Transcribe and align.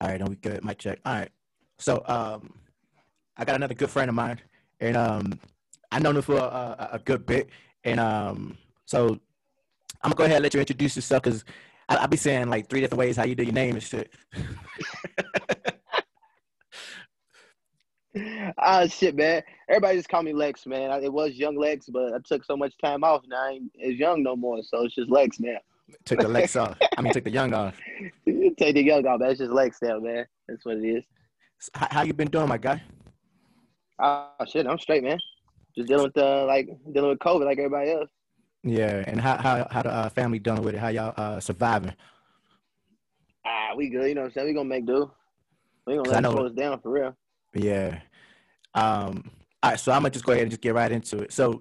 All 0.00 0.08
right, 0.08 0.18
then 0.18 0.28
we 0.28 0.36
good. 0.36 0.64
Mic 0.64 0.78
check. 0.78 0.98
All 1.04 1.14
right. 1.14 1.30
So 1.78 2.02
um, 2.06 2.54
I 3.36 3.44
got 3.44 3.56
another 3.56 3.74
good 3.74 3.90
friend 3.90 4.08
of 4.08 4.14
mine, 4.14 4.40
and 4.80 4.96
um, 4.96 5.40
I 5.92 5.98
known 5.98 6.16
him 6.16 6.22
for 6.22 6.36
a, 6.36 6.90
a, 6.92 6.98
good 6.98 7.26
bit, 7.26 7.48
and 7.84 7.98
um, 8.00 8.56
so 8.86 9.18
I'm 10.02 10.10
gonna 10.10 10.14
go 10.14 10.24
ahead 10.24 10.36
and 10.36 10.42
let 10.42 10.54
you 10.54 10.60
introduce 10.60 10.96
yourself 10.96 11.22
because 11.22 11.44
I'll 11.88 12.08
be 12.08 12.16
saying 12.16 12.48
like 12.48 12.68
three 12.68 12.80
different 12.80 13.00
ways 13.00 13.16
how 13.16 13.24
you 13.24 13.34
do 13.34 13.42
your 13.42 13.52
name 13.52 13.74
and 13.74 13.82
shit. 13.82 14.12
Ah, 18.58 18.86
shit, 18.86 19.14
man. 19.14 19.42
Everybody 19.68 19.96
just 19.96 20.08
call 20.08 20.22
me 20.22 20.32
Lex, 20.32 20.66
man. 20.66 20.90
It 21.02 21.12
was 21.12 21.34
Young 21.34 21.56
Lex, 21.56 21.86
but 21.86 22.12
I 22.12 22.18
took 22.24 22.44
so 22.44 22.56
much 22.56 22.74
time 22.82 23.04
off 23.04 23.22
now. 23.28 23.46
I 23.46 23.50
ain't 23.50 23.70
as 23.84 23.94
young 23.94 24.22
no 24.22 24.34
more, 24.34 24.60
so 24.62 24.84
it's 24.84 24.94
just 24.94 25.10
Lex 25.10 25.38
now. 25.38 25.58
Took 26.04 26.20
the 26.20 26.28
legs 26.28 26.56
off. 26.56 26.76
I 26.96 27.02
mean, 27.02 27.12
took 27.12 27.24
the 27.24 27.30
young 27.30 27.52
off. 27.54 27.76
Take 28.26 28.74
the 28.74 28.82
young 28.82 29.06
off. 29.06 29.20
That's 29.20 29.38
just 29.38 29.50
legs 29.50 29.78
now, 29.82 29.98
man. 29.98 30.26
That's 30.48 30.64
what 30.64 30.76
it 30.78 30.84
is. 30.84 31.04
How, 31.74 31.88
how 31.90 32.02
you 32.02 32.12
been 32.12 32.28
doing, 32.28 32.48
my 32.48 32.58
guy? 32.58 32.82
Oh 33.98 34.30
shit, 34.46 34.66
I'm 34.66 34.78
straight, 34.78 35.02
man. 35.02 35.18
Just 35.76 35.88
dealing 35.88 36.04
with 36.04 36.16
uh, 36.16 36.46
like 36.46 36.68
dealing 36.92 37.10
with 37.10 37.18
COVID, 37.18 37.44
like 37.44 37.58
everybody 37.58 37.90
else. 37.90 38.10
Yeah, 38.62 39.04
and 39.06 39.20
how 39.20 39.36
how 39.36 39.66
how 39.70 39.82
the 39.82 39.90
uh, 39.90 40.08
family 40.08 40.38
dealing 40.38 40.62
with 40.62 40.74
it? 40.74 40.78
How 40.78 40.88
y'all 40.88 41.14
uh, 41.16 41.40
surviving? 41.40 41.94
Ah, 43.46 43.70
we 43.76 43.88
good. 43.88 44.08
You 44.08 44.14
know 44.14 44.22
what 44.22 44.26
I'm 44.28 44.32
saying? 44.32 44.46
We 44.48 44.54
gonna 44.54 44.68
make 44.68 44.86
do. 44.86 45.10
We 45.86 45.96
gonna 45.96 46.08
let 46.08 46.24
it 46.24 46.30
slow 46.30 46.46
us 46.46 46.52
down 46.52 46.80
for 46.80 46.90
real. 46.90 47.16
Yeah. 47.54 48.00
Um. 48.74 49.30
All 49.62 49.70
right, 49.70 49.80
so 49.80 49.92
I'm 49.92 50.00
gonna 50.00 50.10
just 50.10 50.24
go 50.24 50.32
ahead 50.32 50.42
and 50.42 50.50
just 50.50 50.62
get 50.62 50.74
right 50.74 50.90
into 50.90 51.18
it. 51.18 51.32
So, 51.32 51.60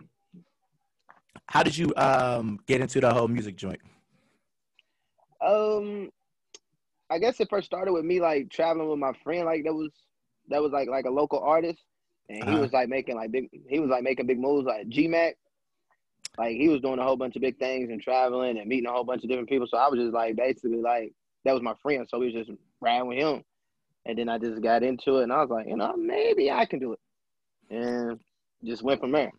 how 1.47 1.63
did 1.63 1.77
you 1.77 1.93
um 1.97 2.59
get 2.67 2.81
into 2.81 3.01
the 3.01 3.13
whole 3.13 3.27
music 3.27 3.55
joint? 3.55 3.79
Um, 5.41 6.09
I 7.09 7.17
guess 7.17 7.39
it 7.39 7.49
first 7.49 7.65
started 7.65 7.91
with 7.93 8.05
me 8.05 8.19
like 8.19 8.49
traveling 8.49 8.89
with 8.89 8.99
my 8.99 9.13
friend. 9.23 9.45
Like 9.45 9.63
that 9.63 9.73
was 9.73 9.91
that 10.49 10.61
was 10.61 10.71
like 10.71 10.89
like 10.89 11.05
a 11.05 11.11
local 11.11 11.39
artist, 11.39 11.79
and 12.29 12.43
he 12.43 12.49
uh-huh. 12.49 12.59
was 12.59 12.73
like 12.73 12.89
making 12.89 13.15
like 13.15 13.31
big. 13.31 13.49
He 13.69 13.79
was 13.79 13.89
like 13.89 14.03
making 14.03 14.27
big 14.27 14.39
moves 14.39 14.67
like 14.67 14.87
G 14.89 15.07
Mac. 15.07 15.35
Like 16.37 16.55
he 16.55 16.69
was 16.69 16.81
doing 16.81 16.99
a 16.99 17.03
whole 17.03 17.17
bunch 17.17 17.35
of 17.35 17.41
big 17.41 17.57
things 17.57 17.89
and 17.89 18.01
traveling 18.01 18.57
and 18.57 18.67
meeting 18.67 18.87
a 18.87 18.91
whole 18.91 19.03
bunch 19.03 19.23
of 19.23 19.29
different 19.29 19.49
people. 19.49 19.67
So 19.67 19.77
I 19.77 19.89
was 19.89 19.99
just 19.99 20.13
like 20.13 20.35
basically 20.35 20.81
like 20.81 21.13
that 21.45 21.53
was 21.53 21.63
my 21.63 21.73
friend. 21.81 22.07
So 22.09 22.19
we 22.19 22.25
was 22.25 22.45
just 22.45 22.51
riding 22.79 23.07
with 23.07 23.17
him, 23.17 23.43
and 24.05 24.17
then 24.17 24.29
I 24.29 24.37
just 24.37 24.61
got 24.61 24.83
into 24.83 25.19
it, 25.19 25.23
and 25.23 25.33
I 25.33 25.41
was 25.41 25.49
like, 25.49 25.67
you 25.67 25.77
know, 25.77 25.95
maybe 25.97 26.51
I 26.51 26.65
can 26.65 26.79
do 26.79 26.93
it, 26.93 26.99
and 27.69 28.19
just 28.63 28.83
went 28.83 28.99
from 28.99 29.11
there. 29.11 29.31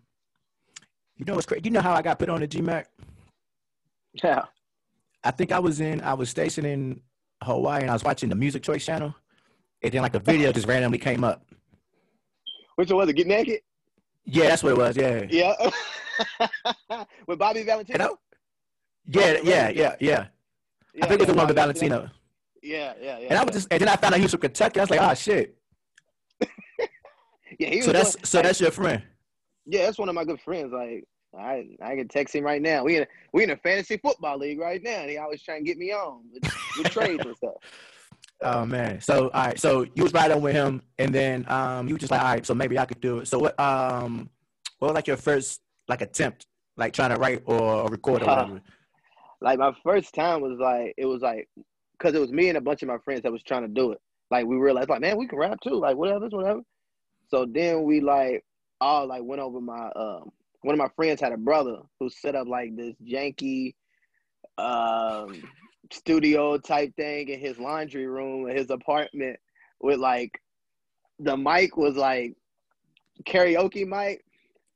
You 1.17 1.27
know 1.27 1.35
what's 1.35 1.47
crazy? 1.47 1.63
You 1.65 1.71
know 1.71 1.83
how 1.83 1.93
I 1.93 2.03
got 2.03 2.19
put 2.19 2.31
on 2.31 2.41
the 2.41 2.47
G 2.47 2.61
Mac? 2.61 2.89
Yeah. 4.25 4.47
I 5.25 5.31
think 5.31 5.53
I 5.53 5.59
was 5.59 5.81
in. 5.81 6.01
I 6.01 6.15
was 6.15 6.31
stationed 6.31 6.67
in 6.67 7.01
Hawaii, 7.43 7.83
and 7.83 7.91
I 7.91 7.93
was 7.93 8.05
watching 8.05 8.29
the 8.29 8.35
Music 8.35 8.63
Choice 8.63 8.85
channel, 8.85 9.15
and 9.83 9.93
then 9.93 10.03
like 10.03 10.15
a 10.15 10.21
video 10.21 10.53
just 10.53 10.67
randomly 10.67 10.99
came 10.99 11.25
up. 11.25 11.45
Which 12.77 12.91
one 12.91 12.99
was 12.99 13.09
it? 13.09 13.15
Get 13.15 13.27
naked? 13.27 13.61
Yeah, 14.25 14.49
that's 14.49 14.63
what 14.63 14.73
it 14.73 14.79
was. 14.79 14.97
Yeah. 14.97 15.27
Yeah. 15.29 17.05
with 17.27 17.39
Bobby 17.39 17.63
Valentino. 17.63 18.19
Yeah, 19.07 19.39
yeah, 19.43 19.69
yeah, 19.69 19.71
yeah, 19.71 19.97
yeah. 20.01 20.27
I 21.03 21.07
think 21.07 21.21
it 21.21 21.27
was 21.27 21.29
the 21.29 21.35
one 21.35 21.47
with 21.47 21.57
Valentino. 21.57 22.09
Yeah, 22.63 22.93
yeah, 23.01 23.19
yeah. 23.19 23.27
And 23.31 23.39
I 23.39 23.45
was 23.45 23.55
just, 23.55 23.69
and 23.71 23.81
then 23.81 23.89
I 23.89 23.97
found 23.97 24.15
out 24.15 24.19
he 24.19 24.25
was 24.25 24.33
from 24.33 24.41
Kentucky. 24.41 24.81
I 24.81 24.83
was 24.83 24.91
like, 24.91 25.01
oh 25.01 25.15
shit. 25.15 25.57
yeah, 27.59 27.69
he 27.69 27.83
so 27.83 27.93
that's 27.93 28.17
so 28.29 28.43
that's 28.43 28.61
your 28.61 28.71
friend. 28.71 29.03
Yeah, 29.67 29.87
that's 29.87 29.99
one 29.99 30.09
of 30.09 30.15
my 30.15 30.25
good 30.25 30.41
friends. 30.41 30.73
Like 30.73 31.05
I 31.39 31.69
I 31.83 31.97
can 31.97 32.09
text 32.09 32.35
him 32.35 32.45
right 32.45 32.61
now. 32.61 32.85
We 32.85 32.97
in 32.97 33.03
a, 33.03 33.07
we 33.33 33.45
in 33.45 33.51
a 33.51 33.57
fantasy 33.57 33.97
football 33.97 34.39
league 34.39 34.59
right 34.59 34.83
now, 34.83 35.01
and 35.01 35.11
he 35.11 35.19
always 35.19 35.43
trying 35.43 35.65
to 35.65 35.69
get 35.69 35.79
me 35.79 35.93
on 35.93 36.23
with, 36.33 36.43
with 36.79 36.89
trades 36.91 37.25
and 37.25 37.37
stuff. 37.37 37.55
Oh 38.43 38.67
man. 38.67 39.01
So 39.01 39.29
all 39.29 39.47
right. 39.47 39.59
So 39.59 39.87
you 39.95 40.03
was 40.03 40.13
right 40.13 40.31
on 40.31 40.43
with 40.43 40.55
him, 40.55 40.83
and 40.99 41.15
then 41.15 41.45
um 41.49 41.87
you 41.87 41.95
were 41.95 41.99
just 41.99 42.11
like, 42.11 42.21
all 42.21 42.33
right. 42.33 42.47
So 42.47 42.55
maybe 42.55 42.79
I 42.79 42.87
could 42.87 43.01
do 43.01 43.19
it. 43.19 43.29
So 43.29 43.39
what 43.39 43.59
um 43.61 44.29
what 44.79 44.89
was 44.89 44.95
like 44.95 45.07
your 45.07 45.17
first 45.17 45.61
like 45.89 46.01
attempt, 46.01 46.47
like 46.77 46.93
trying 46.93 47.11
to 47.11 47.17
write 47.17 47.43
or 47.47 47.89
record 47.89 48.23
or 48.23 48.27
whatever? 48.29 48.57
Uh, 48.57 48.61
like 49.41 49.59
my 49.59 49.73
first 49.85 50.15
time 50.15 50.41
was 50.41 50.59
like 50.59 50.95
it 50.97 51.07
was 51.07 51.23
like 51.23 51.49
because 51.99 52.15
it 52.15 52.21
was 52.21 52.33
me 52.33 52.49
and 52.49 52.59
a 52.59 52.61
bunch 52.61 52.83
of 52.83 52.89
my 52.89 52.99
friends 52.99 53.23
that 53.23 53.33
was 53.33 53.43
trying 53.43 53.63
to 53.63 53.69
do 53.69 53.93
it. 53.93 53.99
Like 54.31 54.47
we 54.47 54.57
realized, 54.57 54.89
like 54.89 55.01
man, 55.01 55.17
we 55.17 55.29
can 55.29 55.39
rap 55.39 55.59
too. 55.63 55.75
Like 55.75 55.97
whatever, 55.97 56.29
whatever. 56.29 56.61
So 57.29 57.47
then 57.47 57.85
we 57.85 58.01
like 58.01 58.45
all 58.81 59.07
like 59.07 59.23
went 59.23 59.43
over 59.43 59.61
my 59.61 59.91
um 59.95 60.31
one 60.63 60.75
of 60.75 60.79
my 60.79 60.91
friends 60.97 61.21
had 61.21 61.33
a 61.33 61.37
brother 61.37 61.79
who 61.99 62.11
set 62.11 62.35
up 62.35 62.47
like 62.47 62.77
this 62.77 62.95
janky 63.05 63.75
um 64.59 65.43
studio 65.93 66.59
type 66.59 66.95
thing 66.97 67.29
in 67.29 67.41
his 67.41 67.59
laundry 67.59 68.07
room 68.07 68.49
in 68.49 68.57
his 68.57 68.71
apartment 68.71 69.39
with 69.81 69.99
like 69.99 70.41
the 71.19 71.37
mic 71.37 71.77
was 71.77 71.97
like 71.97 72.35
karaoke 73.25 73.87
mic. 73.87 74.25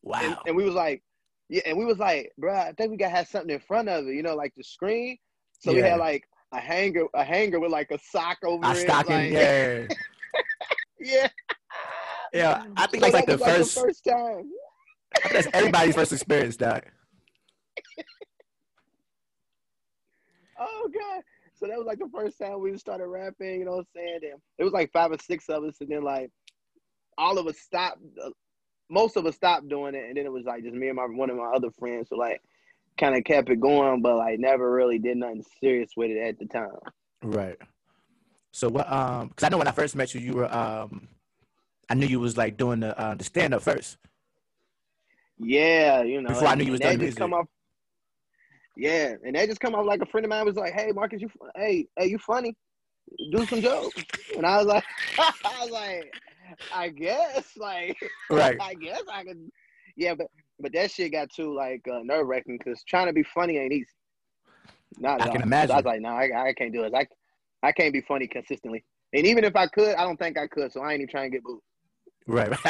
Wow. 0.03 0.21
And, 0.23 0.37
and 0.47 0.57
we 0.57 0.65
was 0.65 0.75
like, 0.75 1.03
yeah, 1.49 1.63
and 1.67 1.79
we 1.79 1.85
was 1.85 1.99
like, 1.99 2.33
bro, 2.39 2.55
I 2.55 2.73
think 2.73 2.91
we 2.91 2.97
gotta 2.97 3.15
have 3.15 3.29
something 3.29 3.51
in 3.51 3.61
front 3.61 3.89
of 3.89 4.07
it, 4.07 4.15
you 4.15 4.23
know, 4.23 4.35
like 4.35 4.53
the 4.57 4.65
screen. 4.65 5.19
So 5.61 5.71
yeah. 5.71 5.77
we 5.77 5.89
had 5.89 5.99
like 6.01 6.25
a 6.53 6.59
hanger, 6.59 7.05
a 7.15 7.25
hanger 7.25 7.61
with 7.61 7.71
like 7.71 7.91
a 7.91 7.99
sock 7.99 8.39
over 8.45 8.67
a 8.67 8.73
it. 8.73 8.77
Stocking, 8.77 9.15
like, 9.15 9.33
yeah. 9.33 9.87
yeah. 11.01 11.29
Yeah. 12.33 12.65
I 12.77 12.87
think 12.87 13.05
so 13.05 13.11
that's 13.11 13.15
like 13.15 13.27
the 13.27 13.39
first 13.39 13.75
the 13.75 13.81
first 13.81 14.05
time. 14.05 14.51
That's 15.33 15.49
everybody's 15.53 15.95
first 15.95 16.13
experience, 16.13 16.57
Doc. 16.57 16.87
oh 20.59 20.91
god. 20.93 21.23
So 21.55 21.67
that 21.69 21.79
was 21.79 21.87
like 21.87 21.99
the 21.99 22.11
first 22.13 22.39
time 22.39 22.61
we 22.61 22.77
started 22.77 23.07
rapping, 23.07 23.61
you 23.61 23.65
know 23.65 23.77
what 23.77 23.79
I'm 23.81 23.87
saying? 23.95 24.21
And 24.23 24.41
it 24.59 24.65
was 24.65 24.73
like 24.73 24.93
five 24.93 25.13
or 25.13 25.19
six 25.19 25.49
of 25.49 25.65
us, 25.65 25.77
and 25.81 25.91
then 25.91 26.03
like 26.03 26.31
all 27.17 27.39
of 27.39 27.47
us 27.47 27.59
stopped. 27.59 28.01
Uh, 28.23 28.31
most 28.91 29.17
of 29.17 29.25
us 29.25 29.35
stopped 29.35 29.69
doing 29.69 29.95
it, 29.95 30.05
and 30.09 30.17
then 30.17 30.27
it 30.27 30.33
was 30.33 30.45
like 30.45 30.63
just 30.63 30.75
me 30.75 30.89
and 30.89 30.97
my 30.97 31.05
one 31.05 31.31
of 31.31 31.37
my 31.37 31.53
other 31.55 31.71
friends. 31.79 32.09
So 32.11 32.17
like, 32.17 32.41
kind 32.99 33.17
of 33.17 33.25
kept 33.25 33.51
it 33.51 33.61
going, 33.61 34.03
but 34.03 34.17
like 34.17 34.39
never 34.39 34.71
really 34.71 34.99
did 34.99 35.17
nothing 35.17 35.45
serious 35.61 35.91
with 35.97 36.11
it 36.11 36.19
at 36.19 36.39
the 36.39 36.47
time. 36.47 36.71
Right. 37.23 37.57
So 38.53 38.69
what? 38.69 38.91
Um, 38.91 39.29
because 39.29 39.45
I 39.45 39.49
know 39.49 39.59
when 39.59 39.69
I 39.69 39.73
first 39.73 39.97
met 39.97 40.15
you, 40.15 40.21
you 40.21 40.35
were 40.35 40.55
um, 40.55 41.09
I 41.89 41.95
knew 41.95 42.07
you 42.07 42.21
was 42.21 42.37
like 42.37 42.57
doing 42.57 42.81
the 42.81 42.99
uh, 42.99 43.15
the 43.15 43.25
stand 43.25 43.55
up 43.55 43.63
first. 43.63 43.97
Yeah, 45.45 46.03
you 46.03 46.23
know. 46.23 46.31
Before 46.31 46.49
I 46.49 46.55
knew 46.55 46.65
you 46.65 46.73
was 46.73 46.81
doing 46.81 46.99
music. 46.99 47.19
Come 47.19 47.35
off, 47.35 47.47
yeah, 48.77 49.15
and 49.25 49.37
they 49.37 49.47
just 49.47 49.61
come 49.61 49.75
off 49.75 49.87
like 49.87 50.01
a 50.01 50.07
friend 50.07 50.25
of 50.25 50.31
mine 50.31 50.47
was 50.47 50.57
like, 50.57 50.73
"Hey, 50.73 50.91
Marcus, 50.93 51.21
you, 51.21 51.31
hey, 51.55 51.87
hey, 51.99 52.07
you 52.07 52.19
funny? 52.19 52.57
Do 53.31 53.45
some 53.47 53.61
jokes." 53.61 54.03
And 54.37 54.47
I 54.47 54.57
was 54.57 54.67
like, 54.67 54.85
I 55.19 55.61
was 55.61 55.71
like, 55.71 56.13
I 56.73 56.89
guess, 56.89 57.45
like, 57.57 57.97
right. 58.31 58.57
I 58.61 58.75
guess 58.75 59.03
I 59.13 59.25
could. 59.25 59.39
Yeah, 59.97 60.15
but 60.15 60.29
but 60.59 60.73
that 60.73 60.91
shit 60.91 61.13
got 61.13 61.29
too 61.31 61.55
like 61.55 61.83
uh, 61.93 62.01
nerve 62.03 62.27
wracking 62.27 62.59
because 62.59 62.83
trying 62.85 63.07
to 63.07 63.13
be 63.13 63.23
funny 63.23 63.59
ain't 63.59 63.73
easy. 63.73 63.87
Not 64.99 65.21
I 65.21 65.29
can 65.29 65.43
imagine. 65.43 65.73
I 65.73 65.77
was 65.77 65.85
like, 65.85 66.01
no, 66.01 66.11
nah, 66.11 66.17
I, 66.17 66.49
I 66.49 66.53
can't 66.55 66.73
do 66.73 66.85
it. 66.85 66.95
I 66.95 67.07
I 67.63 67.73
can't 67.73 67.93
be 67.93 68.01
funny 68.01 68.27
consistently. 68.27 68.83
And 69.13 69.27
even 69.27 69.45
if 69.45 69.55
I 69.55 69.67
could, 69.67 69.95
I 69.95 70.05
don't 70.05 70.17
think 70.17 70.39
I 70.39 70.47
could. 70.47 70.73
So 70.73 70.81
I 70.81 70.93
ain't 70.93 71.03
even 71.03 71.11
trying 71.11 71.31
to 71.31 71.37
get 71.37 71.45
booed. 71.45 71.61
Right. 72.27 72.53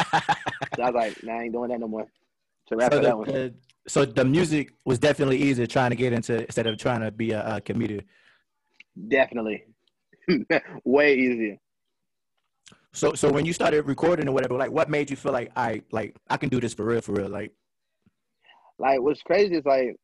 so 0.76 0.82
I 0.82 0.90
was 0.90 0.94
like, 0.94 1.22
nah, 1.22 1.38
I 1.38 1.42
ain't 1.44 1.52
doing 1.52 1.70
that 1.70 1.80
no 1.80 1.88
more. 1.88 2.06
So 2.68 2.76
wrap 2.76 2.92
so 2.92 2.98
the, 2.98 3.04
that 3.06 3.18
one. 3.18 3.30
Uh, 3.30 3.48
so 3.86 4.04
the 4.04 4.24
music 4.24 4.72
was 4.84 4.98
definitely 4.98 5.38
easier 5.38 5.66
trying 5.66 5.90
to 5.90 5.96
get 5.96 6.12
into 6.12 6.42
instead 6.42 6.66
of 6.66 6.78
trying 6.78 7.00
to 7.00 7.10
be 7.10 7.32
a, 7.32 7.56
a 7.56 7.60
comedian. 7.60 8.04
Definitely, 9.08 9.64
way 10.84 11.14
easier. 11.14 11.58
So 12.92 13.14
so 13.14 13.30
when 13.30 13.44
you 13.44 13.52
started 13.52 13.86
recording 13.86 14.28
or 14.28 14.32
whatever, 14.32 14.54
like 14.54 14.70
what 14.70 14.88
made 14.88 15.10
you 15.10 15.16
feel 15.16 15.32
like 15.32 15.50
I 15.56 15.82
like 15.90 16.16
I 16.30 16.36
can 16.36 16.48
do 16.48 16.60
this 16.60 16.74
for 16.74 16.84
real, 16.84 17.00
for 17.00 17.12
real? 17.12 17.28
Like 17.28 17.52
like 18.78 19.00
what's 19.00 19.22
crazy 19.22 19.56
is 19.56 19.64
like 19.64 19.96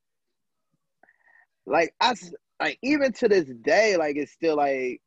like 1.66 1.94
I 2.00 2.14
like 2.60 2.78
even 2.82 3.12
to 3.14 3.28
this 3.28 3.46
day, 3.62 3.96
like 3.96 4.16
it's 4.16 4.32
still 4.32 4.56
like 4.56 5.00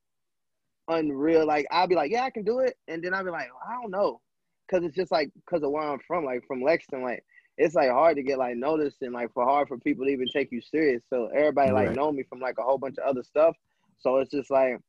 unreal. 0.88 1.46
Like 1.46 1.68
I'll 1.72 1.88
be 1.88 1.96
like, 1.96 2.12
yeah, 2.12 2.24
I 2.24 2.30
can 2.30 2.44
do 2.44 2.60
it, 2.60 2.76
and 2.88 3.04
then 3.04 3.14
I'll 3.14 3.24
be 3.24 3.30
like, 3.30 3.50
I 3.68 3.82
don't 3.82 3.92
know, 3.92 4.22
because 4.68 4.86
it's 4.86 4.96
just 4.96 5.12
like 5.12 5.30
because 5.36 5.64
of 5.64 5.72
where 5.72 5.84
I'm 5.84 6.00
from, 6.08 6.26
like 6.26 6.44
from 6.48 6.64
Lexington, 6.64 7.04
like 7.04 7.24
it's 7.58 7.76
like 7.76 7.90
hard 7.90 8.16
to 8.16 8.24
get 8.24 8.40
like 8.40 8.56
noticed 8.56 8.98
and 9.02 9.14
like 9.14 9.32
for 9.34 9.46
hard 9.46 9.68
for 9.68 9.78
people 9.78 10.06
to 10.06 10.12
even 10.12 10.28
take 10.28 10.52
you 10.52 10.62
serious. 10.62 11.04
So 11.10 11.30
everybody 11.36 11.72
like 11.72 11.88
right. 11.88 11.96
know 11.96 12.12
me 12.12 12.24
from 12.24 12.40
like 12.40 12.58
a 12.58 12.64
whole 12.64 12.78
bunch 12.78 12.98
of 12.98 13.08
other 13.08 13.24
stuff. 13.24 13.56
So 14.00 14.18
it's 14.18 14.32
just 14.32 14.50
like 14.50 14.80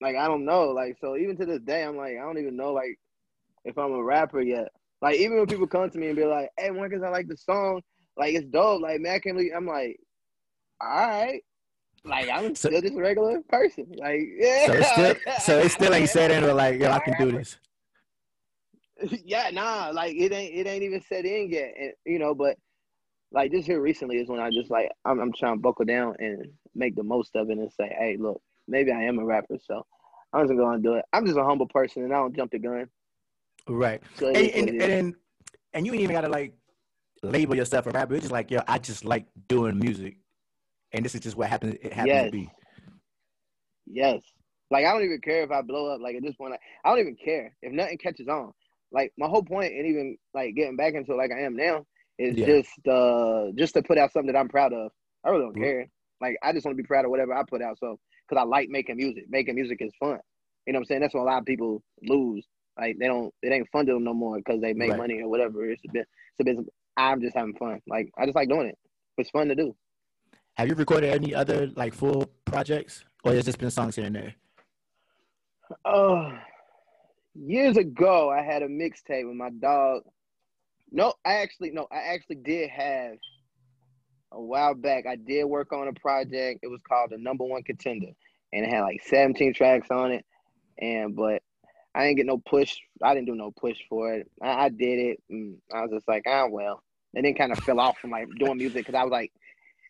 like 0.00 0.16
I 0.16 0.26
don't 0.26 0.44
know. 0.44 0.70
Like 0.70 0.96
so 1.00 1.16
even 1.16 1.36
to 1.38 1.46
this 1.46 1.60
day 1.60 1.82
I'm 1.82 1.96
like 1.96 2.16
I 2.16 2.22
don't 2.22 2.38
even 2.38 2.56
know 2.56 2.72
like 2.72 2.98
if 3.64 3.78
I'm 3.78 3.92
a 3.92 4.02
rapper 4.02 4.40
yet. 4.40 4.68
Like 5.00 5.16
even 5.16 5.38
when 5.38 5.46
people 5.46 5.66
come 5.66 5.88
to 5.90 5.98
me 5.98 6.08
and 6.08 6.16
be 6.16 6.24
like, 6.24 6.50
Hey 6.58 6.70
Marcus, 6.70 7.02
I 7.04 7.08
like 7.08 7.28
the 7.28 7.36
song, 7.36 7.82
like 8.16 8.34
it's 8.34 8.46
dope. 8.46 8.82
Like 8.82 9.00
man, 9.00 9.14
I 9.14 9.18
can't 9.18 9.36
believe 9.36 9.52
I'm 9.56 9.66
like, 9.66 9.98
all 10.80 10.88
right. 10.88 11.42
Like 12.04 12.28
I'm 12.28 12.54
so, 12.54 12.68
still 12.68 12.82
just 12.82 12.94
a 12.94 13.00
regular 13.00 13.40
person. 13.48 13.86
Like 13.96 14.20
yeah. 14.38 14.66
So 14.66 14.72
it's 14.74 14.90
still 14.90 15.14
so 15.40 15.58
it 15.58 15.70
still 15.70 15.94
ain't 15.94 16.10
set 16.10 16.30
in 16.30 16.54
like, 16.54 16.78
yo, 16.80 16.90
I 16.90 16.98
can 16.98 17.14
do 17.18 17.32
this. 17.32 17.56
Yeah, 19.24 19.50
nah, 19.52 19.90
like 19.92 20.14
it 20.16 20.32
ain't 20.32 20.54
it 20.54 20.66
ain't 20.66 20.82
even 20.82 21.02
set 21.02 21.24
in 21.24 21.50
yet. 21.50 21.74
And 21.78 21.92
you 22.04 22.18
know, 22.18 22.34
but 22.34 22.56
like 23.32 23.52
just 23.52 23.66
here 23.66 23.80
recently 23.80 24.16
is 24.18 24.28
when 24.28 24.40
I 24.40 24.50
just 24.50 24.70
like 24.70 24.90
I'm 25.04 25.20
I'm 25.20 25.32
trying 25.32 25.56
to 25.56 25.60
buckle 25.60 25.84
down 25.84 26.14
and 26.18 26.46
make 26.74 26.96
the 26.96 27.02
most 27.02 27.34
of 27.36 27.50
it 27.50 27.58
and 27.58 27.70
say, 27.72 27.94
hey, 27.98 28.16
look, 28.18 28.40
maybe 28.68 28.92
I 28.92 29.02
am 29.02 29.18
a 29.18 29.24
rapper. 29.24 29.56
So 29.62 29.84
I'm 30.32 30.46
just 30.46 30.58
gonna 30.58 30.80
do 30.82 30.94
it. 30.94 31.04
I'm 31.12 31.26
just 31.26 31.38
a 31.38 31.44
humble 31.44 31.68
person, 31.68 32.04
and 32.04 32.12
I 32.14 32.18
don't 32.18 32.34
jump 32.36 32.52
the 32.52 32.58
gun. 32.58 32.88
Right. 33.68 34.02
So 34.18 34.28
And 34.28 34.36
and, 34.36 34.68
and, 34.70 34.80
then- 34.80 35.14
and 35.74 35.86
you 35.86 35.92
ain't 35.92 36.02
even 36.02 36.14
gotta 36.14 36.28
like 36.28 36.54
label 37.22 37.54
yourself 37.56 37.86
a 37.86 37.90
rapper. 37.90 38.14
It's 38.14 38.22
just 38.22 38.32
like, 38.32 38.50
yo, 38.50 38.60
I 38.66 38.78
just 38.78 39.04
like 39.04 39.26
doing 39.48 39.78
music. 39.78 40.16
And 40.92 41.04
this 41.04 41.14
is 41.14 41.20
just 41.20 41.36
what 41.36 41.48
happens 41.48 41.74
it 41.82 41.92
happens 41.92 42.08
Yes. 42.14 42.24
to 42.26 42.30
be. 42.30 42.50
Yes. 43.86 44.20
Like 44.70 44.84
I 44.86 44.92
don't 44.92 45.04
even 45.04 45.20
care 45.20 45.42
if 45.42 45.50
I 45.50 45.62
blow 45.62 45.92
up. 45.94 46.00
Like 46.00 46.16
at 46.16 46.22
this 46.22 46.34
point, 46.36 46.52
like, 46.52 46.60
I 46.84 46.90
don't 46.90 47.00
even 47.00 47.16
care 47.16 47.54
if 47.62 47.72
nothing 47.72 47.98
catches 47.98 48.28
on. 48.28 48.52
Like 48.92 49.12
my 49.18 49.26
whole 49.26 49.42
point, 49.42 49.72
and 49.72 49.86
even 49.86 50.16
like 50.34 50.54
getting 50.54 50.76
back 50.76 50.94
into 50.94 51.12
it 51.12 51.16
like 51.16 51.32
I 51.32 51.42
am 51.42 51.56
now, 51.56 51.84
is 52.18 52.36
Yeah. 52.36 52.46
just 52.46 52.86
uh 52.88 53.50
just 53.56 53.74
to 53.74 53.82
put 53.82 53.98
out 53.98 54.12
something 54.12 54.32
that 54.32 54.38
I'm 54.38 54.48
proud 54.48 54.72
of. 54.72 54.92
I 55.24 55.30
really 55.30 55.44
don't 55.44 55.56
Mhm. 55.56 55.62
care. 55.62 55.86
Like 56.20 56.36
I 56.42 56.52
just 56.52 56.64
want 56.64 56.76
to 56.76 56.82
be 56.82 56.86
proud 56.86 57.04
of 57.04 57.10
whatever 57.10 57.34
I 57.34 57.42
put 57.42 57.62
out. 57.62 57.78
So 57.78 57.98
because 58.28 58.40
I 58.40 58.44
like 58.46 58.68
making 58.70 58.96
music. 58.96 59.24
Making 59.28 59.54
music 59.56 59.78
is 59.80 59.92
fun. 60.00 60.18
You 60.66 60.72
know 60.72 60.78
what 60.78 60.82
I'm 60.82 60.84
saying? 60.86 61.00
That's 61.02 61.14
what 61.14 61.22
a 61.22 61.24
lot 61.24 61.38
of 61.40 61.46
people 61.46 61.82
lose. 62.02 62.46
Like 62.78 62.96
they 62.98 63.06
don't. 63.06 63.32
It 63.42 63.52
ain't 63.52 63.68
fun 63.70 63.86
to 63.86 63.94
them 63.94 64.04
no 64.04 64.14
more 64.14 64.36
because 64.38 64.60
they 64.60 64.72
make 64.72 64.90
Right. 64.90 64.98
money 64.98 65.20
or 65.20 65.28
whatever. 65.28 65.68
It's 65.68 65.82
a 65.88 65.92
bit. 65.92 66.06
It's 66.32 66.40
a 66.40 66.44
business. 66.44 66.68
I'm 66.96 67.20
just 67.20 67.36
having 67.36 67.54
fun. 67.56 67.80
Like 67.86 68.10
I 68.18 68.24
just 68.24 68.36
like 68.36 68.48
doing 68.48 68.68
it. 68.68 68.78
It's 69.18 69.30
fun 69.30 69.48
to 69.48 69.54
do. 69.54 69.74
Have 70.56 70.68
you 70.68 70.74
recorded 70.74 71.10
any 71.10 71.34
other 71.34 71.68
like 71.76 71.92
full 71.94 72.30
projects? 72.44 73.04
Or 73.24 73.32
has 73.32 73.44
just 73.44 73.58
been 73.58 73.70
songs 73.70 73.96
here 73.96 74.04
and 74.06 74.14
there? 74.14 74.34
Oh, 75.84 76.32
years 77.38 77.76
ago, 77.76 78.30
I 78.30 78.42
had 78.42 78.62
a 78.62 78.68
mixtape 78.68 79.26
with 79.26 79.36
my 79.36 79.50
dog. 79.50 80.02
No, 80.90 81.14
I 81.24 81.34
actually 81.34 81.70
no, 81.70 81.86
I 81.90 82.14
actually 82.14 82.36
did 82.36 82.70
have 82.70 83.16
a 84.32 84.40
while 84.40 84.74
back. 84.74 85.04
I 85.06 85.16
did 85.16 85.44
work 85.44 85.72
on 85.72 85.88
a 85.88 85.92
project. 85.92 86.60
It 86.62 86.68
was 86.68 86.80
called 86.88 87.10
the 87.10 87.18
Number 87.18 87.44
One 87.44 87.62
Contender, 87.62 88.12
and 88.52 88.64
it 88.64 88.70
had 88.70 88.82
like 88.82 89.02
17 89.06 89.54
tracks 89.54 89.90
on 89.90 90.12
it. 90.12 90.24
And 90.78 91.16
but 91.16 91.42
I 91.94 92.04
didn't 92.04 92.18
get 92.18 92.26
no 92.26 92.38
push. 92.38 92.76
I 93.02 93.14
didn't 93.14 93.26
do 93.26 93.34
no 93.34 93.50
push 93.50 93.78
for 93.88 94.14
it. 94.14 94.30
I, 94.42 94.66
I 94.66 94.68
did 94.68 95.18
it. 95.30 95.56
I 95.74 95.82
was 95.82 95.90
just 95.92 96.08
like, 96.08 96.24
ah, 96.26 96.46
well. 96.48 96.82
And 97.14 97.24
then 97.24 97.34
kind 97.34 97.52
of 97.52 97.58
fell 97.58 97.80
off 97.80 97.98
from 97.98 98.10
like 98.10 98.28
doing 98.38 98.58
music 98.58 98.86
because 98.86 98.94
I 98.94 99.02
was 99.02 99.10
like, 99.10 99.32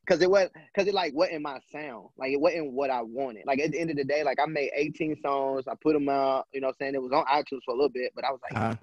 because 0.07 0.23
it 0.23 0.31
was 0.31 0.49
because 0.73 0.89
it 0.89 0.95
like 0.95 1.15
wasn't 1.15 1.43
my 1.43 1.59
sound. 1.73 2.09
Like 2.17 2.31
it 2.33 2.41
wasn't 2.41 2.73
what 2.73 2.91
I 2.91 3.03
wanted. 3.03 3.45
Like 3.47 3.61
at 3.61 3.73
the 3.73 3.81
end 3.81 3.91
of 3.91 3.97
the 3.97 4.05
day, 4.05 4.23
like 4.25 4.39
I 4.41 4.47
made 4.47 4.71
18 4.75 5.17
songs. 5.23 5.67
I 5.69 5.75
put 5.81 5.95
them 5.95 6.09
out. 6.09 6.47
You 6.53 6.61
know, 6.61 6.69
what 6.69 6.77
I'm 6.81 6.85
saying 6.87 6.95
it 6.95 7.03
was 7.03 7.13
on 7.13 7.25
iTunes 7.27 7.61
for 7.65 7.73
a 7.73 7.77
little 7.77 7.91
bit, 7.91 8.13
but 8.15 8.25
I 8.25 8.31
was 8.31 8.41
like, 8.43 8.57
Uh-huh. 8.57 8.75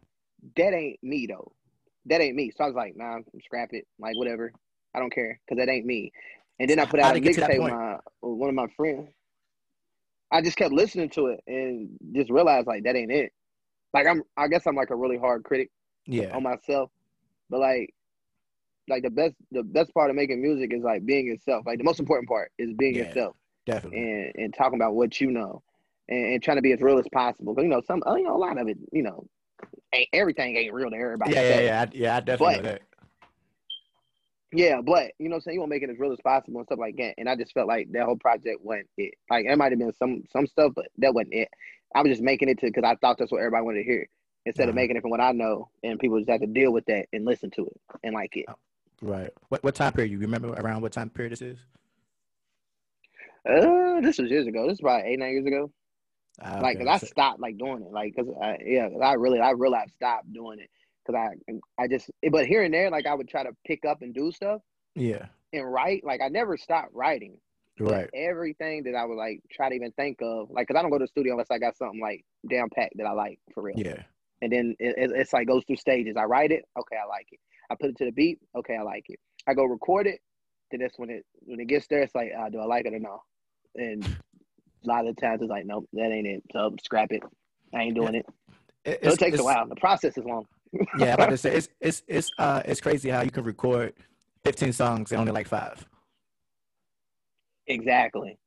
that 0.57 0.73
ain't 0.73 0.99
me 1.03 1.27
though. 1.27 1.51
That 2.05 2.21
ain't 2.21 2.35
me. 2.35 2.51
So 2.55 2.63
I 2.65 2.67
was 2.67 2.75
like, 2.75 2.95
nah, 2.97 3.19
scrap 3.45 3.69
it. 3.73 3.87
Like 3.99 4.15
whatever. 4.17 4.53
I 4.95 4.99
don't 4.99 5.13
care 5.13 5.39
because 5.45 5.59
that 5.59 5.71
ain't 5.71 5.85
me. 5.85 6.11
And 6.59 6.69
then 6.69 6.79
I 6.79 6.85
put 6.85 6.99
out 6.99 7.15
a 7.15 7.17
it 7.17 7.21
get 7.21 7.33
to 7.35 7.41
that 7.41 7.49
mixtape 7.51 7.63
with 7.63 7.71
my 7.71 7.97
one 8.21 8.49
of 8.49 8.55
my 8.55 8.67
friends. 8.75 9.09
I 10.31 10.41
just 10.41 10.57
kept 10.57 10.73
listening 10.73 11.09
to 11.11 11.27
it 11.27 11.41
and 11.47 11.89
just 12.13 12.29
realized 12.31 12.67
like 12.67 12.83
that 12.83 12.95
ain't 12.95 13.11
it. 13.11 13.31
Like 13.93 14.07
I'm, 14.07 14.23
I 14.37 14.47
guess 14.47 14.65
I'm 14.65 14.75
like 14.75 14.89
a 14.89 14.95
really 14.95 15.17
hard 15.17 15.43
critic 15.43 15.69
Yeah. 16.05 16.35
on 16.35 16.43
myself, 16.43 16.89
but 17.49 17.59
like, 17.59 17.93
like 18.89 19.03
the 19.03 19.09
best, 19.09 19.35
the 19.51 19.63
best 19.63 19.93
part 19.93 20.09
of 20.09 20.15
making 20.15 20.41
music 20.41 20.73
is 20.73 20.83
like 20.83 21.05
being 21.05 21.25
yourself. 21.25 21.65
Like 21.65 21.77
the 21.77 21.83
most 21.83 21.99
important 21.99 22.27
part 22.29 22.51
is 22.57 22.73
being 22.73 22.95
Yeah. 22.95 23.03
yourself 23.07 23.35
Definitely. 23.65 23.99
and 23.99 24.31
and 24.35 24.53
talking 24.53 24.75
about 24.79 24.95
what 24.95 25.19
you 25.21 25.31
know, 25.31 25.61
and, 26.09 26.33
and 26.33 26.43
trying 26.43 26.57
to 26.57 26.61
be 26.61 26.71
as 26.73 26.81
real 26.81 26.99
as 26.99 27.07
possible. 27.13 27.53
Because 27.53 27.63
you 27.63 27.69
know 27.69 27.81
some, 27.87 28.01
you 28.17 28.23
know 28.23 28.35
a 28.35 28.37
lot 28.37 28.57
of 28.57 28.67
it, 28.67 28.77
you 28.91 29.03
know, 29.03 29.25
ain't 29.93 30.09
everything 30.13 30.55
ain't 30.57 30.73
real 30.73 30.89
to 30.89 30.95
everybody. 30.97 31.33
Yeah, 31.33 31.41
yeah, 31.49 31.59
yeah. 31.61 31.81
I, 31.81 31.89
yeah, 31.93 32.15
I 32.17 32.19
definitely 32.19 32.55
But- 32.55 32.63
know 32.63 32.69
that. 32.71 32.81
Yeah, 34.55 34.81
but 34.81 35.13
you 35.17 35.29
know 35.29 35.33
what 35.33 35.37
I'm 35.37 35.41
saying? 35.41 35.55
You 35.55 35.61
want 35.61 35.71
to 35.71 35.75
make 35.75 35.81
it 35.83 35.89
as 35.89 35.97
real 35.97 36.11
as 36.11 36.19
possible 36.23 36.59
and 36.59 36.67
stuff 36.67 36.77
like 36.77 36.95
that. 36.97 37.15
And 37.17 37.27
I 37.27 37.35
just 37.35 37.53
felt 37.53 37.67
like 37.67 37.91
that 37.93 38.03
whole 38.05 38.17
project 38.17 38.61
wasn't 38.61 38.87
it. 38.97 39.15
Like 39.27 39.45
it 39.47 39.57
might 39.57 39.71
have 39.71 39.79
been 39.79 39.93
some 39.93 40.23
some 40.31 40.45
stuff, 40.45 40.73
but 40.75 40.89
that 40.99 41.11
wasn't 41.13 41.33
it. 41.33 41.49
I 41.95 42.01
was 42.03 42.11
just 42.11 42.21
making 42.21 42.49
it 42.49 42.59
to 42.59 42.67
because 42.67 42.83
I 42.83 42.95
thought 42.97 43.17
that's 43.17 43.31
what 43.31 43.39
everybody 43.39 43.63
wanted 43.63 43.79
to 43.79 43.83
hear. 43.85 44.07
Instead 44.45 44.63
of 44.69 44.73
Uh-huh. 44.73 44.75
making 44.75 44.97
it 44.97 45.01
from 45.01 45.09
what 45.09 45.21
I 45.21 45.31
know 45.31 45.69
and 45.83 45.97
people 45.99 46.19
just 46.19 46.29
have 46.29 46.41
to 46.41 46.47
deal 46.47 46.71
with 46.71 46.85
that 46.85 47.07
and 47.13 47.25
listen 47.25 47.49
to 47.51 47.65
it 47.65 47.81
and 48.03 48.13
like 48.13 48.35
it. 48.37 48.45
Right. 49.03 49.31
What 49.49 49.63
what 49.63 49.75
time 49.75 49.91
period 49.91 50.11
you 50.11 50.19
remember 50.19 50.53
around 50.53 50.81
what 50.81 50.93
time 50.93 51.09
period 51.09 51.33
this 51.33 51.41
is? 51.41 51.57
Uh 53.47 53.99
this 54.01 54.17
was 54.17 54.31
years 54.31 54.47
ago. 54.47 54.63
This 54.67 54.75
is 54.75 54.81
probably 54.81 55.11
eight, 55.11 55.19
nine 55.19 55.31
years 55.33 55.45
ago. 55.45 55.71
Ah, 56.41 56.59
Like, 56.61 56.77
okay. 56.77 56.85
cause 56.85 57.01
I 57.03 57.05
stopped 57.05 57.39
like 57.41 57.57
doing 57.57 57.83
it. 57.83 57.91
Like, 57.91 58.15
cause 58.15 58.27
I, 58.41 58.57
yeah, 58.65 58.89
'cause 58.89 59.01
I 59.03 59.13
really, 59.13 59.39
I 59.39 59.51
really 59.51 59.77
have 59.77 59.91
stopped 59.91 60.31
doing 60.33 60.59
it. 60.59 60.69
Cause 61.05 61.15
I, 61.15 61.81
I 61.83 61.87
just, 61.87 62.09
but 62.31 62.45
here 62.47 62.63
and 62.63 62.73
there, 62.73 62.89
like 62.89 63.05
I 63.05 63.13
would 63.13 63.27
try 63.27 63.43
to 63.43 63.51
pick 63.67 63.83
up 63.85 64.01
and 64.01 64.13
do 64.15 64.31
stuff 64.31 64.61
yeah. 64.95 65.25
and 65.51 65.69
write. 65.71 66.03
Like 66.05 66.21
I 66.21 66.29
never 66.29 66.55
stopped 66.57 66.93
writing. 66.93 67.37
But 67.77 67.91
Right. 67.91 68.09
everything 68.13 68.83
that 68.83 68.95
I 68.95 69.03
would 69.03 69.17
like 69.17 69.41
try 69.51 69.67
to 69.69 69.75
even 69.75 69.91
think 69.93 70.19
of, 70.21 70.49
like, 70.49 70.67
cause 70.67 70.77
I 70.77 70.81
don't 70.81 70.91
go 70.91 70.97
to 70.99 71.03
the 71.03 71.07
studio 71.07 71.33
unless 71.33 71.51
I 71.51 71.57
got 71.57 71.75
something 71.75 71.99
like 71.99 72.23
down 72.49 72.69
packed 72.73 72.93
that 72.97 73.05
I 73.07 73.11
like 73.11 73.39
for 73.53 73.63
real. 73.63 73.75
Yeah. 73.77 74.03
And 74.41 74.51
then 74.51 74.75
it, 74.79 74.95
it- 74.97 75.11
it's 75.15 75.33
like 75.33 75.47
goes 75.47 75.63
through 75.65 75.75
stages. 75.77 76.15
I 76.17 76.23
write 76.23 76.51
it, 76.51 76.63
okay, 76.79 76.95
I 76.95 77.05
like 77.07 77.27
it. 77.31 77.39
I 77.71 77.75
put 77.79 77.89
it 77.89 77.97
to 77.97 78.05
the 78.05 78.11
beat, 78.11 78.39
okay, 78.55 78.75
I 78.75 78.83
like 78.83 79.05
it. 79.09 79.19
I 79.47 79.53
go 79.53 79.63
record 79.63 80.07
it. 80.07 80.19
Then 80.71 80.81
that's 80.81 80.97
when 80.97 81.09
it 81.09 81.25
when 81.41 81.59
it 81.59 81.67
gets 81.67 81.87
there, 81.87 82.01
it's 82.01 82.15
like, 82.15 82.31
uh, 82.37 82.49
do 82.49 82.59
I 82.59 82.65
like 82.65 82.85
it 82.85 82.93
or 82.93 82.99
no? 82.99 83.21
And 83.75 84.03
a 84.05 84.87
lot 84.87 85.07
of 85.07 85.15
the 85.15 85.21
times 85.21 85.41
it's 85.41 85.49
like, 85.49 85.65
nope, 85.65 85.87
that 85.93 86.11
ain't 86.11 86.27
it. 86.27 86.43
So 86.51 86.75
scrap 86.83 87.11
it. 87.11 87.21
I 87.73 87.83
ain't 87.83 87.95
doing 87.95 88.15
it. 88.15 88.25
It, 88.85 89.03
So 89.03 89.11
it 89.11 89.19
takes 89.19 89.39
a 89.39 89.43
while. 89.43 89.67
The 89.67 89.75
process 89.75 90.17
is 90.17 90.25
long. 90.25 90.45
yeah, 90.97 91.13
about 91.13 91.29
to 91.29 91.37
say 91.37 91.55
it's 91.55 91.69
it's 91.79 92.03
it's 92.07 92.31
uh 92.37 92.61
it's 92.65 92.81
crazy 92.81 93.09
how 93.09 93.21
you 93.21 93.31
can 93.31 93.43
record 93.43 93.93
15 94.43 94.73
songs 94.73 95.11
and 95.11 95.19
only 95.19 95.31
like 95.31 95.47
five. 95.47 95.85
Exactly. 97.67 98.37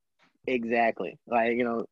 Exactly. 0.45 1.17
Like, 1.27 1.53
you 1.57 1.63
know, 1.63 1.85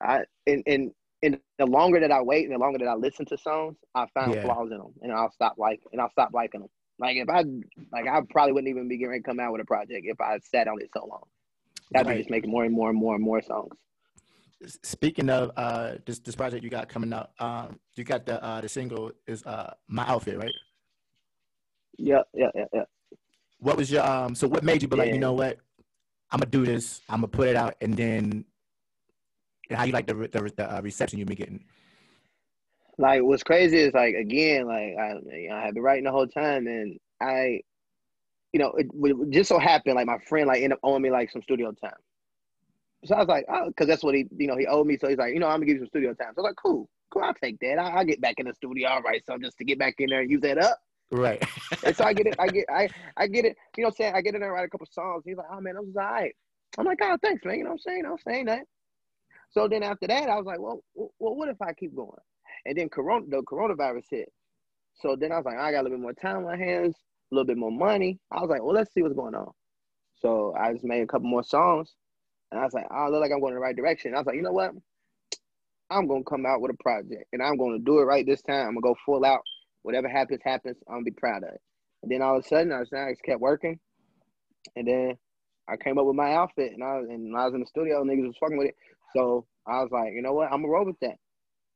I 0.00 0.20
and 0.46 0.62
and 0.66 0.90
and 1.22 1.40
the 1.58 1.66
longer 1.66 2.00
that 2.00 2.12
I 2.12 2.20
wait 2.22 2.44
and 2.44 2.54
the 2.54 2.58
longer 2.58 2.78
that 2.78 2.88
I 2.88 2.94
listen 2.94 3.24
to 3.26 3.38
songs, 3.38 3.76
I 3.94 4.06
find 4.14 4.34
Yeah. 4.34 4.42
flaws 4.42 4.70
in 4.70 4.78
them 4.78 4.92
and 5.02 5.12
I'll 5.12 5.30
stop 5.32 5.54
like 5.58 5.80
and 5.92 6.00
I'll 6.00 6.10
stop 6.10 6.30
liking 6.32 6.60
them. 6.60 6.70
Like 6.98 7.16
if 7.16 7.28
I 7.28 7.44
like 7.92 8.06
I 8.06 8.20
probably 8.30 8.52
wouldn't 8.52 8.70
even 8.70 8.88
be 8.88 8.96
getting 8.96 9.10
ready 9.10 9.22
to 9.22 9.26
come 9.26 9.40
out 9.40 9.52
with 9.52 9.60
a 9.62 9.64
project 9.66 10.06
if 10.06 10.20
I 10.20 10.38
sat 10.40 10.68
on 10.68 10.80
it 10.80 10.90
so 10.94 11.06
long. 11.06 11.22
I'd 11.94 12.06
be 12.06 12.14
just 12.18 12.30
making 12.30 12.50
more 12.50 12.64
and 12.64 12.74
more 12.74 12.90
and 12.90 12.98
more 12.98 13.14
and 13.14 13.22
more 13.24 13.40
songs. 13.42 13.72
Speaking 14.82 15.28
of 15.30 15.50
uh 15.56 15.94
this 16.06 16.18
this 16.18 16.34
project 16.34 16.64
you 16.64 16.70
got 16.70 16.88
coming 16.88 17.12
out, 17.12 17.30
um 17.38 17.78
you 17.94 18.04
got 18.04 18.24
the 18.26 18.42
uh 18.42 18.60
the 18.60 18.68
single 18.68 19.12
is 19.26 19.44
uh 19.44 19.72
my 19.88 20.06
outfit, 20.06 20.38
right? 20.38 20.52
Yeah, 21.98 22.22
yeah, 22.34 22.50
yeah, 22.54 22.64
yeah. 22.72 22.84
What 23.58 23.76
was 23.76 23.90
your 23.90 24.04
um 24.04 24.34
so 24.34 24.48
what 24.48 24.64
made 24.64 24.82
you 24.82 24.88
be 24.88 24.96
like, 24.96 25.12
you 25.12 25.18
know 25.18 25.32
what? 25.34 25.58
I'm 26.30 26.40
gonna 26.40 26.50
do 26.50 26.64
this, 26.66 27.00
I'm 27.08 27.18
gonna 27.18 27.28
put 27.28 27.48
it 27.48 27.56
out 27.56 27.74
and 27.80 27.94
then 27.94 28.44
and 29.70 29.78
how 29.78 29.84
you 29.84 29.92
like 29.92 30.06
the 30.06 30.14
the, 30.14 30.52
the 30.56 30.76
uh, 30.76 30.80
reception 30.82 31.18
you've 31.18 31.28
been 31.28 31.36
getting. 31.36 31.64
Like 32.98 33.22
what's 33.22 33.42
crazy 33.42 33.78
is 33.78 33.94
like 33.94 34.14
again, 34.14 34.66
like 34.66 34.96
I, 34.98 35.14
you 35.36 35.48
know, 35.48 35.56
I 35.56 35.62
have 35.62 35.74
been 35.74 35.82
writing 35.82 36.04
the 36.04 36.12
whole 36.12 36.26
time, 36.26 36.66
and 36.66 36.98
I, 37.20 37.60
you 38.52 38.60
know, 38.60 38.72
it, 38.72 38.86
it 38.94 39.30
just 39.30 39.48
so 39.48 39.58
happened 39.58 39.96
like 39.96 40.06
my 40.06 40.18
friend 40.18 40.46
like 40.46 40.62
ended 40.62 40.72
up 40.72 40.80
owing 40.82 41.02
me 41.02 41.10
like 41.10 41.30
some 41.30 41.42
studio 41.42 41.72
time. 41.72 41.92
So 43.04 43.14
I 43.14 43.18
was 43.18 43.28
like, 43.28 43.44
oh, 43.48 43.66
because 43.68 43.86
that's 43.86 44.02
what 44.02 44.14
he, 44.14 44.26
you 44.36 44.46
know, 44.46 44.56
he 44.56 44.66
owed 44.66 44.86
me. 44.86 44.96
So 44.96 45.08
he's 45.08 45.18
like, 45.18 45.34
you 45.34 45.40
know, 45.40 45.46
I'm 45.46 45.56
gonna 45.56 45.66
give 45.66 45.76
you 45.76 45.82
some 45.82 45.88
studio 45.88 46.14
time. 46.14 46.32
So 46.34 46.40
I 46.40 46.42
was 46.42 46.48
like, 46.50 46.56
cool, 46.56 46.88
cool, 47.10 47.22
I'll 47.22 47.34
take 47.34 47.58
that. 47.60 47.78
I, 47.78 47.90
I'll 47.90 48.04
get 48.04 48.20
back 48.20 48.36
in 48.38 48.46
the 48.46 48.54
studio, 48.54 48.88
I'll 48.88 49.02
write 49.02 49.24
something 49.26 49.44
just 49.44 49.58
to 49.58 49.64
get 49.64 49.78
back 49.78 49.94
in 49.98 50.08
there 50.08 50.22
and 50.22 50.30
use 50.30 50.40
that 50.40 50.58
up. 50.58 50.78
Right. 51.10 51.42
And 51.84 51.94
so 51.94 52.04
I 52.04 52.14
get 52.14 52.26
it, 52.26 52.36
I 52.38 52.48
get, 52.48 52.64
I, 52.70 52.88
I 53.16 53.26
get 53.26 53.44
it. 53.44 53.56
You 53.76 53.82
know, 53.82 53.88
what 53.88 53.94
I'm 53.94 53.96
saying 53.96 54.14
I 54.14 54.22
get 54.22 54.34
in 54.34 54.40
there, 54.40 54.48
and 54.50 54.56
write 54.56 54.66
a 54.66 54.70
couple 54.70 54.88
songs. 54.90 55.22
He's 55.26 55.36
like, 55.36 55.46
oh 55.52 55.60
man, 55.60 55.74
that 55.74 55.84
was 55.84 55.96
all 55.96 56.02
right. 56.02 56.34
I'm 56.78 56.84
like, 56.84 56.98
oh, 57.02 57.16
thanks, 57.22 57.44
man. 57.44 57.58
You 57.58 57.64
know 57.64 57.70
what 57.70 57.74
I'm 57.74 57.78
saying? 57.78 58.04
I'm 58.06 58.18
saying 58.26 58.46
that. 58.46 58.62
So 59.50 59.68
then 59.68 59.82
after 59.82 60.06
that, 60.06 60.28
I 60.28 60.36
was 60.36 60.46
like, 60.46 60.60
well, 60.60 60.82
well, 60.94 61.34
what 61.34 61.48
if 61.48 61.60
I 61.62 61.72
keep 61.72 61.94
going? 61.94 62.10
And 62.64 62.76
then 62.76 62.88
corona, 62.88 63.26
the 63.28 63.42
coronavirus 63.42 64.04
hit. 64.10 64.32
So 64.94 65.16
then 65.16 65.32
I 65.32 65.36
was 65.36 65.44
like, 65.44 65.58
I 65.58 65.72
got 65.72 65.80
a 65.80 65.84
little 65.84 65.98
bit 65.98 66.02
more 66.02 66.12
time 66.14 66.38
on 66.38 66.44
my 66.44 66.56
hands, 66.56 66.96
a 67.30 67.34
little 67.34 67.46
bit 67.46 67.56
more 67.56 67.70
money. 67.70 68.18
I 68.30 68.40
was 68.40 68.50
like, 68.50 68.62
well, 68.62 68.74
let's 68.74 68.92
see 68.92 69.02
what's 69.02 69.14
going 69.14 69.34
on. 69.34 69.50
So 70.16 70.54
I 70.58 70.72
just 70.72 70.84
made 70.84 71.02
a 71.02 71.06
couple 71.06 71.28
more 71.28 71.44
songs, 71.44 71.94
and 72.50 72.60
I 72.60 72.64
was 72.64 72.72
like, 72.72 72.86
oh, 72.90 72.94
I 72.94 73.08
look 73.08 73.20
like 73.20 73.30
I'm 73.30 73.40
going 73.40 73.52
in 73.52 73.56
the 73.56 73.60
right 73.60 73.76
direction. 73.76 74.14
I 74.14 74.18
was 74.18 74.26
like, 74.26 74.36
you 74.36 74.42
know 74.42 74.52
what? 74.52 74.72
I'm 75.90 76.08
gonna 76.08 76.24
come 76.24 76.46
out 76.46 76.60
with 76.60 76.72
a 76.72 76.82
project, 76.82 77.24
and 77.32 77.42
I'm 77.42 77.56
gonna 77.56 77.78
do 77.78 77.98
it 78.00 78.04
right 78.04 78.26
this 78.26 78.42
time. 78.42 78.68
I'm 78.68 78.74
gonna 78.74 78.80
go 78.80 78.96
full 79.04 79.24
out. 79.24 79.42
Whatever 79.82 80.08
happens, 80.08 80.40
happens. 80.42 80.76
I'm 80.88 80.96
gonna 80.96 81.04
be 81.04 81.10
proud 81.12 81.44
of 81.44 81.50
it. 81.50 81.60
And 82.02 82.10
then 82.10 82.22
all 82.22 82.36
of 82.36 82.44
a 82.44 82.48
sudden, 82.48 82.72
I, 82.72 82.80
was, 82.80 82.92
I 82.92 83.10
just 83.10 83.22
kept 83.22 83.40
working, 83.40 83.78
and 84.74 84.88
then 84.88 85.18
I 85.68 85.76
came 85.76 85.98
up 85.98 86.06
with 86.06 86.16
my 86.16 86.34
outfit, 86.34 86.72
and 86.72 86.82
I 86.82 86.98
was, 86.98 87.08
and 87.08 87.36
I 87.36 87.44
was 87.44 87.54
in 87.54 87.60
the 87.60 87.66
studio, 87.66 88.02
niggas 88.02 88.26
was 88.26 88.36
fucking 88.40 88.56
with 88.56 88.68
it. 88.68 88.76
So 89.14 89.46
I 89.66 89.82
was 89.82 89.90
like, 89.92 90.12
you 90.14 90.22
know 90.22 90.32
what? 90.34 90.46
I'm 90.52 90.62
gonna 90.62 90.68
roll 90.68 90.86
with 90.86 91.00
that. 91.00 91.16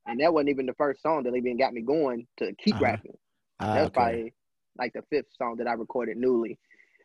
And 0.07 0.21
that 0.21 0.33
wasn't 0.33 0.51
even 0.51 0.67
the 0.67 0.75
first 0.75 1.03
song 1.03 1.25
that 1.25 1.37
even 1.37 1.59
got 1.59 1.73
me 1.75 1.83
going 1.83 2.27
to 2.39 2.53
keep 2.57 2.77
Uh-huh. 2.77 2.81
rapping. 2.81 3.17
Ah, 3.61 3.75
That 3.75 3.83
was 3.83 3.91
okay. 3.91 3.93
probably 3.93 4.35
like 4.79 4.93
the 4.95 5.03
fifth 5.11 5.29
song 5.37 5.57
that 5.59 5.69
I 5.69 5.73
recorded 5.75 6.17
newly 6.17 6.59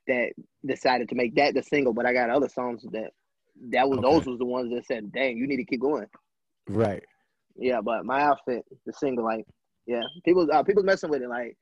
that 0.07 0.33
decided 0.65 1.09
to 1.09 1.15
make 1.15 1.35
that 1.35 1.53
the 1.53 1.63
single. 1.63 1.93
But 1.93 2.05
I 2.05 2.13
got 2.13 2.29
other 2.29 2.49
songs 2.49 2.83
that 2.91 3.11
that 3.71 3.89
was 3.89 3.99
Okay. 3.99 4.01
those 4.01 4.25
was 4.25 4.39
the 4.39 4.45
ones 4.45 4.71
that 4.73 4.85
said, 4.85 5.11
"Dang, 5.11 5.37
you 5.37 5.47
need 5.47 5.57
to 5.57 5.65
keep 5.65 5.81
going." 5.81 6.07
Right. 6.67 7.03
Yeah, 7.55 7.81
but 7.81 8.05
my 8.05 8.21
outfit, 8.21 8.65
the 8.85 8.93
single, 8.93 9.25
like, 9.25 9.45
yeah, 9.87 10.03
people, 10.25 10.47
uh, 10.51 10.63
people 10.63 10.83
messing 10.83 11.09
with 11.09 11.21
it, 11.21 11.29
like, 11.29 11.57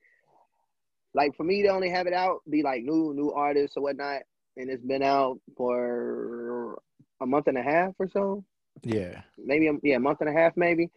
like 1.14 1.36
for 1.36 1.44
me 1.44 1.62
to 1.64 1.70
only 1.70 1.90
have 1.90 2.08
it 2.08 2.14
out, 2.14 2.40
be 2.50 2.64
like 2.64 2.84
new, 2.84 3.14
new 3.14 3.32
artists 3.32 3.78
or 3.78 3.84
whatnot, 3.84 4.24
and 4.58 4.70
it's 4.70 4.84
been 4.84 5.04
out 5.04 5.40
for 5.58 6.82
a 7.22 7.26
month 7.26 7.48
and 7.48 7.58
a 7.58 7.64
half 7.64 7.94
or 8.00 8.08
so. 8.10 8.44
Yeah. 8.82 9.22
maybe 9.38 9.68
a, 9.68 9.74
yeah, 9.84 9.96
a 9.98 10.00
month 10.00 10.20
and 10.22 10.30
a 10.30 10.34
half 10.34 10.54
maybe. 10.56 10.90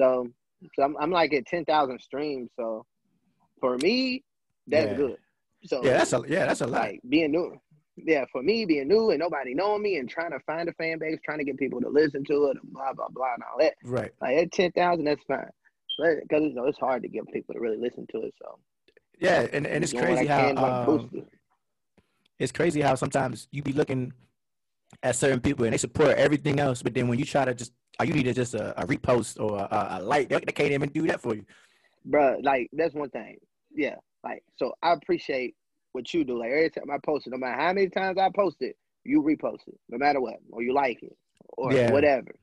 So 0.00 0.28
so 0.74 0.82
I'm 0.82 0.96
I'm 0.98 1.10
like 1.10 1.32
at 1.34 1.46
ten 1.46 1.64
thousand 1.64 2.00
streams. 2.00 2.50
So 2.56 2.84
for 3.60 3.76
me, 3.78 4.24
that's 4.66 4.88
Yeah. 4.90 4.96
good. 4.96 5.16
So 5.64 5.84
Yeah, 5.84 5.98
that's 5.98 6.12
a 6.12 6.22
yeah, 6.28 6.46
that's 6.46 6.60
a 6.60 6.66
lot. 6.66 6.82
like 6.82 7.00
being 7.08 7.32
new. 7.32 7.56
Yeah, 7.96 8.24
for 8.30 8.42
me 8.44 8.64
being 8.64 8.86
new 8.86 9.10
and 9.10 9.18
nobody 9.18 9.54
knowing 9.54 9.82
me 9.82 9.96
and 9.96 10.08
trying 10.08 10.30
to 10.30 10.38
find 10.46 10.68
a 10.68 10.72
fan 10.74 10.98
base, 11.00 11.18
trying 11.24 11.38
to 11.38 11.44
get 11.44 11.58
people 11.58 11.80
to 11.80 11.88
listen 11.88 12.24
to 12.26 12.44
it, 12.46 12.56
and 12.62 12.72
blah 12.72 12.92
blah 12.92 13.08
blah, 13.10 13.34
and 13.34 13.42
all 13.42 13.58
that. 13.58 13.74
Right. 13.84 14.12
Like 14.20 14.36
at 14.36 14.52
ten 14.52 14.70
thousand, 14.72 15.04
that's 15.04 15.22
fine. 15.24 15.50
Because 15.98 16.44
you 16.44 16.54
know 16.54 16.66
it's 16.66 16.78
hard 16.78 17.02
to 17.02 17.08
get 17.08 17.26
people 17.32 17.54
to 17.54 17.60
really 17.60 17.76
listen 17.76 18.06
to 18.12 18.22
it. 18.22 18.32
So 18.40 18.58
Yeah, 19.18 19.48
and, 19.52 19.66
and 19.66 19.82
it's 19.82 19.92
crazy 19.92 20.26
how 20.26 20.54
um, 20.54 21.10
it. 21.12 21.24
it's 22.38 22.52
crazy 22.52 22.80
how 22.80 22.94
sometimes 22.94 23.48
you 23.50 23.62
be 23.62 23.72
looking 23.72 24.12
at 25.02 25.16
certain 25.16 25.40
people 25.40 25.64
and 25.64 25.72
they 25.72 25.78
support 25.78 26.16
everything 26.16 26.60
else, 26.60 26.82
but 26.82 26.94
then 26.94 27.08
when 27.08 27.18
you 27.18 27.24
try 27.24 27.44
to 27.44 27.54
just 27.54 27.72
all 27.98 28.06
you 28.06 28.14
need 28.14 28.26
is 28.26 28.36
just 28.36 28.54
a, 28.54 28.80
a 28.80 28.86
repost 28.86 29.40
or 29.40 29.58
a, 29.58 29.98
a 29.98 30.02
like, 30.02 30.28
they, 30.28 30.36
they 30.36 30.52
can't 30.52 30.72
even 30.72 30.88
do 30.90 31.06
that 31.08 31.20
for 31.20 31.34
you. 31.34 31.44
Bruh, 32.08 32.42
like 32.42 32.68
that's 32.72 32.94
one 32.94 33.10
thing. 33.10 33.38
Yeah, 33.74 33.96
like 34.24 34.42
so 34.56 34.72
I 34.82 34.92
appreciate 34.92 35.54
what 35.92 36.12
you 36.14 36.24
do. 36.24 36.38
Like 36.38 36.50
every 36.50 36.70
time 36.70 36.90
I 36.90 36.98
post 37.04 37.26
it, 37.26 37.30
no 37.30 37.38
matter 37.38 37.60
how 37.60 37.72
many 37.72 37.88
times 37.88 38.18
I 38.18 38.30
post 38.34 38.58
it, 38.60 38.76
you 39.04 39.22
repost 39.22 39.66
it, 39.68 39.78
no 39.88 39.98
matter 39.98 40.20
what, 40.20 40.36
or 40.50 40.62
you 40.62 40.72
like 40.72 41.02
it, 41.02 41.16
or 41.56 41.72
Yeah. 41.74 41.90
whatever. 41.90 42.34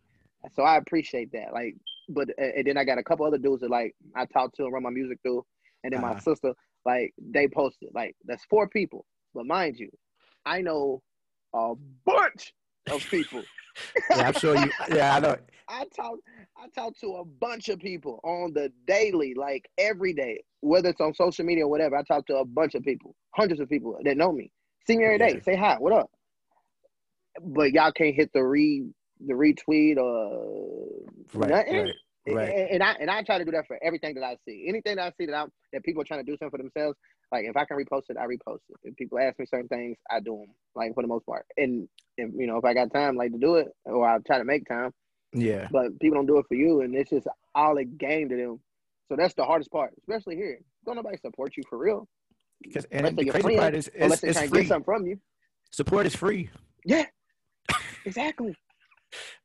So 0.54 0.64
I 0.64 0.78
appreciate 0.78 1.32
that. 1.34 1.54
Like, 1.54 1.76
but 2.10 2.30
and 2.38 2.68
then 2.68 2.78
I 2.78 2.84
got 2.84 2.98
a 3.00 3.04
couple 3.04 3.26
other 3.26 3.38
dudes 3.38 3.62
that 3.62 3.72
like 3.72 3.96
I 4.16 4.26
talk 4.26 4.54
to 4.56 4.64
and 4.66 4.74
run 4.74 4.84
my 4.84 4.90
music 4.90 5.20
through, 5.24 5.44
and 5.84 5.94
then 5.94 6.02
my 6.02 6.12
Uh-huh. 6.12 6.20
sister 6.20 6.54
like 6.86 7.14
they 7.18 7.48
posted. 7.48 7.90
Like 7.94 8.16
that's 8.26 8.46
four 8.46 8.68
people, 8.70 9.06
but 9.34 9.46
mind 9.46 9.78
you, 9.80 9.90
I 10.46 10.62
know 10.62 11.02
a 11.56 11.74
bunch 12.06 12.54
of 12.92 13.02
people. 13.10 13.42
Yeah, 14.16 14.28
I'm 14.28 14.34
sure 14.34 14.56
you. 14.56 14.72
Yeah, 14.90 15.16
I 15.16 15.20
know. 15.20 15.36
I 15.68 15.84
talk 15.94 16.18
I 16.58 16.68
talk 16.74 16.98
to 17.02 17.16
a 17.16 17.26
bunch 17.26 17.68
of 17.68 17.78
people 17.80 18.22
on 18.24 18.54
the 18.54 18.72
daily, 18.88 19.34
like 19.36 19.70
every 19.78 20.14
day, 20.14 20.40
whether 20.62 20.90
it's 20.90 21.02
on 21.02 21.14
social 21.14 21.44
media 21.44 21.66
or 21.66 21.70
whatever. 21.70 21.98
I 21.98 22.04
talk 22.04 22.26
to 22.28 22.38
a 22.38 22.46
bunch 22.46 22.76
of 22.76 22.84
people, 22.84 23.16
hundreds 23.32 23.60
of 23.60 23.68
people 23.68 23.98
that 24.06 24.16
know 24.16 24.32
me. 24.32 24.50
See 24.88 24.96
me 24.96 25.04
every 25.04 25.18
day. 25.18 25.34
Yeah. 25.36 25.44
Say 25.44 25.56
hi, 25.58 25.76
what 25.78 25.92
up? 25.92 26.10
But 27.42 27.74
y'all 27.74 27.92
can't 27.92 28.16
hit 28.16 28.32
the 28.34 28.44
re 28.46 28.86
the 29.26 29.34
retweet 29.34 29.98
or 29.98 30.86
Right, 31.34 31.50
nothing. 31.50 31.78
right, 31.84 31.94
right. 32.34 32.50
And, 32.50 32.72
and 32.72 32.84
I 32.84 32.92
and 33.00 33.10
I 33.10 33.24
try 33.24 33.38
to 33.38 33.46
do 33.46 33.52
that 33.52 33.68
for 33.68 33.78
everything 33.84 34.16
that 34.16 34.24
I 34.24 34.38
see. 34.48 34.66
Anything 34.68 34.96
that 34.98 35.08
I 35.08 35.14
see 35.18 35.26
that 35.28 35.36
I'm 35.36 35.52
that 35.74 35.84
people 35.84 36.02
are 36.02 36.06
trying 36.06 36.26
to 36.26 36.32
do 36.32 36.38
something 36.38 36.52
for 36.52 36.58
themselves, 36.58 36.98
like 37.32 37.46
if 37.46 37.58
I 37.58 37.66
can 37.66 37.78
repost 37.78 38.04
it, 38.10 38.18
I 38.18 38.26
repost 38.26 38.62
it. 38.70 38.78
If 38.84 38.96
people 38.96 39.20
ask 39.20 39.38
me 39.40 39.46
certain 39.46 39.68
things, 39.68 39.98
I 40.10 40.20
do 40.20 40.38
them. 40.38 40.56
Like 40.76 40.94
for 40.96 41.04
the 41.04 41.08
most 41.08 41.26
part. 41.26 41.46
And, 41.58 41.88
and 42.18 42.34
you 42.38 42.48
know, 42.48 42.58
if 42.58 42.66
I 42.66 42.74
got 42.74 42.94
time, 42.94 43.16
like 43.16 43.32
to 43.34 43.38
do 43.38 43.56
it, 43.56 43.68
or 43.86 44.08
I 44.08 44.20
try 44.20 44.38
to 44.40 44.46
make 44.46 44.68
time 44.68 44.92
Yeah, 45.34 45.68
but 45.72 46.00
people 46.00 46.18
don't 46.18 46.28
do 46.28 46.40
it 46.40 46.46
for 46.48 46.56
you, 46.56 46.82
and 46.82 46.96
it's 46.96 47.10
just 47.12 47.28
all 47.56 47.78
a 47.78 47.86
game 47.86 48.30
to 48.30 48.36
them. 48.38 48.60
So 49.10 49.16
that's 49.18 49.34
the 49.36 49.46
hardest 49.46 49.72
part, 49.72 49.92
especially 50.00 50.36
here. 50.36 50.60
Don't 50.86 50.96
nobody 50.96 51.18
support 51.18 51.58
you 51.58 51.64
for 51.70 51.78
real, 51.78 52.08
because 52.62 52.86
and 52.92 53.08
Unless 53.08 53.16
the 53.26 53.32
crazy 53.32 53.44
friend, 53.44 53.60
part 53.60 53.76
is 53.76 53.90
unless 54.00 54.22
they 54.22 54.30
it's 54.30 54.38
trying 54.38 54.52
to 54.52 54.58
get 54.58 54.68
something 54.68 54.86
from 54.86 55.08
you. 55.08 55.20
Support 55.72 56.06
is 56.06 56.16
free. 56.16 56.50
Yeah, 56.86 57.06
exactly, 58.06 58.56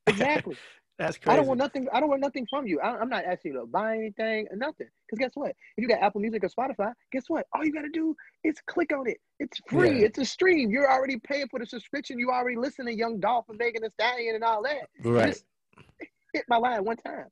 exactly. 0.07 0.57
That's 1.01 1.17
crazy. 1.17 1.33
I 1.33 1.37
don't 1.37 1.47
want 1.47 1.59
nothing. 1.59 1.89
I 1.95 1.99
don't 1.99 2.11
want 2.11 2.21
nothing 2.21 2.47
from 2.51 2.67
you. 2.67 2.79
I, 2.81 2.99
I'm 2.99 3.09
not 3.09 3.25
asking 3.25 3.55
you 3.55 3.61
to 3.61 3.67
buy 3.67 3.97
anything 3.97 4.47
nothing. 4.53 4.87
Because 5.07 5.19
guess 5.19 5.31
what? 5.33 5.53
If 5.79 5.83
you 5.83 5.89
got 5.89 6.03
Apple 6.03 6.21
Music 6.21 6.45
or 6.45 6.49
Spotify, 6.51 6.93
guess 7.11 7.25
what? 7.29 7.47
All 7.55 7.65
you 7.65 7.73
got 7.73 7.83
to 7.83 7.89
do 7.89 8.15
is 8.45 8.57
click 8.67 8.93
on 8.93 9.09
it. 9.09 9.17
It's 9.39 9.59
free. 9.67 10.01
Yeah. 10.01 10.09
It's 10.09 10.19
a 10.19 10.27
stream. 10.27 10.71
You're 10.71 10.93
already 10.93 11.17
paying 11.19 11.49
for 11.49 11.59
the 11.59 11.65
subscription. 11.65 12.19
You 12.19 12.31
already 12.31 12.59
listen 12.59 12.85
to 12.85 12.95
Young 12.95 13.19
Dolph 13.19 13.47
and 13.49 13.57
Megan 13.57 13.81
Thee 13.83 13.89
Stallion 13.95 14.35
and 14.35 14.45
all 14.45 14.63
that. 14.63 14.91
right. 15.03 15.29
Just 15.29 15.47
hit 16.35 16.45
my 16.51 16.59
line 16.59 16.85
one 16.85 16.99
time. 16.99 17.27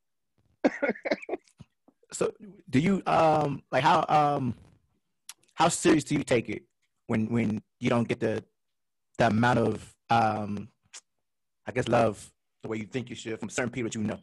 So, 2.11 2.33
do 2.71 2.79
you 2.81 3.03
um 3.07 3.63
like 3.71 3.85
how 3.85 4.03
um 4.09 4.55
how 5.53 5.69
serious 5.69 6.05
do 6.05 6.15
you 6.15 6.25
take 6.25 6.49
it 6.49 6.63
when 7.07 7.27
when 7.27 7.63
you 7.81 7.91
don't 7.91 8.09
get 8.09 8.19
the 8.19 8.43
the 9.19 9.27
amount 9.27 9.59
of 9.59 9.95
um 10.09 10.71
I 11.67 11.73
guess 11.73 11.87
love 11.87 12.33
the 12.69 12.73
way 12.73 12.79
you 12.79 12.87
think 12.87 13.09
you 13.09 13.17
should 13.17 13.39
from 13.41 13.49
certain 13.49 13.71
people 13.71 13.89
that 13.91 13.95
you 13.95 14.03
know? 14.03 14.19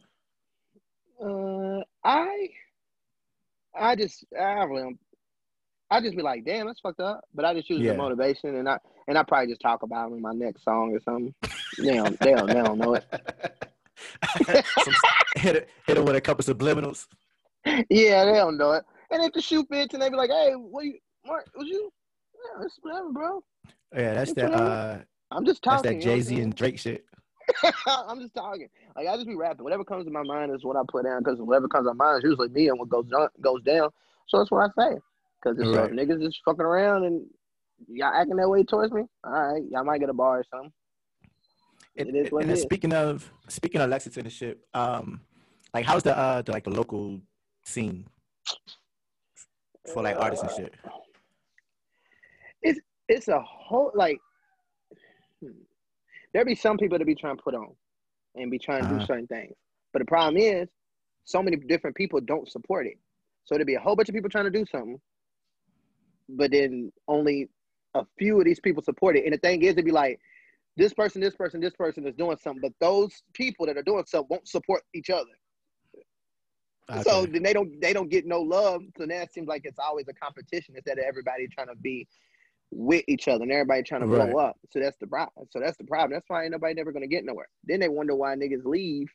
Uh, 1.20 1.82
I, 2.04 2.48
I 3.78 3.96
just, 3.96 4.24
I 4.38 4.62
really, 4.64 4.96
I 5.90 6.00
just 6.00 6.16
be 6.16 6.22
like, 6.22 6.44
damn, 6.44 6.66
that's 6.66 6.80
fucked 6.80 7.00
up. 7.00 7.24
But 7.34 7.44
I 7.44 7.54
just 7.54 7.68
use 7.68 7.80
it 7.80 7.84
Yeah. 7.84 7.92
as 7.92 7.96
motivation, 7.96 8.54
and 8.56 8.68
I, 8.68 8.78
and 9.08 9.18
I 9.18 9.22
probably 9.24 9.48
just 9.48 9.60
talk 9.60 9.82
about 9.82 10.08
them 10.08 10.16
in 10.16 10.22
my 10.22 10.32
next 10.32 10.64
song 10.64 10.94
or 10.94 11.00
something. 11.00 11.34
They 11.78 11.96
don't, 11.96 12.18
they 12.20 12.32
don't, 12.32 12.46
they 12.46 12.54
don't 12.54 12.78
know 12.78 12.94
it. 12.94 13.04
Some- 14.78 14.94
hit 15.36 15.56
it 15.56 15.68
hit 15.86 15.96
it 15.98 16.04
with 16.04 16.16
a 16.16 16.20
couple 16.20 16.44
subliminals. 16.44 17.06
Yeah, 17.90 18.24
they 18.26 18.32
don't 18.34 18.56
know 18.58 18.72
it. 18.72 18.84
And 19.10 19.22
if 19.22 19.32
the 19.32 19.40
shoe 19.40 19.64
fits, 19.70 19.92
and 19.94 20.02
they 20.02 20.08
be 20.10 20.16
like, 20.16 20.30
hey, 20.30 20.52
what 20.52 20.84
you, 20.84 20.98
Mark, 21.26 21.46
was 21.56 21.66
you? 21.68 21.90
Yeah, 22.34 22.64
it's 22.64 22.78
whatever, 22.82 23.10
bro. 23.12 23.42
Yeah, 23.94 24.14
that's 24.14 24.30
It's 24.30 24.36
that 24.40 24.50
whatever. 24.50 24.70
uh 24.70 24.98
I'm 25.32 25.44
just 25.44 25.62
that's 25.64 25.82
talking. 25.82 25.90
that 25.92 25.96
you 25.98 26.04
know 26.04 26.10
what 26.12 26.14
I'm 26.14 26.18
Jay 26.18 26.22
Z 26.22 26.34
saying? 26.34 26.42
and 26.44 26.54
Drake 26.54 26.78
shit. 26.78 27.04
I'm 27.86 28.20
just 28.20 28.34
talking. 28.34 28.68
Like 28.96 29.06
I 29.08 29.14
just 29.14 29.26
be 29.26 29.36
rapping. 29.36 29.64
Whatever 29.64 29.84
comes 29.84 30.04
to 30.04 30.10
my 30.10 30.22
mind 30.22 30.54
is 30.54 30.64
what 30.64 30.76
I 30.76 30.82
put 30.88 31.04
down. 31.04 31.22
Because 31.22 31.40
whatever 31.40 31.68
comes 31.68 31.86
to 31.86 31.94
my 31.94 32.04
mind 32.04 32.18
is 32.24 32.30
usually 32.30 32.48
me 32.48 32.68
and 32.68 32.78
what 32.78 32.88
goes 32.88 33.06
on, 33.12 33.28
goes 33.40 33.62
down. 33.62 33.90
So 34.28 34.38
that's 34.38 34.50
what 34.50 34.70
I 34.76 34.82
say. 34.82 34.98
Because 35.42 35.58
if 35.58 35.74
Right. 35.74 35.92
niggas 35.92 36.22
just 36.22 36.40
fucking 36.44 36.60
around 36.64 37.04
and 37.04 37.26
y'all 37.88 38.12
acting 38.14 38.36
that 38.36 38.48
way 38.48 38.64
towards 38.64 38.92
me, 38.92 39.02
all 39.24 39.32
right, 39.32 39.62
y'all 39.70 39.84
might 39.84 40.00
get 40.00 40.08
a 40.08 40.14
bar 40.14 40.40
or 40.40 40.44
something. 40.50 40.72
It, 41.94 42.08
It 42.08 42.14
is 42.16 42.32
what 42.32 42.42
and 42.42 42.52
it 42.52 42.60
speaking 42.60 42.92
of 42.92 43.30
speaking 43.48 43.80
of 43.80 43.90
Lexington 43.90 44.24
and 44.24 44.32
shit, 44.32 44.58
um, 44.74 45.20
like 45.72 45.84
how's 45.86 46.02
the 46.02 46.16
uh 46.16 46.42
the 46.42 46.52
like 46.52 46.64
the 46.64 46.70
local 46.70 47.20
scene 47.64 48.06
for 49.92 50.02
like 50.02 50.18
artists 50.18 50.42
and 50.42 50.52
shit? 50.52 50.74
It's 52.62 52.80
it's 53.08 53.28
a 53.28 53.40
whole 53.40 53.92
like. 53.94 54.18
There 56.36 56.44
be 56.44 56.54
some 56.54 56.76
people 56.76 56.98
that 56.98 57.06
be 57.06 57.14
trying 57.14 57.38
to 57.38 57.42
put 57.42 57.54
on, 57.54 57.74
and 58.34 58.50
be 58.50 58.58
trying 58.58 58.86
to 58.86 58.94
Uh-huh. 58.94 58.98
do 59.00 59.06
certain 59.06 59.26
things. 59.26 59.56
But 59.94 60.00
the 60.00 60.06
problem 60.06 60.36
is, 60.36 60.68
so 61.24 61.42
many 61.42 61.56
different 61.56 61.96
people 61.96 62.20
don't 62.20 62.50
support 62.50 62.86
it. 62.86 62.98
So 63.46 63.54
there'd 63.54 63.66
be 63.66 63.74
a 63.74 63.80
whole 63.80 63.96
bunch 63.96 64.10
of 64.10 64.14
people 64.14 64.30
trying 64.30 64.44
to 64.44 64.50
do 64.50 64.66
something, 64.66 65.00
but 66.28 66.52
then 66.52 66.92
only 67.08 67.48
a 67.94 68.04
few 68.18 68.38
of 68.38 68.44
these 68.44 68.60
people 68.60 68.82
support 68.82 69.16
it. 69.16 69.24
And 69.24 69.32
the 69.32 69.38
thing 69.38 69.62
is, 69.62 69.72
it'd 69.72 69.86
be 69.86 69.92
like 69.92 70.20
this 70.76 70.92
person, 70.94 71.22
this 71.22 71.36
person, 71.36 71.60
this 71.60 71.74
person 71.74 72.06
is 72.06 72.14
doing 72.16 72.36
something, 72.38 72.60
but 72.62 72.72
those 72.80 73.22
people 73.32 73.66
that 73.66 73.78
are 73.78 73.82
doing 73.82 74.04
something 74.06 74.28
won't 74.30 74.48
support 74.48 74.82
each 74.94 75.10
other. 75.10 75.30
So 77.02 77.26
then 77.26 77.42
they 77.42 77.52
don't 77.54 77.80
they 77.80 77.92
don't 77.94 78.10
get 78.10 78.26
no 78.26 78.42
love. 78.42 78.82
So 78.98 79.06
now 79.06 79.22
it 79.22 79.32
seems 79.32 79.48
like 79.48 79.62
it's 79.64 79.78
always 79.78 80.08
a 80.08 80.14
competition 80.14 80.74
instead 80.76 80.98
of 80.98 81.04
everybody 81.04 81.48
trying 81.48 81.68
to 81.68 81.76
be 81.76 82.06
with 82.70 83.04
each 83.08 83.28
other 83.28 83.42
and 83.44 83.52
everybody 83.52 83.82
trying 83.82 84.02
to 84.02 84.06
Right. 84.06 84.30
blow 84.30 84.38
up. 84.40 84.58
So 84.70 84.80
that's 84.80 84.96
the 84.98 85.06
problem. 85.06 85.46
So 85.50 85.60
that's 85.60 85.76
the 85.76 85.84
problem. 85.84 86.12
That's 86.12 86.28
why 86.28 86.42
ain't 86.42 86.52
nobody 86.52 86.74
never 86.74 86.92
gonna 86.92 87.06
get 87.06 87.24
nowhere. 87.24 87.48
Then 87.64 87.80
they 87.80 87.88
wonder 87.88 88.14
why 88.14 88.34
niggas 88.34 88.64
leave 88.64 89.08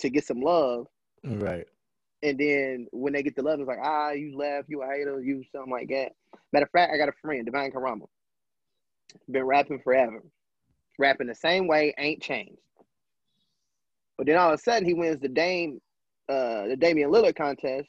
to 0.00 0.10
get 0.10 0.24
some 0.24 0.40
love. 0.40 0.86
Right. 1.24 1.66
And 2.24 2.38
then 2.38 2.86
when 2.92 3.12
they 3.12 3.22
get 3.22 3.34
the 3.34 3.42
love, 3.42 3.58
it's 3.60 3.68
like, 3.68 3.78
ah, 3.82 4.10
you 4.10 4.36
left, 4.36 4.68
you 4.68 4.82
a 4.82 4.86
hater, 4.86 5.20
you 5.20 5.42
something 5.52 5.72
like 5.72 5.88
that. 5.88 6.12
Matter 6.52 6.66
of 6.66 6.70
fact, 6.70 6.92
I 6.92 6.96
got 6.96 7.08
a 7.08 7.12
friend, 7.20 7.44
Devine 7.44 7.72
Carama. 7.72 8.06
Been 9.30 9.44
rapping 9.44 9.80
forever. 9.80 10.22
Rapping 10.98 11.26
the 11.26 11.34
same 11.34 11.66
way, 11.66 11.94
ain't 11.98 12.22
changed. 12.22 12.60
But 14.16 14.26
then 14.26 14.36
all 14.36 14.52
of 14.52 14.58
a 14.58 14.62
sudden 14.62 14.86
he 14.86 14.94
wins 14.94 15.20
the 15.20 15.28
Dame, 15.28 15.80
uh, 16.28 16.68
the 16.68 16.76
Damian 16.76 17.10
Lillard 17.10 17.34
contest. 17.36 17.88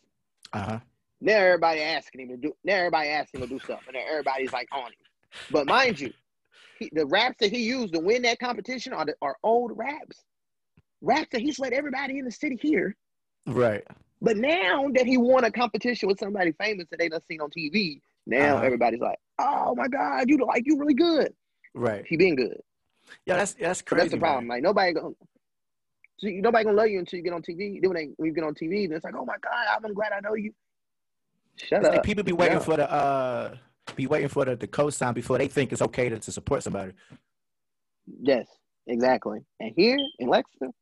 Uh 0.51 0.63
huh. 0.63 0.79
Now 1.24 1.38
everybody 1.38 1.80
asking 1.82 2.22
him 2.22 2.27
to 2.30 2.38
do. 2.38 2.53
Now 2.65 2.74
everybody 2.75 3.08
asking 3.10 3.42
him 3.42 3.48
to 3.50 3.56
do 3.56 3.60
something. 3.65 3.86
And 3.88 3.96
then 3.96 4.03
everybody's 4.10 4.51
like 4.51 4.68
on 4.74 4.88
him. 4.88 4.98
But 5.50 5.68
mind 5.68 5.98
you, 6.00 6.13
he, 6.80 6.89
the 6.92 7.06
raps 7.06 7.38
that 7.39 7.50
he 7.50 7.60
used 7.63 7.94
to 7.94 8.00
win 8.01 8.24
that 8.24 8.39
competition 8.39 8.92
are 8.92 9.06
the, 9.06 9.15
are 9.22 9.38
old 9.42 9.72
raps. 9.77 10.22
Raps 11.01 11.30
that 11.32 11.39
he's 11.42 11.60
let 11.60 11.72
everybody 11.72 12.20
in 12.20 12.25
the 12.25 12.32
city 12.32 12.58
hear. 12.62 12.96
Right. 13.48 13.86
But 14.22 14.36
now 14.38 14.89
that 14.96 15.06
he 15.06 15.18
won 15.18 15.46
a 15.46 15.51
competition 15.51 16.08
with 16.10 16.20
somebody 16.20 16.51
famous 16.60 16.88
that 16.92 17.00
they 17.00 17.08
done 17.08 17.22
seen 17.30 17.39
on 17.39 17.50
TV, 17.50 18.01
now 18.25 18.56
Uh-huh. 18.58 18.65
everybody's 18.65 19.01
like, 19.01 19.18
"Oh 19.39 19.75
my 19.75 19.88
God, 19.88 20.30
you 20.30 20.38
like 20.46 20.63
you 20.65 20.77
really 20.77 20.94
good." 20.94 21.34
Right. 21.74 22.06
He 22.06 22.18
been 22.18 22.36
good. 22.36 22.60
Yeah, 23.25 23.38
that's 23.38 23.53
that's 23.53 23.80
So 23.80 23.86
crazy. 23.86 24.01
that's 24.01 24.12
the 24.12 24.18
problem. 24.20 24.48
man. 24.48 24.56
Like 24.58 24.63
nobody 24.63 24.94
gonna. 24.94 25.13
So 26.20 26.27
nobody 26.30 26.63
gonna 26.65 26.77
love 26.77 26.88
you 26.88 27.00
until 27.00 27.18
you 27.18 27.24
get 27.24 27.34
on 27.34 27.42
TV. 27.42 27.82
Then 27.82 27.89
when, 27.89 27.96
they, 27.96 28.10
when 28.18 28.27
you 28.27 28.34
get 28.34 28.44
on 28.46 28.53
TV, 28.56 28.88
then 28.88 28.96
it's 28.96 29.03
like, 29.06 29.15
oh 29.15 29.25
my 29.25 29.36
God, 29.42 29.82
I'm 29.86 29.94
glad 29.94 30.12
I 30.13 30.20
know 30.22 30.36
you. 30.36 30.53
Shut 31.58 31.86
up. 31.86 31.92
like 31.94 32.04
people 32.04 32.24
be 32.24 32.32
waiting 32.32 32.58
Yeah. 32.58 32.64
for 32.64 32.78
the 32.78 32.92
uh 32.92 33.56
be 33.96 34.08
waiting 34.08 34.30
for 34.30 34.46
the, 34.46 34.56
the 34.56 34.68
co-sign 34.68 35.14
before 35.14 35.38
they 35.38 35.48
think 35.48 35.72
it's 35.72 35.82
okay 35.82 36.10
to, 36.10 36.18
to 36.20 36.32
support 36.32 36.64
somebody. 36.64 36.94
Yes, 38.22 38.48
exactly. 38.88 39.40
And 39.60 39.74
here 39.76 39.98
in 40.20 40.28
Lexington, 40.30 40.74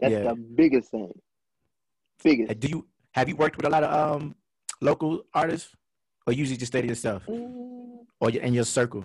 that's 0.00 0.12
Yeah. 0.12 0.22
the 0.30 0.34
biggest 0.34 0.90
thing. 0.90 1.12
Biggest. 2.22 2.60
Do 2.60 2.68
you 2.68 2.86
have 3.12 3.28
you 3.28 3.36
worked 3.36 3.56
with 3.56 3.66
a 3.66 3.70
lot 3.70 3.82
of 3.84 3.92
um 3.92 4.34
local 4.80 5.24
artists, 5.34 5.74
or 6.26 6.32
usually 6.32 6.56
just 6.56 6.72
stay 6.72 6.80
to 6.82 6.86
yourself, 6.88 7.24
Mm, 7.26 8.06
or 8.20 8.30
in 8.30 8.54
your 8.54 8.64
circle? 8.64 9.04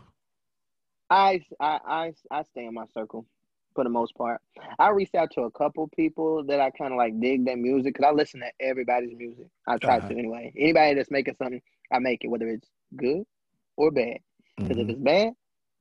I, 1.09 1.41
I, 1.59 1.79
I, 1.87 2.13
I 2.31 2.43
stay 2.43 2.65
in 2.65 2.73
my 2.73 2.85
circle. 2.93 3.25
For 3.75 3.83
the 3.83 3.89
most 3.89 4.15
part. 4.15 4.41
I 4.79 4.89
reached 4.89 5.15
out 5.15 5.31
to 5.33 5.41
a 5.41 5.51
couple 5.51 5.87
people 5.95 6.43
that 6.45 6.59
I 6.59 6.71
kind 6.71 6.93
of 6.93 6.97
like 6.97 7.19
dig 7.19 7.45
their 7.45 7.57
music 7.57 7.93
because 7.95 8.07
I 8.09 8.13
listen 8.13 8.41
to 8.41 8.51
everybody's 8.59 9.15
music. 9.17 9.47
I 9.67 9.77
try 9.77 9.97
Uh-huh. 9.97 10.07
to 10.07 10.13
anyway. 10.13 10.53
Anybody 10.57 10.95
that's 10.95 11.11
making 11.11 11.35
something, 11.35 11.61
I 11.91 11.99
make 11.99 12.23
it, 12.23 12.29
whether 12.29 12.47
it's 12.47 12.69
good 12.95 13.23
or 13.77 13.91
bad. 13.91 14.17
Because 14.67 14.81
if 14.81 14.87
Mhm. 14.87 14.91
it's 14.91 14.99
bad, 15.01 15.33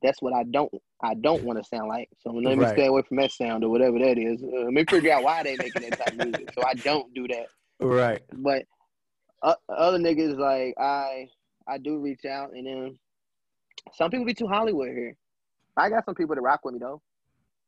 that's 0.03 0.21
what 0.23 0.33
I 0.35 0.45
don't 0.45 0.73
I 1.03 1.15
don't 1.15 1.43
want 1.45 1.59
to 1.59 1.65
sound 1.65 1.89
like. 1.89 2.09
So 2.21 2.31
let 2.33 2.59
me 2.59 2.65
Right. 2.65 2.69
stay 2.69 2.87
away 2.87 3.03
from 3.03 3.19
that 3.19 3.33
sound 3.33 3.65
or 3.65 3.71
whatever 3.71 3.99
that 3.99 4.19
is. 4.19 4.43
Uh, 4.43 4.65
let 4.65 4.73
me 4.73 4.85
figure 4.85 5.13
out 5.13 5.23
why 5.25 5.43
they 5.43 5.57
making 5.57 5.83
that 5.83 5.97
type 5.97 6.13
of 6.13 6.19
music. 6.19 6.49
So 6.53 6.63
I 6.65 6.75
don't 6.75 7.13
do 7.15 7.27
that. 7.29 7.47
Right. 7.81 8.23
But 8.33 8.65
uh, 9.43 9.55
other 9.69 9.99
niggas 9.99 10.39
like 10.39 10.75
I 10.79 11.29
I 11.69 11.79
do 11.79 11.99
reach 11.99 12.25
out 12.25 12.53
and 12.55 12.67
then 12.67 12.99
some 13.95 14.11
people 14.11 14.27
be 14.27 14.35
too 14.35 14.47
Hollywood 14.47 14.91
here. 14.91 15.17
I 15.77 15.89
got 15.91 16.05
some 16.05 16.15
people 16.15 16.35
that 16.35 16.43
rock 16.43 16.61
with 16.65 16.75
me 16.75 16.81
though. 16.81 17.03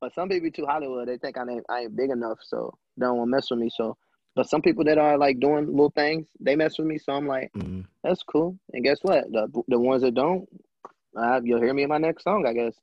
But 0.04 0.14
some 0.14 0.28
people 0.28 0.50
too 0.50 0.66
Hollywood. 0.66 1.08
They 1.08 1.16
think 1.16 1.38
I 1.38 1.50
ain't 1.50 1.64
I 1.70 1.80
ain't 1.80 1.96
big 1.96 2.10
enough, 2.10 2.36
so 2.42 2.76
they 2.98 3.06
don't 3.06 3.16
want 3.16 3.28
to 3.28 3.30
mess 3.30 3.50
with 3.50 3.58
me. 3.58 3.70
So 3.74 3.96
but 4.36 4.46
some 4.50 4.60
people 4.60 4.84
that 4.84 4.98
are 4.98 5.16
like 5.16 5.40
doing 5.40 5.64
little 5.66 5.94
things, 5.96 6.26
they 6.38 6.56
mess 6.56 6.76
with 6.76 6.86
me. 6.86 6.98
So 6.98 7.14
I'm 7.14 7.26
like, 7.26 7.50
Mhm. 7.54 7.86
that's 8.02 8.22
cool. 8.22 8.58
And 8.74 8.84
guess 8.84 8.98
what? 9.00 9.24
The 9.32 9.48
the 9.68 9.78
ones 9.78 10.02
that 10.02 10.12
don't, 10.12 10.46
uh, 11.16 11.40
you'll 11.42 11.62
hear 11.62 11.72
me 11.72 11.84
in 11.84 11.88
my 11.88 11.96
next 11.96 12.24
song, 12.24 12.44
I 12.46 12.52
guess. 12.52 12.74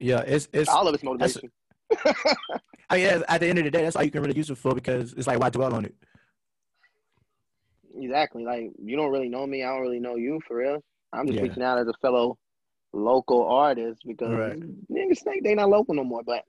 Yeah, 0.00 0.22
it's 0.26 0.48
it's. 0.52 0.68
All 0.68 0.88
of 0.88 0.94
it's 0.94 1.04
motivation. 1.04 1.52
I 2.90 2.96
mean, 2.96 3.06
at 3.28 3.40
the 3.40 3.46
end 3.46 3.58
of 3.58 3.64
the 3.64 3.70
day, 3.70 3.82
that's 3.82 3.94
all 3.94 4.02
you 4.02 4.10
can 4.10 4.22
really 4.22 4.36
use 4.36 4.50
it 4.50 4.58
for 4.58 4.74
because 4.74 5.12
it's 5.12 5.28
like 5.28 5.38
why 5.38 5.50
dwell 5.50 5.72
on 5.72 5.84
it. 5.84 5.94
Exactly. 7.96 8.42
Like 8.42 8.72
you 8.82 8.96
don't 8.96 9.12
really 9.12 9.28
know 9.28 9.46
me. 9.46 9.62
I 9.62 9.68
don't 9.68 9.82
really 9.82 10.00
know 10.00 10.16
you 10.16 10.40
for 10.48 10.56
real. 10.56 10.82
I'm 11.12 11.28
just 11.28 11.36
Yeah. 11.36 11.44
reaching 11.44 11.62
out 11.62 11.78
as 11.78 11.86
a 11.86 11.94
fellow 12.02 12.38
local 12.92 13.46
artists 13.46 14.02
because 14.06 14.30
Right. 14.30 14.58
niggas 14.90 15.22
think 15.22 15.44
they 15.44 15.54
not 15.54 15.68
local 15.68 15.94
no 15.94 16.04
more. 16.04 16.22
But 16.24 16.44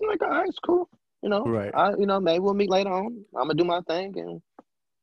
I'm 0.00 0.08
like, 0.08 0.22
all 0.22 0.30
right, 0.30 0.48
it's 0.48 0.58
cool. 0.58 0.88
You 1.22 1.28
know, 1.28 1.44
Right. 1.44 1.70
I, 1.74 1.90
you 1.98 2.06
know, 2.06 2.18
maybe 2.18 2.40
we'll 2.40 2.54
meet 2.54 2.70
later 2.70 2.90
on. 2.90 3.24
I'm 3.36 3.42
gonna 3.48 3.54
do 3.54 3.64
my 3.64 3.80
thing, 3.82 4.18
and 4.18 4.42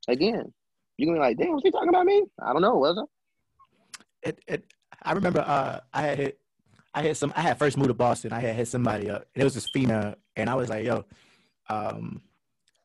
again, 0.08 0.52
you 0.98 1.06
gonna 1.06 1.18
be 1.18 1.22
like, 1.22 1.38
damn, 1.38 1.54
was 1.54 1.64
he 1.64 1.72
talking 1.72 1.90
about 1.90 2.06
me? 2.06 2.26
I 2.42 2.52
don't 2.52 2.62
know, 2.62 2.76
was 2.76 2.98
it? 2.98 4.30
It, 4.30 4.44
it 4.48 4.66
I 5.02 5.14
remember 5.14 5.40
uh 5.40 5.80
I 5.94 6.02
had 6.02 6.18
hit 6.18 6.40
I 6.94 7.04
had 7.04 7.16
some 7.18 7.32
I 7.36 7.42
had 7.42 7.58
first 7.58 7.78
moved 7.78 7.90
to 7.90 7.94
Boston. 7.94 8.34
I 8.34 8.40
had 8.40 8.56
hit 8.56 8.68
somebody 8.68 9.10
up. 9.10 9.26
And 9.34 9.42
it 9.42 9.46
was 9.46 9.54
this 9.54 9.70
female, 9.70 10.16
and 10.36 10.50
I 10.50 10.56
was 10.56 10.68
like, 10.70 10.86
yo, 10.86 11.06
um, 11.70 12.22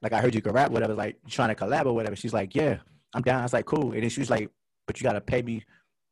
like 0.03 0.13
I 0.13 0.21
heard 0.21 0.35
you 0.35 0.43
can 0.43 0.53
rap, 0.53 0.71
whatever. 0.71 0.95
Like 0.95 1.17
trying 1.29 1.49
to 1.49 1.55
collab 1.57 1.87
or 1.87 1.93
whatever. 1.95 2.15
She's 2.15 2.35
like, 2.35 2.55
yeah, 2.55 2.79
I'm 3.15 3.23
down. 3.23 3.41
I 3.41 3.43
was 3.43 3.53
like, 3.53 3.65
cool. 3.67 3.93
And 3.93 4.03
then 4.03 4.11
she 4.11 4.21
was 4.21 4.31
like, 4.31 4.49
but 4.87 5.01
you 5.01 5.05
gotta 5.05 5.21
pay 5.21 5.43
me 5.43 5.65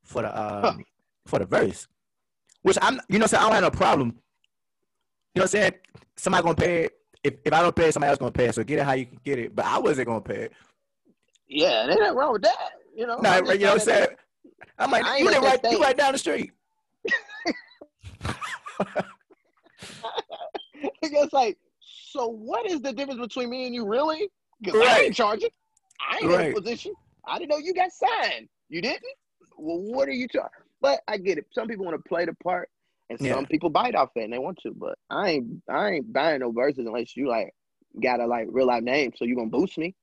for 0.03 0.23
the 0.23 0.37
um 0.37 0.83
for 1.27 1.39
the 1.39 1.47
verse, 1.47 1.87
which 2.63 2.79
I'm 2.81 3.01
you 3.09 3.19
know 3.19 3.27
saying 3.27 3.43
I 3.43 3.47
don't 3.47 3.55
have 3.55 3.65
no 3.65 3.71
problem. 3.71 4.09
You 5.35 5.41
know 5.41 5.43
what 5.43 5.43
I'm 5.43 5.49
saying? 5.49 5.73
Somebody 6.17 6.43
gonna 6.43 6.55
pay 6.55 6.85
it. 6.85 6.93
If 7.25 7.35
if 7.45 7.53
I 7.53 7.63
don't 7.63 7.75
pay 7.75 7.89
it, 7.89 7.95
somebody 7.95 8.11
else 8.11 8.19
gonna 8.19 8.33
pay 8.33 8.47
it. 8.47 8.55
So 8.55 8.65
get 8.65 8.79
it 8.79 8.85
how 8.85 8.93
you 8.93 9.07
can 9.07 9.19
get 9.25 9.39
it. 9.39 9.55
But 9.55 9.67
I 9.67 9.79
wasn't 9.79 10.09
gonna 10.09 10.21
pay 10.21 10.43
it. 10.43 10.53
Yeah, 11.49 11.87
there 11.87 11.93
ain't 11.93 12.01
nothing 12.01 12.17
wrong 12.17 12.33
with 12.33 12.43
that. 12.43 12.71
You 12.95 13.07
know, 13.07 13.19
No, 13.19 13.37
you 13.37 13.59
know 13.59 13.73
what 13.73 13.73
I'm 13.73 13.79
saying? 13.81 14.09
I'm 14.79 14.91
like, 14.91 15.21
you 15.21 15.27
live 15.27 15.43
right, 15.43 15.61
you 15.71 15.81
right 15.81 15.97
down 15.97 16.13
the 16.13 16.19
street. 16.19 16.53
it's 21.03 21.33
like, 21.33 21.59
so 21.81 22.27
what 22.27 22.71
is 22.71 22.81
the 22.81 22.93
difference 22.93 23.21
between 23.21 23.51
me 23.51 23.67
and 23.67 23.75
you, 23.75 23.87
really? 23.87 24.29
Because 24.61 24.81
I 24.87 25.01
ain't 25.01 25.15
charging. 25.15 25.51
I 26.01 26.17
ain't 26.17 26.33
in 26.33 26.53
a 26.53 26.55
position. 26.55 26.93
I 27.27 27.39
didn't 27.39 27.51
know 27.51 27.59
you 27.59 27.75
got 27.75 27.91
signed. 27.93 28.49
You 28.69 28.83
didn't? 28.83 29.03
Well, 29.57 29.81
what 29.81 30.09
are 30.09 30.13
you 30.13 30.29
talking? 30.29 30.62
But 30.83 31.01
I 31.09 31.17
get 31.17 31.39
it. 31.39 31.47
Some 31.53 31.69
people 31.69 31.87
want 31.87 31.97
to 31.97 32.07
play 32.09 32.27
the 32.27 32.35
part, 32.45 32.69
and 33.09 33.19
some 33.19 33.27
Yeah. 33.29 33.45
people 33.47 33.71
bite 33.71 33.95
off 33.95 34.11
it 34.17 34.25
and 34.25 34.33
they 34.33 34.39
want 34.39 34.59
to. 34.65 34.73
But 34.75 34.99
I 35.09 35.31
ain't. 35.31 35.63
I 35.71 35.91
ain't 35.93 36.13
buying 36.13 36.41
no 36.41 36.51
verses 36.53 36.85
unless 36.87 37.17
you 37.17 37.29
like 37.29 37.55
got 38.03 38.21
a 38.21 38.27
like 38.27 38.49
real 38.51 38.67
life 38.67 38.83
name. 38.83 39.13
So 39.17 39.25
you 39.25 39.35
gonna 39.37 39.49
boost 39.49 39.79
me. 39.79 39.95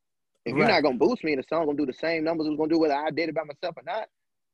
If 0.45 0.55
you're 0.55 0.65
not 0.67 0.81
gonna 0.81 0.97
boost 0.97 1.23
me 1.23 1.33
and 1.33 1.43
the 1.43 1.47
song 1.47 1.65
gonna 1.67 1.77
do 1.77 1.85
the 1.85 1.93
same 1.93 2.23
numbers 2.23 2.47
it 2.47 2.51
was 2.51 2.57
gonna 2.57 2.69
do 2.73 2.79
whether 2.79 2.95
I 2.95 3.11
did 3.11 3.29
it 3.29 3.35
by 3.35 3.43
myself 3.43 3.75
or 3.77 3.83
not, 3.85 4.07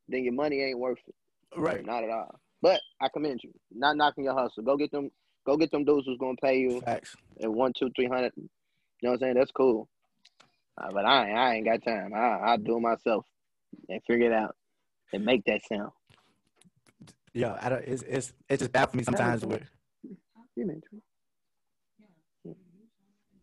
then 0.10 0.24
your 0.26 0.34
money 0.34 0.62
ain't 0.62 0.80
worth 0.80 0.98
it. 1.08 1.16
Right. 1.56 1.86
Not 1.86 2.04
at 2.04 2.10
all. 2.10 2.40
But 2.62 2.82
I 3.00 3.08
commend 3.10 3.42
you. 3.44 3.52
Not 3.72 3.96
knocking 3.96 4.24
your 4.26 4.34
hustle. 4.34 4.64
Go 4.64 4.76
get 4.76 4.92
them. 4.92 5.12
Go 5.46 5.56
get 5.58 5.70
them 5.72 5.86
dudes 5.86 6.08
who's 6.08 6.18
gonna 6.18 6.36
pay 6.42 6.58
you 6.60 6.82
Facts. 6.82 7.16
at 7.42 7.52
one, 7.54 7.72
two, 7.78 7.92
three 7.96 8.08
hundred. 8.08 8.34
You 8.36 8.50
know 9.04 9.10
what 9.12 9.14
I'm 9.14 9.20
saying? 9.20 9.34
That's 9.36 9.52
cool. 9.52 9.88
Uh, 10.78 10.90
but 10.92 11.06
I, 11.06 11.28
ain't- 11.30 11.38
I 11.38 11.56
ain't 11.56 11.66
got 11.66 11.84
time. 11.84 12.14
I, 12.14 12.54
I 12.54 12.58
do 12.58 12.78
it 12.78 12.82
myself 12.82 13.26
and 13.88 14.02
figure 14.06 14.26
it 14.28 14.34
out 14.34 14.56
and 15.14 15.24
make 15.24 15.46
that 15.46 15.62
sound. 15.66 15.92
Yeah, 17.36 17.58
I 17.62 17.68
don't, 17.70 17.84
it's 17.84 18.02
it's 18.04 18.34
it's 18.48 18.62
just 18.62 18.72
bad 18.72 18.90
for 18.90 18.96
me 18.98 19.04
sometimes. 19.04 19.46
Where 19.46 19.60
You 20.56 20.66
mean 20.66 20.82
true? 20.90 22.56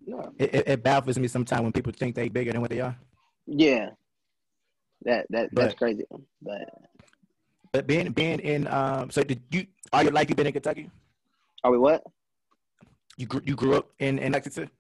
No. 0.06 0.32
it, 0.38 0.54
it, 0.54 0.68
it 0.68 0.82
baffles 0.82 1.18
me 1.18 1.28
sometimes 1.28 1.62
when 1.62 1.72
people 1.72 1.92
think 1.92 2.16
they 2.16 2.28
bigger 2.28 2.50
than 2.52 2.60
what 2.62 2.70
they 2.70 2.80
are. 2.80 2.96
Yeah. 3.46 3.90
That 5.04 5.26
that 5.30 5.50
that's 5.52 5.74
But- 5.74 5.76
crazy. 5.78 6.04
But 6.40 6.68
But 7.70 7.86
being 7.86 8.10
being 8.12 8.40
in 8.40 8.66
um, 8.66 9.10
so 9.10 9.22
did 9.22 9.42
you 9.50 9.66
all 9.92 10.02
your 10.02 10.12
life 10.12 10.28
you 10.30 10.34
been 10.34 10.46
in 10.46 10.52
Kentucky? 10.54 10.90
are 11.62 11.70
we 11.70 11.78
what? 11.78 12.02
You 13.18 13.26
grew 13.26 13.42
you 13.44 13.54
grew 13.54 13.74
up 13.76 13.90
in 13.98 14.18
in 14.18 14.32
Lexington. 14.32 14.70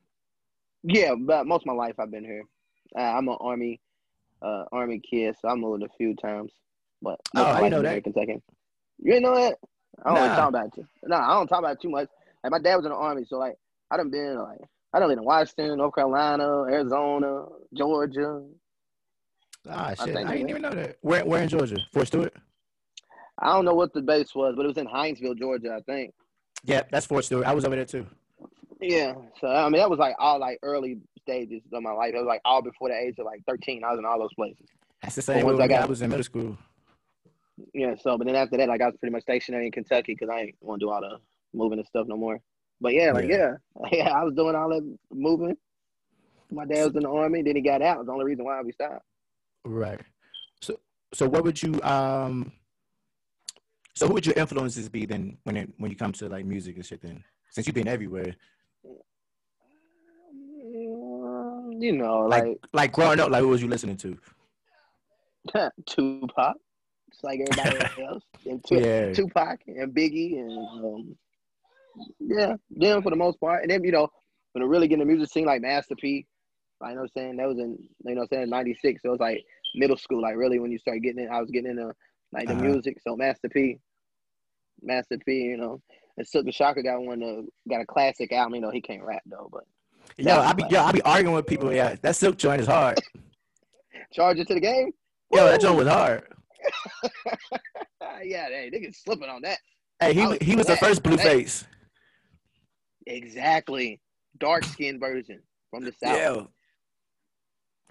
Yeah, 0.82 1.14
but 1.16 1.46
most 1.46 1.62
of 1.62 1.66
my 1.66 1.74
life 1.74 1.94
I've 2.00 2.10
been 2.10 2.24
here. 2.24 2.42
Uh, 2.98 3.02
I'm 3.02 3.28
an 3.28 3.36
army, 3.40 3.80
uh, 4.42 4.64
army 4.72 4.98
kid, 5.00 5.36
so 5.40 5.48
I 5.48 5.54
moved 5.54 5.82
a 5.84 5.88
few 5.98 6.16
times. 6.16 6.50
But 7.00 7.20
Oh, 7.36 7.44
I 7.44 7.68
know 7.68 7.82
that. 7.82 8.02
Kentucky. 8.02 8.40
You 9.02 9.12
didn't 9.12 9.24
know 9.24 9.34
that? 9.34 9.58
I 10.04 10.08
don't 10.08 10.14
really 10.14 10.28
Nah. 10.28 10.36
talk 10.36 10.48
about 10.48 10.78
it. 10.78 10.86
No, 11.04 11.16
I 11.16 11.34
don't 11.34 11.48
talk 11.48 11.58
about 11.58 11.72
it 11.72 11.80
too 11.82 11.90
much. 11.90 12.08
Like 12.42 12.52
my 12.52 12.58
dad 12.58 12.76
was 12.76 12.84
in 12.84 12.90
the 12.90 12.96
army, 12.96 13.24
so 13.28 13.36
like 13.38 13.56
I 13.90 13.96
done 13.96 14.10
been 14.10 14.38
like 14.38 14.60
I 14.92 14.98
done 15.00 15.08
lived 15.08 15.20
in 15.20 15.24
Washington, 15.24 15.76
North 15.78 15.94
Carolina, 15.94 16.64
Arizona, 16.64 17.46
Georgia. 17.74 18.42
Ah 19.68 19.90
shit, 19.90 20.00
I, 20.00 20.04
think 20.04 20.28
didn't 20.28 20.50
even 20.50 20.62
know 20.62 20.70
that. 20.70 20.96
Where 21.02 21.24
where 21.24 21.42
in 21.42 21.48
Georgia? 21.48 21.76
Fort 21.92 22.06
Stewart. 22.06 22.34
I 23.38 23.52
don't 23.52 23.64
know 23.64 23.74
what 23.74 23.92
the 23.92 24.02
base 24.02 24.34
was, 24.34 24.54
but 24.56 24.64
it 24.64 24.68
was 24.68 24.76
in 24.76 24.86
Hinesville, 24.86 25.38
Georgia, 25.38 25.74
I 25.76 25.80
think. 25.82 26.14
Yeah, 26.64 26.82
that's 26.90 27.06
Fort 27.06 27.24
Stewart. 27.24 27.46
I 27.46 27.54
was 27.54 27.64
over 27.64 27.76
there 27.76 27.84
too. 27.84 28.06
Yeah. 28.80 29.14
So 29.40 29.48
I 29.48 29.64
mean 29.64 29.80
that 29.80 29.90
was 29.90 29.98
like 29.98 30.14
all 30.18 30.38
like 30.38 30.58
early 30.62 30.98
stages 31.20 31.62
of 31.72 31.82
my 31.82 31.92
life. 31.92 32.12
It 32.14 32.18
was 32.18 32.26
like 32.26 32.40
all 32.44 32.62
before 32.62 32.88
the 32.88 32.96
age 32.96 33.16
of 33.18 33.26
like 33.26 33.42
thirteen. 33.46 33.84
I 33.84 33.90
was 33.90 33.98
in 33.98 34.04
all 34.04 34.18
those 34.18 34.34
places. 34.34 34.66
That's 35.02 35.16
the 35.16 35.22
same. 35.22 35.44
once 35.44 35.58
way 35.58 35.64
I 35.64 35.68
when 35.68 35.82
I, 35.82 35.86
was 35.86 36.02
in 36.02 36.10
middle 36.10 36.24
school. 36.24 36.56
Yeah, 37.74 37.94
so 38.00 38.16
but 38.16 38.26
then 38.26 38.36
after 38.36 38.56
that, 38.56 38.68
like 38.68 38.80
I 38.80 38.86
was 38.86 38.96
pretty 38.96 39.12
much 39.12 39.22
stationary 39.22 39.66
in 39.66 39.72
Kentucky 39.72 40.14
because 40.14 40.28
I 40.30 40.40
ain't 40.40 40.56
want 40.60 40.80
to 40.80 40.86
do 40.86 40.90
all 40.90 41.00
the 41.00 41.18
moving 41.52 41.78
and 41.78 41.86
stuff 41.86 42.06
no 42.06 42.16
more. 42.16 42.40
But 42.80 42.94
yeah, 42.94 43.12
like 43.12 43.28
yeah. 43.28 43.54
yeah, 43.92 44.10
I 44.10 44.24
was 44.24 44.34
doing 44.34 44.56
all 44.56 44.68
that 44.70 44.98
moving. 45.12 45.56
My 46.50 46.66
dad 46.66 46.86
was 46.86 46.96
in 46.96 47.02
the 47.02 47.10
army, 47.10 47.42
then 47.42 47.56
he 47.56 47.62
got 47.62 47.80
out. 47.80 47.98
It's 47.98 48.06
the 48.06 48.12
only 48.12 48.26
reason 48.26 48.44
why 48.44 48.60
we 48.62 48.72
stopped. 48.72 49.04
Right. 49.64 50.00
So 50.60 50.78
so 51.14 51.28
what 51.28 51.44
would 51.44 51.62
you 51.62 51.80
um? 51.82 52.52
So 53.94 54.06
who 54.06 54.14
would 54.14 54.26
your 54.26 54.34
influences 54.36 54.88
be 54.88 55.06
then 55.06 55.36
when 55.44 55.56
it 55.56 55.70
when 55.78 55.90
you 55.90 55.96
come 55.96 56.12
to 56.12 56.28
like 56.28 56.44
music 56.44 56.76
and 56.76 56.84
shit? 56.84 57.02
Then 57.02 57.22
since 57.50 57.66
you've 57.66 57.74
been 57.74 57.88
everywhere, 57.88 58.34
You 61.78 61.92
know, 61.92 62.20
like 62.20 62.44
like, 62.44 62.58
like 62.72 62.92
growing 62.92 63.20
up, 63.20 63.30
like 63.30 63.40
who 63.40 63.48
was 63.48 63.62
you 63.62 63.68
listening 63.68 63.96
to? 63.98 64.18
Tupac, 65.86 66.56
just 67.12 67.24
like 67.24 67.40
everybody 67.40 67.78
else, 68.08 68.24
and 68.46 68.64
Tu- 68.66 68.80
Yeah. 68.80 69.12
Tupac 69.12 69.60
and 69.66 69.94
Biggie, 69.94 70.38
and 70.38 70.58
um, 70.84 71.16
yeah, 72.18 72.54
them 72.70 73.02
for 73.02 73.10
the 73.10 73.16
most 73.16 73.40
part. 73.40 73.62
And 73.62 73.70
then 73.70 73.84
you 73.84 73.92
know, 73.92 74.08
when 74.52 74.62
I 74.62 74.66
really 74.66 74.88
get 74.88 74.94
in 75.00 75.06
the 75.06 75.14
music 75.14 75.32
scene, 75.32 75.44
like 75.44 75.62
Master 75.62 75.94
P, 75.96 76.26
like, 76.80 76.90
you 76.90 76.94
know 76.96 77.02
what 77.02 77.10
I'm 77.16 77.22
saying? 77.22 77.36
That 77.36 77.48
was 77.48 77.58
in 77.58 77.78
you 78.04 78.14
know 78.14 78.20
what 78.22 78.32
I'm 78.32 78.38
saying 78.38 78.50
'96. 78.50 79.02
So 79.02 79.08
it 79.08 79.12
was 79.12 79.20
like 79.20 79.44
middle 79.74 79.96
school, 79.96 80.22
like 80.22 80.36
really 80.36 80.58
when 80.58 80.72
you 80.72 80.78
start 80.78 81.02
getting 81.02 81.24
in. 81.24 81.30
I 81.30 81.40
was 81.40 81.50
getting 81.50 81.70
into 81.70 81.92
like 82.32 82.48
the 82.48 82.54
Uh-huh. 82.54 82.62
music. 82.62 82.98
So 83.06 83.16
Master 83.16 83.48
P, 83.48 83.78
Master 84.82 85.18
P, 85.24 85.32
you 85.34 85.56
know, 85.56 85.80
and 86.16 86.26
Silk 86.26 86.44
the 86.46 86.52
Shocker 86.52 86.82
got 86.82 87.00
one 87.02 87.22
of 87.22 87.44
got 87.68 87.80
a 87.82 87.86
classic 87.86 88.32
album. 88.32 88.56
You 88.56 88.60
know, 88.62 88.70
he 88.70 88.80
can't 88.80 89.02
rap 89.04 89.22
though, 89.26 89.48
but 89.52 89.64
Yo, 90.18 90.38
I 90.40 90.52
be 90.52 90.64
yo, 90.70 90.82
I 90.82 90.92
be 90.92 91.02
arguing 91.02 91.34
with 91.34 91.46
people. 91.46 91.72
Yeah, 91.72 91.94
that 92.02 92.16
silk 92.16 92.36
joint 92.36 92.60
is 92.60 92.66
hard. 92.66 92.98
charge 94.12 94.38
it 94.38 94.48
to 94.48 94.54
the 94.54 94.60
game. 94.60 94.92
Yo, 95.32 95.46
that 95.46 95.60
Woo! 95.60 95.66
joint 95.66 95.76
was 95.76 95.88
hard. 95.88 96.24
yeah, 98.22 98.48
hey, 98.48 98.70
niggas 98.72 98.96
slipping 98.96 99.28
on 99.28 99.42
that. 99.42 99.58
Hey, 100.00 100.14
he 100.14 100.26
was 100.26 100.38
he 100.40 100.56
was 100.56 100.66
the 100.66 100.76
first 100.76 101.02
Blueface. 101.02 101.64
Exactly. 103.06 104.00
Dark 104.38 104.64
skinned 104.64 105.00
version 105.00 105.40
from 105.70 105.84
the 105.84 105.92
south. 106.02 106.16
Yeah, 106.16 106.42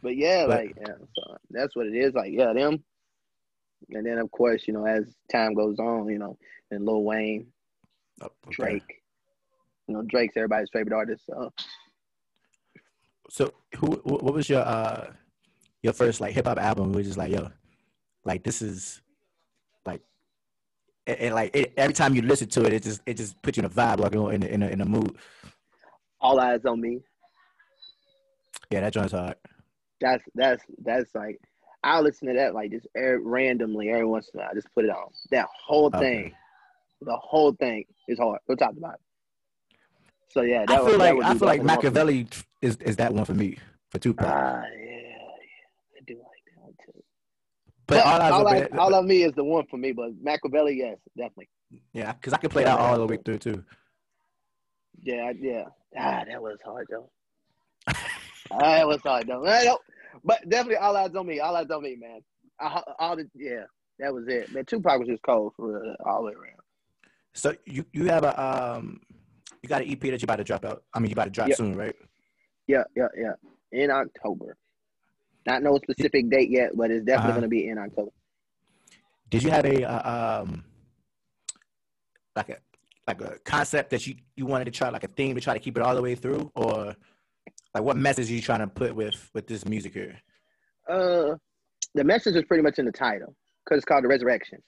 But 0.02 0.16
yeah, 0.18 0.48
But- 0.48 0.58
like 0.66 0.74
yeah, 0.78 0.94
so 1.16 1.38
that's 1.50 1.76
what 1.76 1.86
it 1.88 1.96
is. 1.96 2.14
Like, 2.14 2.32
yeah, 2.34 2.54
them. 2.54 2.84
And 3.92 4.06
then 4.06 4.18
of 4.20 4.32
course, 4.32 4.64
you 4.68 4.74
know, 4.74 4.86
as 4.86 5.06
time 5.32 5.54
goes 5.54 5.80
on, 5.80 6.08
you 6.10 6.18
know, 6.20 6.38
and 6.72 6.86
Lil 6.86 7.04
Wayne, 7.04 7.48
Oh, 8.22 8.26
okay. 8.48 8.52
Drake. 8.52 9.02
You 9.88 9.96
know, 9.96 10.04
Drake's 10.04 10.38
everybody's 10.38 10.70
favorite 10.72 10.94
artist. 10.96 11.24
So 11.28 11.52
So 13.30 13.54
who 13.78 13.88
what 14.04 14.34
was 14.34 14.50
your 14.50 14.62
uh 14.62 15.12
your 15.82 15.94
first 15.94 16.22
like 16.22 16.34
hip 16.34 16.46
hop 16.48 16.60
album? 16.60 16.92
Which 16.94 17.08
is 17.08 17.18
like 17.18 17.32
yo, 17.32 17.50
like 18.26 18.44
this 18.44 18.62
is 18.62 19.02
like 19.86 20.02
and, 21.08 21.20
and 21.20 21.36
like 21.36 21.56
it, 21.56 21.74
every 21.78 21.94
time 21.94 22.16
you 22.16 22.22
listen 22.22 22.48
to 22.50 22.66
it, 22.66 22.74
it 22.74 22.84
just 22.84 23.02
it 23.06 23.18
just 23.18 23.42
puts 23.42 23.58
you 23.58 23.62
in 23.62 23.66
a 23.66 23.70
vibe, 23.70 24.00
like 24.00 24.14
in 24.14 24.44
a, 24.44 24.48
in 24.48 24.64
a, 24.64 24.68
in 24.68 24.82
a 24.82 24.86
mood. 24.86 25.18
All 26.20 26.40
eyes 26.40 26.66
on 26.66 26.80
me. 26.80 27.02
Yeah, 28.70 28.82
that 28.82 28.94
joint's 28.94 29.14
hard. 29.14 29.36
That's 30.00 30.24
that's 30.36 30.64
that's 30.84 31.14
like 31.16 31.40
I'll 31.84 32.04
listen 32.04 32.28
to 32.28 32.34
that 32.36 32.54
like 32.54 32.72
just 32.72 32.88
er, 32.96 33.20
randomly 33.22 33.90
every 33.90 34.06
once 34.06 34.30
in 34.34 34.40
a 34.40 34.44
while. 34.44 34.52
I 34.52 34.56
just 34.56 34.74
put 34.74 34.86
it 34.86 34.92
on. 34.92 35.12
That 35.32 35.48
whole 35.66 35.88
Okay. 35.88 36.24
thing, 36.24 36.36
the 37.02 37.18
whole 37.18 37.54
thing 37.54 37.86
is 38.08 38.20
hard. 38.20 38.40
We'll 38.48 38.58
talk 38.58 38.76
about 38.78 38.96
it. 38.96 39.02
So 40.30 40.42
yeah, 40.44 40.66
that 40.66 40.70
I 40.70 40.86
feel 40.86 40.98
that 40.98 41.16
like 41.16 41.26
I 41.26 41.34
feel 41.34 41.48
like 41.48 41.62
definitely 41.62 41.76
one 41.76 41.84
for 41.86 41.92
me. 41.92 42.24
Makaveli 42.26 42.44
is 42.62 42.76
is 42.78 42.96
that 42.98 43.14
one 43.14 43.26
for 43.26 43.34
me 43.34 43.58
for 43.90 44.00
Tupac. 44.00 44.28
Ah, 44.28 44.62
yeah, 44.80 44.90
yeah, 44.90 45.98
I 45.98 46.04
do 46.06 46.14
like 46.14 46.44
that 46.56 46.62
one 46.64 46.74
too. 46.86 47.04
But 47.92 48.06
all, 48.06 48.22
all, 48.22 48.48
on 48.48 48.54
I, 48.56 48.60
Me- 48.62 48.78
all 48.78 48.94
of 48.96 49.06
me 49.06 49.24
is 49.24 49.34
the 49.34 49.44
one 49.44 49.66
for 49.70 49.78
me, 49.78 49.92
but 49.92 50.12
Makaveli, 50.24 50.78
yes, 50.78 50.98
definitely. 51.18 51.50
yeah, 51.94 52.14
because 52.14 52.32
I 52.34 52.38
can 52.38 52.50
play 52.50 52.64
that 52.64 52.80
all 52.80 52.98
the 52.98 53.06
way 53.06 53.18
through 53.24 53.40
too. 53.40 53.64
Yeah, 55.02 55.34
yeah. 55.38 55.66
Ah, 55.98 56.24
that 56.26 56.42
was 56.42 56.58
hard 56.64 56.88
though. 56.90 57.10
ah, 57.88 57.96
that 58.60 58.88
was 58.88 59.02
hard 59.02 59.28
though. 59.28 59.78
But 60.24 60.48
definitely 60.48 60.78
all 60.78 60.96
eyes 60.96 61.16
on 61.16 61.28
me. 61.28 61.40
All 61.40 61.56
eyes 61.56 61.70
on 61.70 61.84
me, 61.84 61.98
man. 62.00 62.22
I, 62.60 62.82
all 63.00 63.16
the 63.16 63.30
yeah, 63.36 63.64
that 64.00 64.14
was 64.14 64.26
it. 64.28 64.52
Man, 64.54 64.66
Tupac 64.66 65.00
was 65.00 65.08
just 65.08 65.24
cold 65.24 65.54
for 65.58 65.96
all 66.06 66.22
the 66.22 66.28
way 66.28 66.34
around. 66.34 66.60
So 67.34 67.56
you 67.66 67.86
you 67.92 68.06
have 68.06 68.24
a 68.24 68.42
um 68.42 69.02
you 69.64 69.68
got 69.70 69.82
an 69.82 69.92
EP 69.92 70.00
that 70.00 70.22
you 70.22 70.26
about 70.26 70.38
to 70.38 70.44
drop 70.44 70.64
out. 70.64 70.84
I 70.94 71.00
mean, 71.00 71.10
you 71.10 71.14
about 71.14 71.26
to 71.26 71.30
drop 71.32 71.50
Yeah. 71.50 71.56
soon, 71.56 71.76
right? 71.76 71.96
Yeah, 72.68 72.84
yeah, 72.96 73.08
yeah. 73.18 73.34
In 73.72 73.92
October. 73.92 74.58
Not 75.46 75.64
no 75.64 75.78
specific 75.78 76.30
date 76.30 76.50
yet, 76.50 76.72
but 76.76 76.92
it's 76.92 77.06
definitely 77.06 77.30
Uh-huh. 77.32 77.38
gonna 77.40 77.48
be 77.48 77.68
in 77.68 77.78
October. 77.78 78.12
Did 79.30 79.44
you 79.44 79.50
have 79.50 79.66
a 79.66 79.84
uh, 79.84 80.42
um 80.44 80.64
like 82.36 82.50
a 82.50 82.58
like 83.08 83.22
a 83.22 83.40
concept 83.40 83.90
that 83.92 84.06
you 84.06 84.16
you 84.36 84.46
wanted 84.46 84.66
to 84.66 84.72
try 84.72 84.90
like 84.90 85.04
a 85.04 85.08
theme 85.08 85.36
to 85.36 85.42
try 85.42 85.54
to 85.54 85.60
keep 85.60 85.78
it 85.78 85.84
all 85.84 85.96
the 85.96 86.02
way 86.02 86.16
through, 86.16 86.52
or 86.56 86.96
like 87.74 87.84
what 87.84 87.98
message 87.98 88.30
are 88.30 88.34
you 88.34 88.42
trying 88.42 88.60
to 88.60 88.68
put 88.68 88.96
with 88.96 89.30
with 89.34 89.48
this 89.48 89.66
music 89.66 89.94
here? 89.94 90.20
Uh, 90.88 91.36
the 91.96 92.04
message 92.04 92.36
is 92.36 92.44
pretty 92.46 92.64
much 92.64 92.78
in 92.80 92.86
the 92.86 92.92
title 92.92 93.34
because 93.66 93.78
it's 93.78 93.86
called 93.86 94.04
the 94.04 94.08
Resurrection. 94.08 94.60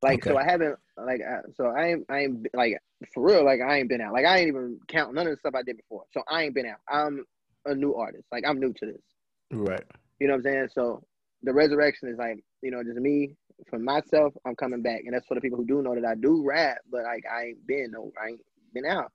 Like, 0.00 0.22
so 0.24 0.36
I 0.36 0.44
haven't 0.44 0.76
like, 0.96 1.20
uh, 1.20 1.42
so 1.56 1.66
I 1.66 1.88
ain't, 1.88 2.06
I 2.08 2.18
ain't 2.20 2.46
like 2.54 2.78
for 3.12 3.24
real. 3.24 3.44
Like, 3.44 3.60
I 3.60 3.78
ain't 3.78 3.88
been 3.88 4.00
out. 4.00 4.12
Like, 4.12 4.26
I 4.26 4.38
ain't 4.38 4.48
even 4.48 4.78
count 4.86 5.12
none 5.12 5.26
of 5.26 5.32
the 5.32 5.38
stuff 5.38 5.54
I 5.56 5.62
did 5.62 5.76
before. 5.76 6.04
So 6.12 6.22
I 6.30 6.44
ain't 6.44 6.54
been 6.54 6.66
out. 6.66 6.78
I'm 6.88 7.24
a 7.66 7.74
new 7.74 7.94
artist. 7.94 8.24
Like, 8.30 8.44
I'm 8.46 8.60
new 8.60 8.72
to 8.74 8.86
this. 8.86 9.02
Right. 9.50 9.84
You 10.20 10.26
know 10.28 10.34
what 10.34 10.38
I'm 10.38 10.42
saying? 10.44 10.68
So 10.74 11.02
the 11.42 11.52
resurrection 11.52 12.08
is 12.08 12.18
like, 12.18 12.42
you 12.62 12.70
know, 12.70 12.82
just 12.82 12.98
me 12.98 13.36
for 13.70 13.78
myself. 13.78 14.34
I'm 14.46 14.56
coming 14.56 14.82
back, 14.82 15.02
and 15.04 15.14
that's 15.14 15.26
for 15.26 15.34
the 15.34 15.40
people 15.40 15.58
who 15.58 15.66
do 15.66 15.82
know 15.82 15.94
that 15.94 16.04
I 16.04 16.14
do 16.14 16.42
rap, 16.44 16.78
but 16.90 17.04
like 17.04 17.24
I 17.30 17.46
ain't 17.46 17.66
been 17.66 17.90
no, 17.92 18.12
I 18.22 18.30
ain't 18.30 18.40
been 18.74 18.86
out. 18.86 19.12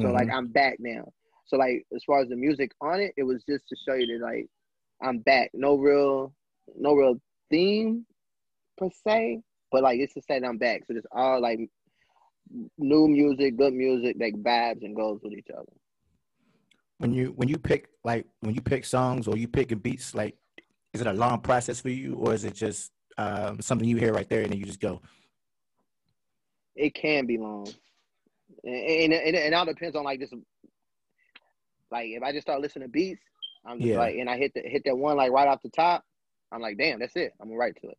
So 0.00 0.08
Mhm. 0.08 0.12
like 0.12 0.28
I'm 0.32 0.48
back 0.48 0.76
now. 0.80 1.04
So 1.46 1.56
like 1.56 1.84
as 1.94 2.02
far 2.04 2.20
as 2.20 2.28
the 2.28 2.36
music 2.36 2.72
on 2.80 3.00
it, 3.00 3.12
it 3.16 3.24
was 3.24 3.42
just 3.48 3.68
to 3.68 3.76
show 3.76 3.94
you 3.94 4.18
that 4.18 4.24
like 4.24 4.46
I'm 5.02 5.18
back. 5.18 5.50
No 5.54 5.76
real, 5.76 6.32
no 6.76 6.94
real 6.94 7.20
theme 7.50 8.06
per 8.78 8.88
se, 9.06 9.42
but 9.72 9.82
like 9.82 9.98
it's 10.00 10.14
to 10.14 10.22
say 10.22 10.40
that 10.40 10.46
I'm 10.46 10.58
back. 10.58 10.82
So 10.86 10.94
just 10.94 11.06
all 11.12 11.40
like 11.40 11.60
new 12.78 13.08
music, 13.08 13.56
good 13.56 13.74
music, 13.74 14.16
like 14.20 14.34
vibes 14.34 14.82
and 14.84 14.96
goes 14.96 15.20
with 15.22 15.32
each 15.34 15.50
other. 15.56 15.72
when 16.98 17.12
you 17.14 17.32
when 17.36 17.48
you 17.48 17.56
pick 17.58 17.88
like 18.04 18.26
when 18.40 18.54
you 18.54 18.60
pick 18.60 18.84
songs 18.84 19.26
or 19.26 19.36
you 19.36 19.48
picking 19.48 19.78
beats, 19.78 20.14
like 20.14 20.36
is 20.92 21.00
it 21.00 21.06
a 21.06 21.12
long 21.12 21.40
process 21.40 21.80
for 21.80 21.88
you, 21.90 22.14
or 22.14 22.34
is 22.34 22.44
it 22.44 22.54
just 22.54 22.90
um, 23.18 23.60
something 23.60 23.88
you 23.88 23.96
hear 23.96 24.12
right 24.12 24.28
there 24.28 24.42
and 24.42 24.52
then 24.52 24.58
you 24.58 24.64
just 24.66 24.80
go? 24.80 25.00
It 26.74 26.94
can 26.94 27.26
be 27.26 27.38
long, 27.38 27.68
and 28.64 29.12
and, 29.12 29.12
and 29.12 29.36
it 29.36 29.52
all 29.54 29.66
depends 29.66 29.96
on 29.96 30.04
like 30.04 30.20
this. 30.20 30.32
Like 31.90 32.08
if 32.08 32.22
I 32.22 32.32
just 32.32 32.46
start 32.46 32.60
listening 32.60 32.88
to 32.88 32.92
beats, 32.92 33.22
I'm 33.66 33.80
just 33.80 33.90
Yeah. 33.90 33.98
like, 33.98 34.16
and 34.16 34.30
I 34.30 34.36
hit 34.36 34.52
the 34.54 34.62
hit 34.62 34.82
that 34.86 34.96
one 34.96 35.16
like 35.16 35.32
right 35.32 35.48
off 35.48 35.62
the 35.62 35.70
top. 35.70 36.04
I'm 36.52 36.60
like, 36.60 36.78
damn, 36.78 37.00
that's 37.00 37.16
it. 37.16 37.32
I'm 37.40 37.48
gonna 37.48 37.58
write 37.58 37.76
to 37.82 37.88
it. 37.88 37.98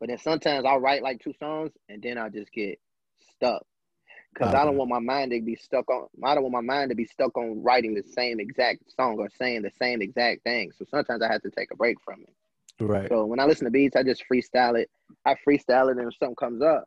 But 0.00 0.08
then 0.08 0.18
sometimes 0.18 0.64
I'll 0.64 0.80
write 0.80 1.02
like 1.02 1.20
two 1.22 1.34
songs, 1.38 1.72
and 1.88 2.02
then 2.02 2.18
I'll 2.18 2.30
just 2.30 2.52
get 2.52 2.80
stuck 3.34 3.64
because 4.36 4.54
I 4.54 4.64
don't 4.64 4.76
want 4.76 4.90
my 4.90 4.98
mind 4.98 5.30
to 5.30 5.40
be 5.40 5.56
stuck 5.56 5.88
on. 5.90 6.08
I 6.22 6.34
don't 6.34 6.42
want 6.44 6.52
my 6.52 6.74
mind 6.74 6.90
to 6.90 6.94
be 6.94 7.06
stuck 7.06 7.36
on 7.38 7.62
writing 7.62 7.94
the 7.94 8.02
same 8.02 8.38
exact 8.38 8.82
song 8.94 9.16
or 9.18 9.30
saying 9.38 9.62
the 9.62 9.70
same 9.80 10.02
exact 10.02 10.44
thing. 10.44 10.72
So 10.78 10.84
sometimes 10.90 11.22
I 11.22 11.32
have 11.32 11.42
to 11.42 11.50
take 11.50 11.70
a 11.72 11.76
break 11.76 11.96
from 12.04 12.20
it. 12.20 12.84
Right. 12.84 13.08
So 13.08 13.24
when 13.24 13.40
I 13.40 13.46
listen 13.46 13.64
to 13.64 13.70
beats, 13.70 13.96
I 13.96 14.02
just 14.02 14.24
freestyle 14.30 14.78
it. 14.78 14.90
I 15.24 15.36
freestyle 15.46 15.90
it, 15.90 15.96
and 15.96 16.12
if 16.12 16.18
something 16.18 16.36
comes 16.36 16.62
up, 16.62 16.84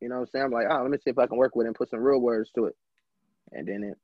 you 0.00 0.08
know 0.08 0.16
what 0.16 0.20
I'm 0.22 0.26
saying? 0.28 0.44
I'm 0.46 0.50
like, 0.50 0.66
oh, 0.70 0.82
let 0.82 0.90
me 0.90 0.96
see 0.96 1.10
if 1.10 1.18
I 1.18 1.26
can 1.26 1.36
work 1.36 1.54
with 1.54 1.66
it 1.66 1.68
and 1.68 1.76
put 1.76 1.90
some 1.90 2.00
real 2.00 2.20
words 2.20 2.50
to 2.54 2.66
it. 2.66 2.76
And 3.52 3.68
then 3.68 3.82
it, 3.84 3.98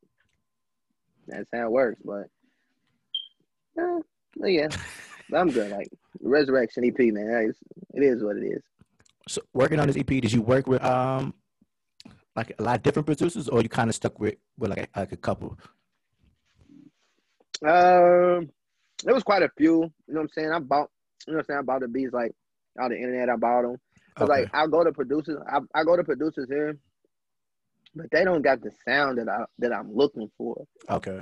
that's 1.27 1.49
how 1.53 1.65
it 1.65 1.73
works. 1.73 2.01
But, 2.05 2.27
yeah, 3.77 3.99
yeah, 4.37 4.69
I'm 5.35 5.51
good. 5.51 5.71
Like, 5.71 5.89
Resurrection 6.21 6.85
EP, 6.85 6.99
man, 6.99 7.49
it's, 7.49 7.59
it 7.95 8.03
is 8.03 8.23
what 8.23 8.37
it 8.37 8.45
is. 8.45 8.63
So 9.29 9.41
working 9.55 9.81
on 9.81 9.87
this 9.87 9.97
EP, 9.97 10.07
did 10.07 10.33
you 10.33 10.43
work 10.43 10.67
with 10.67 10.85
um 10.85 11.33
like 12.37 12.53
a 12.59 12.63
lot 12.63 12.77
of 12.77 12.83
different 12.83 13.07
producers, 13.07 13.49
or 13.49 13.63
you 13.63 13.69
kind 13.69 13.89
of 13.91 13.95
stuck 13.95 14.19
with 14.19 14.37
with 14.59 14.71
like 14.71 14.91
a, 14.95 15.01
like 15.01 15.13
a 15.13 15.17
couple? 15.17 15.59
Um, 17.65 18.51
there 19.05 19.15
was 19.15 19.23
quite 19.23 19.43
a 19.43 19.51
few. 19.57 19.83
You 19.83 20.15
know 20.15 20.21
what 20.21 20.23
I'm 20.23 20.29
saying? 20.31 20.53
I 20.53 20.59
bought, 20.59 20.91
you 21.27 21.33
know 21.33 21.39
what 21.39 21.41
I'm 21.41 21.45
saying? 21.47 21.59
I 21.61 21.63
bought 21.63 21.81
the 21.83 21.89
beats 21.89 22.13
like 22.13 22.33
on 22.81 22.91
the 22.91 22.97
internet. 22.97 23.29
I 23.29 23.37
bought 23.37 23.63
them. 23.63 23.77
Cause 24.17 24.29
Okay. 24.29 24.43
like 24.43 24.51
I 24.53 24.67
go 24.67 24.85
to 24.85 24.93
producers, 24.93 25.39
I, 25.51 25.59
I 25.75 25.85
go 25.85 25.97
to 25.97 26.05
producers 26.05 26.49
here, 26.51 26.77
but 27.95 28.07
they 28.11 28.25
don't 28.25 28.43
got 28.43 28.61
the 28.61 28.71
sound 28.87 29.19
that 29.19 29.29
I 29.29 29.45
that 29.59 29.73
I'm 29.73 29.95
looking 29.95 30.31
for. 30.37 30.65
okay. 30.91 31.21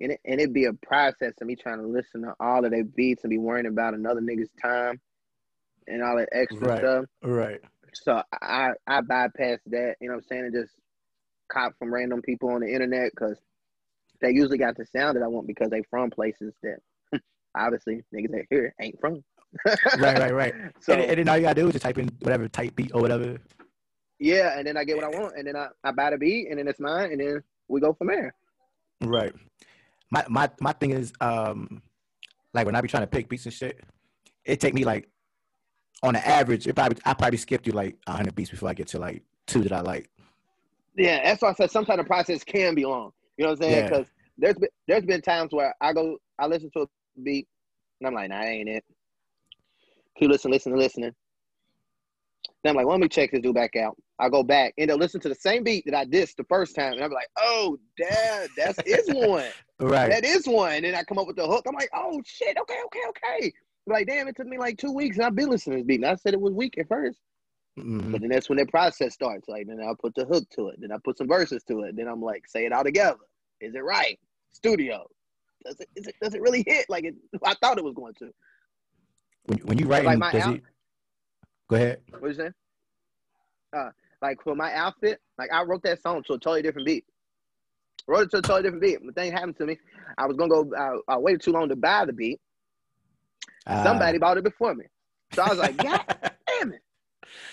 And 0.00 0.12
it 0.12 0.20
and 0.24 0.40
it'd 0.40 0.54
be 0.54 0.64
a 0.64 0.72
process 0.72 1.34
of 1.40 1.46
me 1.46 1.54
trying 1.56 1.78
to 1.78 1.86
listen 1.86 2.22
to 2.22 2.34
all 2.40 2.64
of 2.64 2.70
their 2.72 2.84
beats 2.84 3.22
and 3.24 3.30
be 3.30 3.38
worrying 3.38 3.66
about 3.66 3.94
another 3.94 4.20
nigga's 4.20 4.50
time 4.60 5.00
and 5.86 6.02
all 6.02 6.16
that 6.16 6.28
extra 6.32 6.68
Right. 6.68 6.78
stuff. 6.78 7.04
Right. 7.22 7.60
So 7.94 8.22
I 8.40 8.70
I 8.86 9.00
bypass 9.02 9.60
that, 9.66 9.96
you 10.00 10.08
know 10.08 10.14
what 10.14 10.24
I'm 10.24 10.28
saying, 10.28 10.44
and 10.46 10.54
just 10.54 10.74
cop 11.50 11.74
from 11.78 11.92
random 11.92 12.22
people 12.22 12.50
on 12.50 12.60
the 12.60 12.72
internet 12.72 13.10
because 13.10 13.38
they 14.20 14.30
usually 14.30 14.58
got 14.58 14.76
the 14.76 14.86
sound 14.86 15.16
that 15.16 15.22
I 15.22 15.28
want 15.28 15.46
because 15.46 15.70
they 15.70 15.82
from 15.90 16.10
places 16.10 16.54
that 16.62 16.78
obviously 17.56 18.04
niggas 18.14 18.30
that 18.30 18.46
here 18.50 18.74
ain't 18.80 19.00
from. 19.00 19.22
Right. 19.98 20.18
Right. 20.18 20.32
Right. 20.34 20.54
So 20.80 20.94
and, 20.94 21.02
and 21.02 21.18
then 21.18 21.28
all 21.28 21.36
you 21.36 21.42
gotta 21.42 21.60
do 21.60 21.66
is 21.66 21.74
just 21.74 21.84
type 21.84 21.98
in 21.98 22.08
whatever 22.20 22.48
type 22.48 22.74
beat 22.74 22.92
or 22.94 23.02
whatever. 23.02 23.38
yeah, 24.18 24.58
and 24.58 24.66
then 24.66 24.76
I 24.76 24.84
get 24.84 24.96
what 24.96 25.04
I 25.04 25.18
want, 25.18 25.36
and 25.36 25.46
then 25.46 25.56
I, 25.56 25.68
I 25.84 25.92
buy 25.92 26.10
the 26.10 26.18
beat, 26.18 26.48
and 26.48 26.58
then 26.58 26.68
it's 26.68 26.80
mine, 26.80 27.12
and 27.12 27.20
then 27.20 27.42
we 27.68 27.80
go 27.80 27.92
from 27.92 28.06
there. 28.06 28.34
Right. 29.02 29.34
My 30.10 30.24
my 30.28 30.50
my 30.60 30.72
thing 30.72 30.92
is 30.92 31.12
um 31.20 31.82
like 32.54 32.66
when 32.66 32.74
I 32.74 32.80
be 32.80 32.88
trying 32.88 33.02
to 33.02 33.06
pick 33.08 33.28
beats 33.28 33.44
and 33.44 33.52
shit, 33.52 33.80
it 34.44 34.60
take 34.60 34.74
me 34.74 34.84
like 34.84 35.08
on 36.02 36.14
the 36.14 36.26
average, 36.26 36.66
it 36.66 36.74
probably 36.74 36.98
I 37.04 37.14
probably 37.14 37.38
skip 37.38 37.64
through 37.64 37.74
like 37.74 37.96
hundred 38.06 38.34
beats 38.34 38.50
before 38.50 38.68
I 38.68 38.74
get 38.74 38.88
to 38.88 38.98
like 38.98 39.22
two 39.46 39.62
that 39.62 39.72
I 39.72 39.80
like. 39.80 40.08
Yeah, 40.96 41.22
that's 41.24 41.42
why 41.42 41.50
I 41.50 41.54
said 41.54 41.70
sometimes 41.70 41.98
the 41.98 42.04
process 42.04 42.44
can 42.44 42.74
be 42.74 42.84
long. 42.84 43.12
You 43.36 43.44
know 43.44 43.50
what 43.50 43.62
I'm 43.62 43.62
saying? 43.62 43.76
Yeah. 43.76 43.88
Because 43.88 44.06
there's 44.38 44.56
been 44.56 44.68
there's 44.88 45.04
been 45.04 45.22
times 45.22 45.52
where 45.52 45.74
I 45.80 45.92
go, 45.92 46.18
I 46.38 46.46
listen 46.46 46.70
to 46.74 46.82
a 46.82 46.86
beat, 47.22 47.46
and 48.00 48.08
I'm 48.08 48.14
like, 48.14 48.30
nah, 48.30 48.40
that 48.40 48.48
ain't 48.48 48.68
it. 48.68 48.84
Keep 50.18 50.30
listening, 50.30 50.52
listening, 50.52 50.78
listening. 50.78 51.12
Then 52.62 52.70
I'm 52.70 52.76
like, 52.76 52.86
well, 52.86 52.96
let 52.96 53.02
me 53.02 53.08
check 53.08 53.32
this 53.32 53.40
dude 53.40 53.54
back 53.54 53.76
out. 53.76 53.96
I 54.18 54.28
go 54.28 54.42
back, 54.42 54.74
end 54.78 54.90
up 54.90 55.00
listening 55.00 55.22
to 55.22 55.28
the 55.30 55.34
same 55.34 55.64
beat 55.64 55.84
that 55.86 55.94
I 55.94 56.04
dissed 56.04 56.36
the 56.36 56.44
first 56.44 56.76
time, 56.76 56.92
and 56.92 57.02
I'm 57.02 57.10
like, 57.10 57.28
oh, 57.38 57.76
damn, 57.98 58.48
that's 58.56 58.78
is 58.86 59.08
one. 59.08 59.48
Right. 59.80 60.10
That 60.10 60.24
is 60.24 60.46
one. 60.46 60.74
And 60.74 60.84
then 60.84 60.94
I 60.94 61.02
come 61.02 61.18
up 61.18 61.26
with 61.26 61.36
the 61.36 61.46
hook. 61.46 61.64
I'm 61.66 61.74
like, 61.74 61.90
oh 61.94 62.22
shit, 62.24 62.56
okay, 62.60 62.78
okay, 62.86 63.00
okay. 63.08 63.52
Like, 63.86 64.06
damn, 64.06 64.28
it 64.28 64.36
took 64.36 64.46
me 64.46 64.58
like 64.58 64.78
two 64.78 64.92
weeks, 64.92 65.16
and 65.16 65.26
I've 65.26 65.34
been 65.34 65.50
listening 65.50 65.78
to 65.78 65.82
this 65.82 65.86
beat. 65.86 66.00
And 66.02 66.06
I 66.10 66.14
said 66.14 66.34
it 66.34 66.40
was 66.40 66.54
weak 66.54 66.78
at 66.78 66.88
first. 66.88 67.18
Mhm. 67.78 68.12
But 68.12 68.20
then 68.20 68.30
that's 68.30 68.48
when 68.48 68.58
the 68.58 68.66
process 68.66 69.14
starts. 69.14 69.48
Like 69.48 69.66
then 69.66 69.80
I 69.80 69.92
put 69.98 70.14
the 70.14 70.24
hook 70.26 70.44
to 70.56 70.68
it. 70.68 70.76
Then 70.80 70.92
I 70.92 70.96
put 71.02 71.16
some 71.18 71.26
verses 71.26 71.62
to 71.64 71.80
it. 71.82 71.96
Then 71.96 72.06
I'm 72.06 72.20
like, 72.20 72.46
say 72.46 72.66
it 72.66 72.72
all 72.72 72.84
together. 72.84 73.18
Is 73.60 73.74
it 73.74 73.82
right? 73.82 74.18
Studio. 74.52 75.06
Does 75.64 75.80
it, 75.80 75.88
is 75.96 76.06
it 76.06 76.14
does 76.20 76.34
it 76.34 76.42
really 76.42 76.64
hit 76.66 76.86
like 76.90 77.04
it, 77.04 77.14
I 77.44 77.54
thought 77.62 77.78
it 77.78 77.84
was 77.84 77.94
going 77.94 78.14
to? 78.14 78.30
When 79.46 79.58
when 79.60 79.78
you 79.78 79.86
writing, 79.86 80.06
Like 80.06 80.18
my 80.18 80.32
does 80.32 80.42
out- 80.42 80.54
it? 80.56 80.62
Go 81.68 81.76
ahead. 81.76 82.02
What 82.10 82.28
you 82.28 82.34
saying? 82.34 82.54
Uh, 83.74 83.90
like 84.20 84.42
for 84.42 84.54
my 84.54 84.72
outfit, 84.74 85.20
like 85.38 85.50
I 85.50 85.62
wrote 85.62 85.82
that 85.84 86.02
song 86.02 86.22
to 86.26 86.34
a 86.34 86.38
totally 86.38 86.60
different 86.62 86.86
beat. 86.86 87.06
Wrote 88.06 88.24
it 88.24 88.30
to 88.32 88.38
a 88.38 88.42
totally 88.42 88.62
different 88.64 88.82
beat. 88.82 89.06
The 89.06 89.12
thing 89.12 89.32
happened 89.32 89.56
to 89.58 89.66
me. 89.66 89.78
I 90.18 90.26
was 90.26 90.36
gonna 90.36 90.50
go. 90.50 90.70
I, 90.76 91.14
I 91.14 91.16
waited 91.18 91.40
too 91.40 91.52
long 91.52 91.68
to 91.70 91.76
buy 91.76 92.04
the 92.04 92.12
beat. 92.12 92.38
Uh, 93.66 93.82
Somebody 93.84 94.18
bought 94.18 94.38
it 94.38 94.44
before 94.44 94.74
me. 94.74 94.84
So 95.34 95.42
I 95.42 95.48
was 95.48 95.58
like, 95.58 95.76
God 95.82 96.02
damn 96.46 96.72
it. 96.72 96.80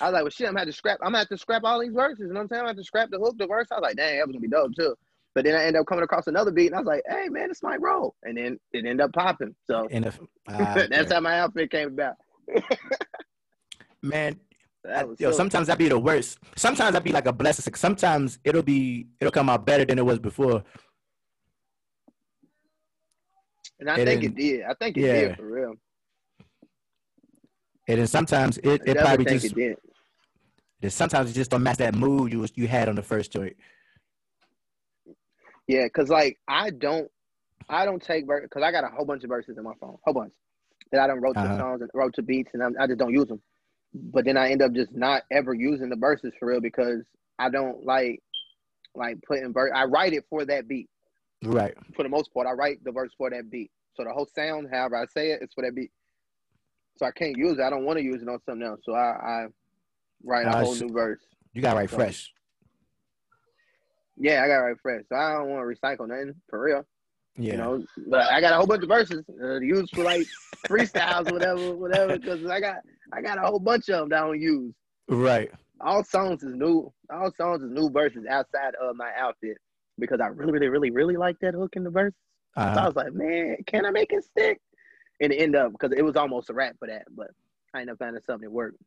I 0.01 0.05
was 0.05 0.13
like, 0.13 0.23
well, 0.23 0.29
shit, 0.29 0.47
I'm 0.47 0.53
gonna 0.53 0.61
have 0.61 0.67
to 0.67 0.73
scrap. 0.73 0.99
I'm 1.01 1.07
gonna 1.07 1.19
have 1.19 1.29
to 1.29 1.37
scrap 1.37 1.63
all 1.65 1.79
these 1.79 1.93
verses. 1.93 2.19
You 2.19 2.27
know 2.27 2.35
what 2.35 2.41
I'm 2.41 2.47
saying? 2.49 2.59
I'm 2.59 2.63
gonna 2.63 2.69
have 2.69 2.77
to 2.77 2.83
scrap 2.83 3.09
the 3.11 3.19
hook, 3.19 3.37
the 3.37 3.47
verse. 3.47 3.67
I 3.71 3.75
was 3.75 3.81
like, 3.83 3.97
dang, 3.97 4.17
that 4.17 4.27
was 4.27 4.33
gonna 4.33 4.41
be 4.41 4.47
dope 4.47 4.75
too. 4.75 4.95
But 5.35 5.45
then 5.45 5.55
I 5.55 5.63
ended 5.65 5.81
up 5.81 5.87
coming 5.87 6.03
across 6.03 6.27
another 6.27 6.51
beat, 6.51 6.67
and 6.67 6.75
I 6.75 6.79
was 6.79 6.87
like, 6.87 7.03
hey 7.07 7.29
man, 7.29 7.49
this 7.49 7.61
might 7.61 7.81
roll. 7.81 8.15
And 8.23 8.37
then 8.37 8.59
it 8.71 8.79
ended 8.79 9.01
up 9.01 9.13
popping. 9.13 9.55
So 9.65 9.87
and 9.91 10.05
if, 10.05 10.19
ah, 10.49 10.85
that's 10.89 11.11
how 11.11 11.19
my 11.19 11.39
outfit 11.39 11.71
came 11.71 11.89
about. 11.89 12.15
man, 14.01 14.39
That 14.83 15.07
was 15.07 15.19
Yo, 15.19 15.31
sometimes 15.31 15.67
that 15.67 15.77
be 15.77 15.89
the 15.89 15.99
worst. 15.99 16.39
Sometimes 16.55 16.93
that 16.93 17.03
be 17.03 17.11
like 17.11 17.27
a 17.27 17.33
blessing. 17.33 17.73
Sometimes 17.75 18.39
it'll 18.43 18.63
be 18.63 19.07
it'll 19.19 19.31
come 19.31 19.49
out 19.49 19.65
better 19.65 19.85
than 19.85 19.99
it 19.99 20.05
was 20.05 20.19
before. 20.19 20.63
And 23.79 23.89
I 23.89 23.99
it 23.99 24.05
think 24.05 24.21
didn't- 24.21 24.39
it 24.39 24.41
did. 24.41 24.61
I 24.63 24.73
think 24.73 24.97
it 24.97 25.01
yeah. 25.01 25.13
did 25.29 25.37
for 25.37 25.45
real. 25.45 25.73
And 27.87 27.99
then 27.99 28.07
sometimes 28.07 28.57
it, 28.59 28.81
it 28.85 28.97
probably 28.97 29.25
think 29.25 29.41
just 29.41 29.53
it 29.53 29.59
did. 29.59 29.77
then 30.81 30.91
sometimes 30.91 31.31
it 31.31 31.33
just 31.33 31.49
don't 31.49 31.63
match 31.63 31.77
that 31.77 31.95
mood 31.95 32.31
you 32.31 32.39
was 32.39 32.51
you 32.55 32.67
had 32.67 32.87
on 32.87 32.95
the 32.95 33.01
first 33.01 33.31
joint. 33.31 33.55
Yeah, 35.67 35.87
cause 35.89 36.09
like 36.09 36.37
I 36.47 36.69
don't, 36.71 37.09
I 37.67 37.85
don't 37.85 38.01
take 38.01 38.27
because 38.27 38.63
I 38.63 38.71
got 38.71 38.83
a 38.83 38.87
whole 38.87 39.05
bunch 39.05 39.23
of 39.23 39.29
verses 39.29 39.57
in 39.57 39.63
my 39.63 39.73
phone, 39.79 39.97
whole 40.03 40.13
bunch 40.13 40.33
that 40.91 41.01
I 41.01 41.07
don't 41.07 41.21
wrote 41.21 41.33
to 41.35 41.41
Uh-huh. 41.41 41.57
songs 41.57 41.81
and 41.81 41.89
wrote 41.93 42.13
to 42.15 42.21
beats, 42.23 42.49
and 42.53 42.63
I'm, 42.63 42.75
I 42.79 42.87
just 42.87 42.97
don't 42.99 43.13
use 43.13 43.27
them. 43.27 43.41
But 43.93 44.25
then 44.25 44.37
I 44.37 44.49
end 44.51 44.61
up 44.61 44.73
just 44.73 44.91
not 44.95 45.23
ever 45.31 45.53
using 45.53 45.89
the 45.89 45.95
verses 45.95 46.31
for 46.39 46.47
real 46.49 46.61
because 46.61 47.03
I 47.39 47.49
don't 47.49 47.85
like 47.85 48.21
like 48.95 49.17
putting 49.27 49.53
verse. 49.53 49.71
I 49.73 49.85
write 49.85 50.13
it 50.13 50.25
for 50.29 50.45
that 50.45 50.67
beat 50.67 50.89
Right. 51.43 51.73
for 51.95 52.03
the 52.03 52.09
most 52.09 52.33
part. 52.33 52.47
I 52.47 52.51
write 52.51 52.83
the 52.83 52.91
verse 52.91 53.11
for 53.17 53.29
that 53.29 53.49
beat, 53.49 53.71
so 53.95 54.03
the 54.03 54.11
whole 54.11 54.27
sound, 54.35 54.67
however 54.71 54.97
I 54.97 55.05
say 55.05 55.31
it, 55.31 55.41
it, 55.41 55.45
is 55.45 55.49
for 55.53 55.63
that 55.63 55.75
beat. 55.75 55.91
So 56.97 57.05
I 57.05 57.11
can't 57.11 57.37
use 57.37 57.57
it. 57.59 57.61
I 57.61 57.69
don't 57.69 57.85
want 57.85 57.97
to 57.97 58.03
use 58.03 58.21
it 58.21 58.27
on 58.27 58.39
something 58.45 58.67
else. 58.67 58.81
So 58.83 58.93
I, 58.93 59.11
I 59.43 59.45
write 60.23 60.45
a 60.47 60.49
Uh, 60.49 60.63
whole 60.65 60.75
so- 60.75 60.85
new 60.85 60.93
verse. 60.93 61.21
You 61.53 61.61
got 61.61 61.75
right 61.77 61.89
So- 61.89 61.95
fresh. 61.95 62.31
Yeah, 64.17 64.43
I 64.43 64.47
got 64.47 64.57
to 64.57 64.63
write 64.63 64.79
fresh. 64.81 65.03
So 65.07 65.15
I 65.15 65.33
don't 65.33 65.49
want 65.49 65.61
to 65.61 65.75
recycle 65.79 66.07
nothing 66.07 66.35
for 66.49 66.61
real. 66.61 66.85
Yeah. 67.37 67.53
You 67.53 67.57
know, 67.57 67.85
but 68.07 68.29
I 68.31 68.41
got 68.41 68.51
a 68.51 68.57
whole 68.57 68.67
bunch 68.67 68.83
of 68.83 68.89
verses 68.89 69.23
uh, 69.29 69.59
to 69.59 69.65
use 69.65 69.89
for 69.91 70.03
like 70.03 70.27
freestyles 70.67 71.29
or 71.29 71.33
whatever, 71.33 71.75
whatever. 71.75 72.19
Because 72.19 72.45
I 72.47 72.59
got 72.59 72.77
I 73.13 73.21
got 73.21 73.37
a 73.37 73.41
whole 73.47 73.59
bunch 73.59 73.87
of 73.87 73.99
them 74.01 74.09
that 74.09 74.17
I 74.23 74.25
don't 74.27 74.41
use. 74.41 74.73
Right. 75.07 75.49
All 75.79 76.03
songs 76.03 76.43
is 76.43 76.53
new. 76.53 76.91
All 77.09 77.31
songs 77.31 77.63
is 77.63 77.71
new 77.71 77.89
verses 77.89 78.25
outside 78.29 78.75
of 78.75 78.97
my 78.97 79.11
outfit 79.17 79.57
because 79.99 80.19
I 80.21 80.27
really, 80.27 80.51
really, 80.53 80.69
really, 80.69 80.91
really 80.91 81.17
like 81.17 81.37
that 81.41 81.53
hook 81.53 81.75
in 81.75 81.83
the 81.83 81.89
verse. 81.89 82.13
So 82.73 82.81
I 82.81 82.85
Uh-huh. 82.85 82.87
was 82.87 82.95
like, 82.95 83.13
man, 83.13 83.57
can 83.67 83.85
I 83.85 83.91
make 83.91 84.11
it 84.13 84.23
stick? 84.23 84.59
And 85.21 85.31
it 85.33 85.37
ended 85.37 85.61
up 85.61 85.71
because 85.73 85.91
it 85.97 86.03
was 86.03 86.15
almost 86.15 86.49
a 86.49 86.53
rap 86.53 86.75
for 86.79 86.87
that, 86.87 87.03
but 87.15 87.27
I 87.73 87.81
ended 87.81 87.93
up 87.93 87.99
finding 87.99 88.21
something 88.25 88.47
that 88.47 88.51
worked. 88.51 88.77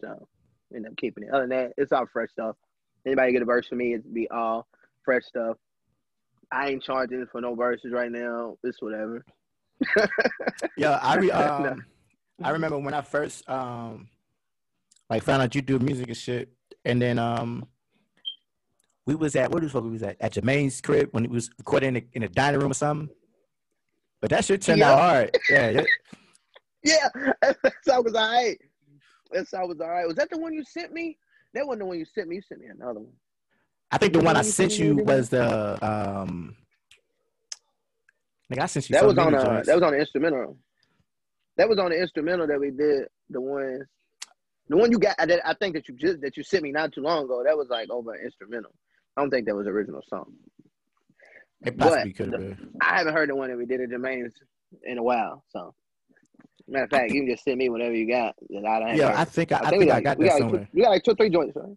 So 0.00 0.26
ended 0.74 0.92
up 0.92 0.96
keeping 0.98 1.24
it. 1.24 1.30
Other 1.30 1.46
than 1.46 1.50
that, 1.50 1.72
it's 1.76 1.92
all 1.92 2.06
fresh 2.12 2.30
stuff. 2.30 2.56
Anybody 3.06 3.32
get 3.32 3.42
a 3.42 3.46
verse 3.46 3.68
from 3.68 3.78
me, 3.78 3.94
it'd 3.94 4.12
be 4.12 4.28
all 4.30 4.66
fresh 5.04 5.24
stuff. 5.24 5.56
I 6.50 6.70
ain't 6.70 6.82
charging 6.82 7.26
for 7.30 7.40
no 7.40 7.54
verses 7.54 7.92
right 7.92 8.10
now. 8.10 8.56
It's 8.64 8.80
whatever. 8.82 9.24
Yeah, 10.76 10.98
I 11.02 11.14
re, 11.16 11.30
No. 11.58 11.70
um, 11.72 11.84
I 12.42 12.50
remember 12.50 12.78
when 12.78 12.94
I 12.94 13.00
first 13.02 13.48
um 13.48 14.08
like 15.10 15.22
found 15.22 15.42
out 15.42 15.54
you 15.54 15.62
do 15.62 15.78
music 15.78 16.08
and 16.08 16.16
shit, 16.16 16.52
and 16.84 17.00
then 17.02 17.18
um 17.18 17.66
we 19.08 19.14
was 19.14 19.34
at 19.36 19.50
where 19.50 19.62
the 19.62 19.70
fuck 19.70 19.84
we 19.84 19.88
was 19.90 20.02
at 20.02 20.18
at 20.20 20.34
Jermaine's 20.34 20.82
crib 20.82 21.08
when 21.12 21.24
he 21.24 21.30
was 21.30 21.48
recording 21.56 21.88
in 21.88 21.94
the, 21.94 22.04
in 22.12 22.22
the 22.22 22.28
dining 22.28 22.60
room 22.60 22.70
or 22.70 22.74
something. 22.74 23.08
But 24.20 24.28
that 24.30 24.44
shit 24.44 24.60
turned 24.60 24.82
out 24.82 24.98
Yeah. 24.98 25.02
hard. 25.02 25.38
Yeah, 25.48 25.72
that- 25.72 25.86
Yeah, 26.84 27.08
that 27.86 28.04
was 28.04 28.14
all 28.14 28.30
right. 28.30 28.58
That 29.32 29.48
song 29.48 29.66
was 29.68 29.80
all 29.80 29.88
right. 29.88 30.06
Was 30.06 30.16
that 30.16 30.28
the 30.30 30.38
one 30.38 30.52
you 30.52 30.62
sent 30.62 30.92
me? 30.92 31.16
That 31.54 31.66
wasn't 31.66 31.80
the 31.80 31.86
one 31.86 31.98
you 31.98 32.04
sent 32.04 32.28
me. 32.28 32.36
You 32.36 32.42
sent 32.42 32.60
me 32.60 32.66
another 32.66 33.00
one. 33.00 33.12
I 33.90 33.96
think 33.98 34.12
the 34.12 34.20
one 34.20 34.36
I 34.36 34.40
Yeah, 34.40 34.42
sent 34.42 34.78
you 34.78 34.96
was 34.96 35.30
the 35.30 35.78
um. 35.84 36.54
Like 38.50 38.60
I 38.60 38.66
sent 38.66 38.88
you 38.90 38.94
That 38.94 39.06
was 39.06 39.16
on 39.18 39.34
a 39.34 39.42
joints. 39.42 39.66
that 39.68 39.74
was 39.74 39.82
on 39.82 39.92
the 39.92 39.98
instrumental. 39.98 40.58
That 41.56 41.68
was 41.68 41.78
on 41.78 41.90
the 41.90 41.98
instrumental 42.00 42.46
that 42.46 42.60
we 42.60 42.70
did. 42.70 43.08
The 43.30 43.40
one, 43.40 43.80
the 44.68 44.76
one 44.76 44.92
you 44.92 44.98
got. 44.98 45.16
I, 45.18 45.40
I 45.44 45.54
think 45.54 45.74
that 45.76 45.88
you 45.88 45.94
just 45.94 46.20
that 46.20 46.36
you 46.36 46.42
sent 46.42 46.62
me 46.62 46.72
not 46.72 46.92
too 46.92 47.00
long 47.00 47.24
ago. 47.24 47.42
That 47.44 47.56
was 47.56 47.68
like 47.70 47.88
over 47.90 48.12
an 48.12 48.20
instrumental. 48.24 48.72
I 49.18 49.20
don't 49.20 49.30
think 49.30 49.46
that 49.46 49.56
was 49.56 49.64
the 49.64 49.72
original 49.72 50.00
song. 50.08 50.32
it 51.64 51.76
possibly 51.76 52.12
but 52.12 52.16
could 52.16 52.32
have 52.32 52.40
been. 52.40 52.70
I 52.80 52.98
haven't 52.98 53.14
heard 53.14 53.28
the 53.28 53.34
one 53.34 53.50
that 53.50 53.56
we 53.58 53.66
did 53.66 53.80
at 53.80 53.90
Jermaine's 53.90 54.32
in 54.84 54.96
a 54.96 55.02
while. 55.02 55.42
So, 55.48 55.74
matter 56.68 56.84
of 56.84 56.90
fact, 56.90 57.10
you 57.10 57.22
can 57.22 57.28
just 57.28 57.42
send 57.42 57.58
me 57.58 57.68
whatever 57.68 57.94
you 57.96 58.08
got. 58.08 58.36
That 58.50 58.64
I 58.64 58.78
don't 58.78 58.96
Yeah, 58.96 59.08
heard. 59.08 59.16
I 59.16 59.24
think 59.24 59.50
I, 59.50 59.56
I 59.58 59.70
we 59.72 59.78
think 59.78 59.90
I 59.90 59.94
like- 59.96 60.04
got 60.04 60.18
we 60.18 60.26
that 60.26 60.38
somewhere. 60.38 60.60
Two, 60.66 60.66
we 60.72 60.82
got 60.82 60.90
like 60.90 61.02
two, 61.02 61.10
or 61.10 61.14
three 61.16 61.30
joints, 61.30 61.56
right? 61.56 61.76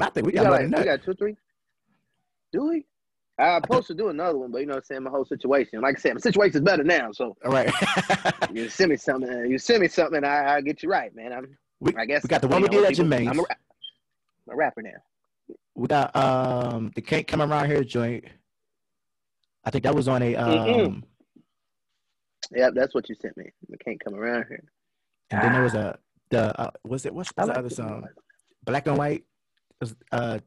I 0.00 0.10
think 0.10 0.26
we 0.26 0.32
We 0.32 0.32
got 0.32 0.42
got, 0.44 0.50
like, 0.50 0.76
we 0.76 0.84
got 0.84 1.04
two, 1.04 1.14
three. 1.14 1.36
Do 2.52 2.64
we? 2.68 2.84
I 3.38 3.54
was 3.54 3.62
supposed 3.62 3.86
to 3.86 3.94
do 3.94 4.08
another 4.08 4.38
one, 4.38 4.50
but 4.50 4.58
you 4.58 4.66
know 4.66 4.72
what 4.72 4.78
I'm 4.78 4.84
saying? 4.84 5.02
My 5.04 5.10
whole 5.10 5.24
situation. 5.24 5.80
Like 5.82 5.98
I 5.98 6.00
said, 6.00 6.14
my 6.14 6.20
situation 6.20 6.56
is 6.56 6.62
better 6.62 6.82
now. 6.82 7.12
So 7.12 7.36
All 7.44 7.52
right. 7.52 7.72
you 8.52 8.68
send 8.68 8.90
me 8.90 8.96
something. 8.96 9.48
You 9.48 9.56
send 9.58 9.82
me 9.82 9.88
something, 9.88 10.16
and 10.16 10.26
I, 10.26 10.54
I'll 10.56 10.62
get 10.62 10.82
you 10.82 10.88
right, 10.90 11.14
man. 11.14 11.32
I'm, 11.32 11.56
we, 11.78 11.94
I 11.96 12.06
guess 12.06 12.24
we 12.24 12.28
got 12.28 12.40
the 12.40 12.48
one 12.48 12.60
we 12.62 12.68
did 12.68 12.84
at 12.84 12.94
Jermaine's. 12.94 13.28
I'm 13.28 13.38
a, 13.38 13.42
I'm 13.42 14.52
a 14.54 14.56
rapper 14.56 14.82
now. 14.82 14.90
We 15.74 15.88
got 15.88 16.14
um 16.14 16.92
the 16.94 17.00
can't 17.02 17.26
come 17.26 17.40
around 17.40 17.66
here 17.66 17.82
joint. 17.84 18.24
I 19.64 19.70
think 19.70 19.84
that 19.84 19.94
was 19.94 20.08
on 20.08 20.22
a 20.22 20.34
um 20.36 20.58
Mm-mm. 20.58 21.02
Yep, 22.54 22.74
that's 22.74 22.94
what 22.94 23.08
you 23.08 23.14
sent 23.14 23.36
me. 23.36 23.50
I 23.72 23.76
can't 23.82 24.02
come 24.02 24.14
around 24.14 24.46
here. 24.48 24.64
and 25.30 25.42
then 25.42 25.52
there 25.52 25.62
was 25.62 25.74
a 25.74 25.98
the 26.30 26.58
uh, 26.60 26.70
was 26.84 27.06
it 27.06 27.14
what's 27.14 27.32
the 27.32 27.46
like 27.46 27.56
other 27.56 27.70
song? 27.70 28.06
Black 28.64 28.86
and 28.86 28.98
white. 28.98 29.24
Was, 29.80 29.94
uh 30.12 30.38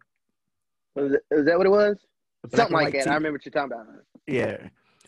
Was, 0.95 1.13
it, 1.13 1.21
is 1.31 1.45
that 1.45 1.57
what 1.57 1.65
it 1.67 1.71
was? 1.71 1.97
Something 2.53 2.73
like 2.75 2.93
that. 2.93 3.07
I 3.07 3.15
remember 3.15 3.38
what 3.38 3.45
you're 3.45 3.51
talking 3.51 3.71
about. 3.73 3.88
Yeah. 4.27 4.57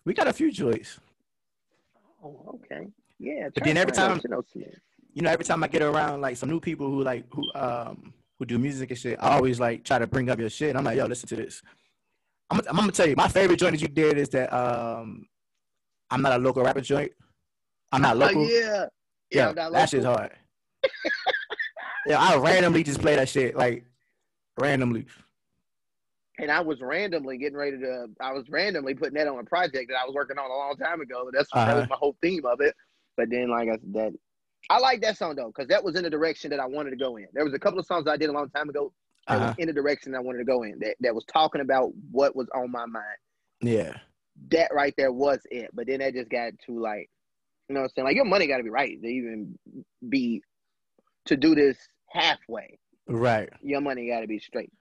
We 0.06 0.14
got 0.14 0.28
a 0.28 0.34
few 0.34 0.52
joints. 0.52 1.00
Oh, 2.24 2.60
okay. 2.66 2.88
Yeah. 3.20 3.50
But 3.54 3.64
then 3.64 3.78
every 3.78 3.92
time- 3.94 4.20
You 5.14 5.22
know, 5.22 5.30
every 5.32 5.46
time 5.46 5.64
I 5.64 5.68
get 5.68 5.82
around 5.84 6.22
like 6.22 6.36
some 6.38 6.50
new 6.50 6.60
people 6.60 6.90
who 6.90 7.04
like 7.04 7.26
who 7.32 7.44
um 7.54 8.14
who 8.40 8.46
do 8.46 8.58
music 8.60 8.90
and 8.92 9.00
shit, 9.00 9.18
I 9.22 9.36
always 9.36 9.60
like 9.60 9.84
try 9.84 10.00
to 10.00 10.08
bring 10.08 10.30
up 10.30 10.40
your 10.40 10.50
shit. 10.50 10.76
I'm 10.76 10.84
like, 10.84 10.98
yo, 10.98 11.06
listen 11.06 11.28
to 11.30 11.36
this. 11.36 11.62
I'm, 12.50 12.62
I'm 12.70 12.76
gonna 12.76 12.92
tell 12.92 13.08
you, 13.08 13.16
my 13.16 13.28
favorite 13.28 13.60
joint 13.60 13.74
that 13.74 13.82
you 13.82 13.88
did 13.88 14.18
is 14.18 14.30
that 14.30 14.54
um 14.54 15.26
I'm 16.10 16.22
not 16.22 16.34
a 16.34 16.38
local 16.38 16.64
rapper 16.64 16.82
joint. 16.82 17.12
I'm 17.92 18.02
not 18.02 18.18
local. 18.18 18.44
Oh, 18.44 18.48
yeah. 18.50 18.86
Yeah, 19.30 19.52
not 19.52 19.74
that 19.74 19.90
shit's 19.90 20.06
hard. 20.06 20.32
yeah, 22.06 22.20
I 22.20 22.38
randomly 22.38 22.84
just 22.84 23.02
play 23.02 23.16
that 23.16 23.28
shit 23.28 23.56
like 23.58 23.84
randomly. 24.60 25.06
and 26.40 26.50
I 26.52 26.62
was 26.62 26.80
randomly 26.82 27.38
getting 27.38 27.58
ready 27.58 27.78
to. 27.80 28.08
I 28.22 28.32
was 28.32 28.46
randomly 28.50 28.94
putting 28.96 29.16
that 29.16 29.28
on 29.28 29.40
a 29.40 29.44
project 29.44 29.90
that 29.90 29.98
I 30.02 30.06
was 30.06 30.16
working 30.16 30.38
on 30.38 30.50
a 30.50 30.54
long 30.54 30.78
time 30.78 31.02
ago. 31.02 31.30
That's 31.34 31.50
Uh-huh. 31.52 31.80
was 31.82 31.90
my 31.90 31.98
whole 31.98 32.16
theme 32.22 32.46
of 32.46 32.62
it. 32.62 32.74
But 33.18 33.30
then, 33.30 33.50
like 33.50 33.68
I 33.68 33.74
said, 33.74 33.94
that 33.94 34.14
I 34.70 34.80
like 34.80 35.02
that 35.02 35.18
song 35.18 35.36
though 35.36 35.48
because 35.48 35.68
that 35.70 35.84
was 35.84 35.96
in 35.96 36.04
the 36.04 36.10
direction 36.10 36.50
that 36.52 36.60
I 36.60 36.66
wanted 36.66 36.92
to 36.92 36.98
go 36.98 37.18
in. 37.18 37.28
There 37.34 37.44
was 37.46 37.54
a 37.54 37.60
couple 37.60 37.80
of 37.80 37.86
songs 37.86 38.08
I 38.08 38.18
did 38.18 38.30
a 38.30 38.34
long 38.34 38.50
time 38.50 38.70
ago 38.70 38.92
Uh-huh. 39.28 39.48
was 39.48 39.56
in 39.58 39.68
the 39.68 39.74
direction 39.74 40.14
I 40.16 40.20
wanted 40.20 40.40
to 40.40 40.46
go 40.46 40.64
in. 40.64 40.80
That 40.80 40.96
that 41.02 41.16
was 41.16 41.26
talking 41.26 41.62
about 41.62 41.92
what 42.12 42.36
was 42.36 42.48
on 42.56 42.72
my 42.72 42.86
mind. 42.86 43.18
Yeah. 43.62 43.94
That 44.52 44.72
right 44.74 44.94
there 44.98 45.12
was 45.12 45.40
it. 45.50 45.70
But 45.74 45.88
then 45.88 46.00
that 46.00 46.14
just 46.14 46.30
got 46.30 46.54
too 46.66 46.80
like, 46.82 47.10
you 47.70 47.74
know 47.76 47.82
what 47.82 47.86
I'm 47.86 47.90
saying? 47.96 48.06
Like 48.08 48.16
your 48.16 48.26
money 48.26 48.48
got 48.48 48.58
to 48.58 48.64
be 48.64 48.70
right 48.70 49.02
to 49.02 49.08
even 49.08 49.58
be 50.10 50.42
to 51.26 51.36
do 51.38 51.56
this 51.56 51.78
halfway 52.10 52.80
Right. 53.10 53.50
your 53.62 53.82
money 53.82 54.08
got 54.10 54.22
to 54.22 54.28
be 54.28 54.40
straight. 54.40 54.72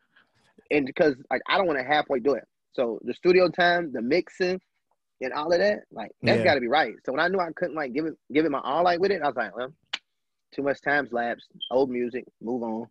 And 0.70 0.84
because 0.86 1.14
like 1.30 1.42
I 1.48 1.56
don't 1.58 1.66
want 1.66 1.78
to 1.78 1.84
halfway 1.84 2.18
do 2.20 2.34
it. 2.34 2.44
So 2.72 2.98
the 3.04 3.14
studio 3.14 3.48
time, 3.48 3.92
the 3.92 4.02
mixing, 4.02 4.60
and 5.20 5.32
all 5.32 5.52
of 5.52 5.58
that, 5.58 5.80
like 5.90 6.10
that's 6.22 6.38
Yeah. 6.38 6.44
got 6.44 6.54
to 6.54 6.60
be 6.60 6.68
right. 6.68 6.94
So 7.04 7.12
when 7.12 7.20
I 7.20 7.28
knew 7.28 7.38
I 7.38 7.50
couldn't 7.56 7.74
like 7.74 7.92
give 7.92 8.06
it 8.06 8.14
give 8.32 8.44
it 8.44 8.50
my 8.50 8.60
all 8.62 8.84
like 8.84 9.00
with 9.00 9.10
it, 9.10 9.22
I 9.22 9.26
was 9.26 9.36
like, 9.36 9.56
well, 9.56 9.72
too 10.54 10.62
much 10.62 10.80
time's 10.82 11.12
lapsed. 11.12 11.46
Old 11.70 11.90
music, 11.90 12.24
move 12.40 12.62
on. 12.62 12.86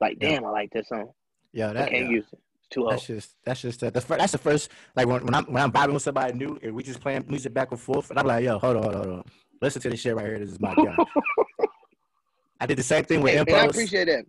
Like 0.00 0.18
Yeah. 0.20 0.30
damn, 0.30 0.46
I 0.46 0.50
like 0.50 0.70
this 0.72 0.88
song. 0.88 1.10
Yeah, 1.52 1.70
I 1.70 1.72
that, 1.74 1.90
can't 1.90 2.06
yeah. 2.06 2.10
use 2.10 2.26
it. 2.32 2.38
It's 2.58 2.68
too 2.70 2.82
old. 2.82 2.92
That's 2.92 3.06
just 3.06 3.36
that's 3.44 3.60
just 3.60 3.82
uh, 3.82 3.90
the 3.90 4.00
fir- 4.00 4.18
that's 4.18 4.32
the 4.32 4.38
first 4.38 4.70
like 4.96 5.06
when, 5.06 5.24
when 5.24 5.34
I'm 5.34 5.44
when 5.46 5.62
I'm 5.62 5.72
vibing 5.72 5.94
with 5.94 6.02
somebody 6.02 6.32
new 6.32 6.58
and 6.62 6.74
we 6.74 6.82
just 6.82 7.00
playing 7.00 7.24
music 7.28 7.54
back 7.54 7.70
and 7.70 7.80
forth 7.80 8.10
and 8.10 8.18
I'm 8.18 8.26
like 8.26 8.44
yo 8.44 8.58
hold 8.58 8.76
on 8.76 8.82
hold 8.82 8.94
on 8.94 9.02
hold 9.02 9.18
on 9.18 9.24
listen 9.62 9.82
to 9.82 9.90
this 9.90 10.00
shit 10.00 10.14
right 10.16 10.26
here 10.26 10.38
this 10.38 10.50
is 10.50 10.60
my 10.60 10.74
guy. 10.74 10.98
I 12.60 12.66
did 12.66 12.76
the 12.78 12.82
same 12.82 13.04
thing 13.04 13.22
with 13.22 13.34
and, 13.34 13.48
and 13.48 13.56
I 13.58 13.64
appreciate 13.64 14.06
that. 14.06 14.24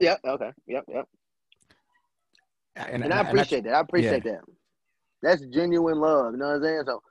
Yep. 0.00 0.20
Okay. 0.24 0.50
Yep. 0.66 0.84
Yep. 0.88 1.08
and, 2.76 3.04
and 3.04 3.12
I 3.12 3.20
appreciate 3.20 3.64
that. 3.64 3.74
I 3.74 3.80
appreciate 3.80 4.24
that. 4.24 4.40
That's 5.22 5.42
genuine 5.46 6.00
love. 6.00 6.32
You 6.32 6.38
know 6.38 6.46
what 6.46 6.56
I'm 6.56 6.62
saying? 6.62 6.82
So, 6.86 7.02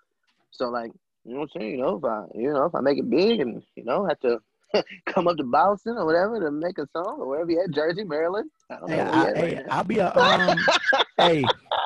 so 0.51 0.69
like, 0.69 0.91
you 1.25 1.33
know 1.33 1.41
what 1.41 1.51
I'm 1.55 1.61
saying? 1.61 1.71
You 1.71 1.77
know, 1.77 1.97
if 1.97 2.03
I, 2.03 2.23
you 2.35 2.53
know, 2.53 2.65
if 2.65 2.75
I 2.75 2.81
make 2.81 2.97
it 2.97 3.09
big 3.09 3.39
and 3.39 3.61
you 3.75 3.83
know 3.83 4.07
have 4.07 4.19
to 4.21 4.39
come 5.07 5.27
up 5.27 5.37
to 5.37 5.43
Boston 5.43 5.97
or 5.97 6.05
whatever 6.05 6.39
to 6.39 6.51
make 6.51 6.77
a 6.77 6.87
song 6.95 7.17
or 7.19 7.27
wherever 7.27 7.49
you 7.51 7.61
at, 7.61 7.71
Jersey, 7.71 8.03
Maryland. 8.03 8.49
I 8.69 8.79
don't. 8.79 8.89
Hey, 8.89 8.97
where 8.97 9.13
I, 9.13 9.23
right 9.23 9.35
hey, 9.35 9.55
now. 9.55 9.63
I'll 9.69 9.83
be 9.83 9.99
a 9.99 10.15
um. 10.15 10.65
hey, 11.17 11.43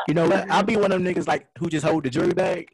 you 0.07 0.13
know 0.13 0.27
what? 0.27 0.49
I'll 0.49 0.63
be 0.63 0.75
one 0.75 0.91
of 0.91 1.03
them 1.03 1.13
niggas 1.13 1.27
like 1.27 1.47
who 1.57 1.69
just 1.69 1.85
hold 1.85 2.03
the 2.03 2.09
jury 2.09 2.33
bag. 2.33 2.67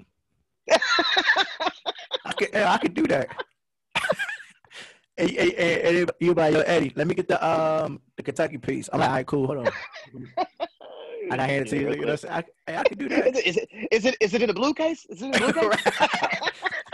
I 2.26 2.34
could, 2.38 2.56
I 2.56 2.78
could 2.78 2.94
do 2.94 3.08
that. 3.08 3.30
hey, 5.18 5.28
hey, 5.28 5.54
hey, 5.56 5.82
hey, 5.82 6.06
you 6.20 6.36
by 6.36 6.50
yo 6.50 6.62
Eddie, 6.62 6.94
let 6.96 7.08
me 7.08 7.16
get 7.16 7.28
the 7.28 7.46
um 7.46 8.02
the 8.18 8.24
Kentucky 8.24 8.58
piece. 8.58 8.90
I'm 8.92 9.00
like, 9.00 9.10
all 9.10 9.16
right, 9.16 9.26
cool, 9.28 9.48
hold 9.48 9.60
on. 9.60 10.39
And 11.32 11.42
I 11.42 11.48
hand 11.48 11.68
it 11.68 11.70
to 11.70 11.80
you. 11.80 11.92
You 11.92 12.06
know? 12.06 12.18
I, 12.30 12.44
I 12.68 12.84
could 12.84 12.98
do 12.98 13.08
that. 13.10 13.36
Is 13.36 13.58
it, 13.58 13.70
is 13.92 14.06
it 14.06 14.18
is 14.20 14.34
it 14.34 14.42
in 14.42 14.50
a 14.50 14.54
blue 14.54 14.74
case? 14.74 15.06
Is 15.10 15.22
it 15.22 15.26
in 15.26 15.32
the 15.32 15.54
blue 15.54 15.70
case? 15.70 15.94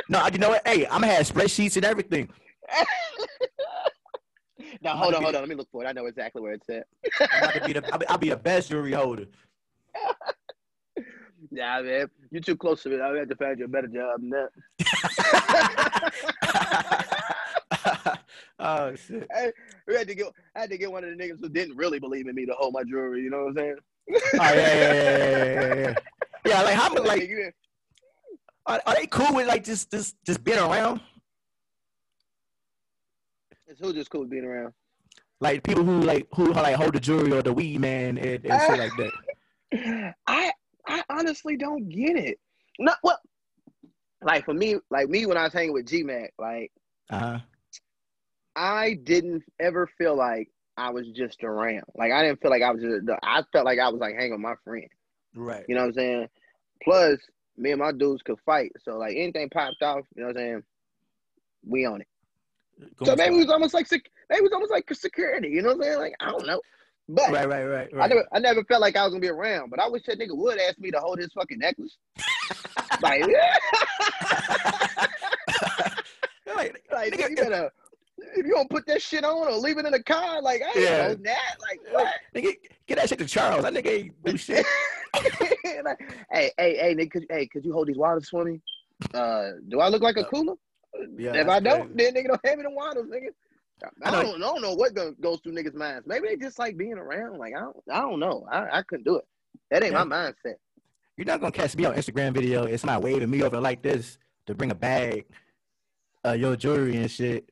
no, 0.10 0.28
you 0.28 0.38
know 0.38 0.50
what? 0.50 0.68
Hey, 0.68 0.86
I'm 0.86 1.02
gonna 1.02 1.14
have 1.14 1.28
spreadsheets 1.28 1.76
and 1.76 1.86
everything. 1.86 2.30
now 4.82 4.96
hold 4.96 5.14
on, 5.14 5.24
hold 5.24 5.36
on. 5.36 5.42
Let 5.42 5.50
me 5.50 5.56
look 5.56 5.70
for 5.72 5.84
it. 5.84 5.88
I 5.88 5.92
know 5.92 6.06
exactly 6.06 6.42
where 6.42 6.54
it's 6.54 6.70
at. 6.70 6.86
To 7.54 7.62
be 7.66 7.74
the, 7.74 7.84
I'll, 7.94 8.00
be, 8.00 8.08
I'll 8.08 8.18
be 8.18 8.30
the 8.30 8.38
best 8.38 8.70
jewelry 8.70 8.94
holder. 8.94 9.26
Yeah, 11.52 11.82
man, 11.82 12.10
you're 12.32 12.42
too 12.42 12.56
close 12.56 12.82
to 12.84 12.94
it. 12.94 13.02
I 13.02 13.10
have 13.18 13.28
to 13.30 13.36
find 13.36 13.60
you 13.60 13.66
a 13.66 13.68
better 13.68 13.88
job 13.88 14.22
than 14.22 14.30
that. 14.32 14.50
oh 18.60 18.96
shit! 18.96 19.28
Hey, 19.32 19.52
we 19.88 19.96
had 19.96 20.08
to 20.08 20.16
get, 20.16 20.28
I 20.56 20.62
had 20.62 20.72
to 20.72 20.78
get 20.78 20.92
one 20.92 21.04
of 21.04 21.16
the 21.16 21.24
niggas 21.24 21.40
who 21.40 21.50
didn't 21.50 21.78
really 21.78 22.00
believe 22.00 22.28
in 22.28 22.34
me 22.36 22.48
to 22.48 22.54
hold 22.54 22.74
my 22.74 22.84
jewelry. 22.84 23.22
You 23.22 23.30
know 23.30 23.44
what 23.44 23.50
I'm 23.50 23.58
saying? 23.58 23.76
Oh 24.10 24.18
yeah, 24.38 24.54
yeah, 24.54 24.94
yeah, 24.94 25.18
yeah, 25.18 25.54
yeah, 25.54 25.74
yeah. 25.74 25.94
Yeah, 26.46 26.62
like 26.68 26.76
how 26.76 26.94
many 26.94 27.08
like 27.08 27.56
are, 28.68 28.82
are 28.86 28.96
they 28.96 29.08
cool 29.08 29.34
with 29.36 29.48
like 29.48 29.64
just 29.64 29.92
just 29.92 30.16
just 30.26 30.44
being 30.44 30.60
around? 30.60 31.02
it's 33.68 33.80
who 33.80 33.94
just 33.94 34.10
cool 34.10 34.22
with 34.22 34.30
being 34.30 34.46
around. 34.46 34.74
Like 35.42 35.64
people 35.64 35.84
who 35.84 36.02
like 36.02 36.28
who 36.36 36.54
like 36.54 36.76
hold 36.76 36.94
the 36.94 37.00
jewelry 37.00 37.32
or 37.32 37.42
the 37.42 37.54
weed 37.54 37.80
man 37.80 38.18
and, 38.18 38.46
and 38.46 38.62
shit 38.62 38.78
like 38.78 38.92
that. 38.98 40.14
I 40.28 40.52
I 40.88 41.04
honestly 41.10 41.58
don't 41.58 41.90
get 41.90 42.16
it. 42.16 42.40
Not 42.80 42.98
well, 43.04 43.20
like 44.22 44.46
for 44.46 44.54
me, 44.54 44.76
like 44.90 45.10
me 45.10 45.26
when 45.26 45.38
I 45.38 45.44
was 45.44 45.54
hanging 45.54 45.74
with 45.74 45.88
G 45.88 46.04
Mac, 46.04 46.32
like 46.38 46.72
Uh 47.10 47.20
huh. 47.20 47.40
I 48.56 48.94
didn't 49.04 49.44
ever 49.60 49.90
feel 49.98 50.16
like 50.16 50.50
I 50.78 50.90
was 50.90 51.08
just 51.10 51.44
around. 51.44 51.84
Like 51.96 52.12
I 52.12 52.24
didn't 52.24 52.42
feel 52.42 52.52
like 52.52 52.62
I 52.62 52.72
was 52.72 52.82
just. 52.82 53.08
I 53.24 53.44
felt 53.52 53.66
like 53.66 53.80
I 53.80 53.90
was 53.90 54.00
like 54.00 54.16
hanging 54.16 54.32
with 54.32 54.42
my 54.42 54.56
friend. 54.64 54.88
Right. 55.36 55.66
You 55.68 55.76
know 55.76 55.82
what 55.82 55.88
I'm 55.88 55.94
saying? 55.94 56.28
Plus, 56.84 57.20
me 57.58 57.72
and 57.72 57.80
my 57.80 57.92
dudes 57.92 58.22
could 58.22 58.40
fight, 58.46 58.72
so 58.84 58.98
like 58.98 59.16
anything 59.16 59.50
popped 59.50 59.82
off, 59.82 60.06
you 60.16 60.22
know 60.22 60.28
what 60.28 60.38
I'm 60.38 60.44
saying? 60.44 60.64
We 61.68 61.86
on 61.86 62.02
it. 62.02 62.08
Go 62.98 63.06
so 63.06 63.16
maybe 63.16 63.36
it 63.36 63.40
was 63.40 63.50
almost 63.50 63.74
like 63.74 63.88
sec- 63.88 64.12
maybe 64.30 64.40
it 64.40 64.44
was 64.44 64.52
almost 64.52 64.72
like 64.72 64.94
security. 64.94 65.50
You 65.50 65.62
know 65.62 65.70
what 65.70 65.78
I'm 65.78 65.84
saying? 65.84 65.98
Like 66.00 66.16
I 66.20 66.32
don't 66.32 66.46
know, 66.46 66.60
but 67.08 67.32
Right, 67.32 67.48
right, 67.48 67.64
right, 67.64 67.90
I 67.94 67.98
right. 67.98 68.10
never 68.10 68.26
I 68.34 68.40
never 68.40 68.64
felt 68.66 68.82
like 68.82 68.98
I 68.98 69.04
was 69.04 69.12
gonna 69.12 69.22
be 69.22 69.30
around. 69.30 69.70
But 69.70 69.80
I 69.80 69.88
wish 69.88 70.04
that 70.08 70.20
nigga 70.20 70.36
would 70.36 70.60
ask 70.60 70.78
me 70.80 70.92
to 70.92 71.00
hold 71.00 71.20
his 71.20 71.32
fucking 71.34 71.60
necklace. 71.60 71.98
like, 73.02 73.22
like, 76.56 76.82
like 76.92 77.14
nigga, 77.14 77.30
you 77.30 77.36
better 77.36 77.72
if 78.36 78.46
you 78.46 78.54
don't 78.54 78.70
put 78.70 78.86
that 78.88 79.02
shit 79.02 79.24
on 79.24 79.48
or 79.48 79.54
leave 79.54 79.78
it 79.78 79.86
in 79.86 79.92
the 79.92 80.04
car, 80.04 80.42
like 80.42 80.62
I 80.62 80.68
ain't 80.68 80.82
Yeah. 80.82 80.98
know 81.08 81.16
that. 81.16 81.56
Like 81.62 81.80
what? 81.92 82.14
nigga, 82.36 82.54
get 82.88 82.98
that 82.98 83.10
shit 83.10 83.20
to 83.20 83.26
Charles. 83.26 83.64
That 83.64 83.74
nigga 83.74 83.88
ain't 83.88 84.24
do 84.24 84.38
shit. 84.38 84.66
like, 85.84 86.00
hey, 86.32 86.52
hey, 86.58 86.78
hey, 86.78 86.96
nigga, 86.96 87.12
could, 87.12 87.26
hey, 87.30 87.48
could 87.48 87.66
you 87.66 87.74
hold 87.74 87.88
these 87.88 87.98
waters 87.98 88.30
for 88.30 88.44
me? 88.44 88.62
Uh, 89.14 89.52
do 89.70 89.80
I 89.80 89.90
look 89.90 90.02
like 90.02 90.18
a 90.18 90.22
Uh, 90.26 90.30
cooler? 90.30 90.54
Yeah, 91.18 91.36
if 91.36 91.48
I 91.50 91.60
don't, 91.60 91.96
crazy. 91.98 92.12
then 92.14 92.24
nigga 92.24 92.28
don't 92.30 92.46
have 92.46 92.58
me 92.58 92.64
the 92.64 92.70
waters, 92.72 93.06
nigga. 93.08 93.30
I 94.04 94.08
I 94.08 94.12
don't, 94.12 94.36
I 94.38 94.40
don't 94.40 94.62
know 94.62 94.74
what 94.74 94.94
go, 94.94 95.14
goes 95.22 95.42
through 95.42 95.54
niggas' 95.54 95.74
minds. 95.76 96.08
Maybe 96.08 96.30
they 96.30 96.38
just 96.38 96.58
like 96.58 96.78
being 96.78 96.94
around. 96.98 97.38
Like 97.38 97.54
I 97.56 97.60
don't, 97.60 97.76
I 97.92 98.00
don't 98.02 98.20
know. 98.20 98.48
I, 98.50 98.80
I 98.80 98.82
couldn't 98.84 99.04
do 99.04 99.18
it. 99.18 99.26
That 99.72 99.84
ain't 99.84 99.94
Yeah. 99.94 100.04
my 100.06 100.16
mindset. 100.46 100.56
You're 101.18 101.26
not 101.26 101.42
gonna 101.42 101.52
catch 101.52 101.76
me 101.76 101.86
on 101.86 101.96
Instagram 101.96 102.34
video. 102.34 102.64
It's 102.64 102.82
somebody 102.84 103.04
waving 103.04 103.30
me 103.30 103.44
over 103.44 103.60
like 103.60 103.82
this 103.82 104.18
to 104.48 104.56
bring 104.56 104.72
a 104.72 104.76
bag, 104.76 105.26
uh, 106.26 106.32
your 106.34 106.56
jewelry 106.56 106.96
and 106.98 107.10
shit. 107.12 107.50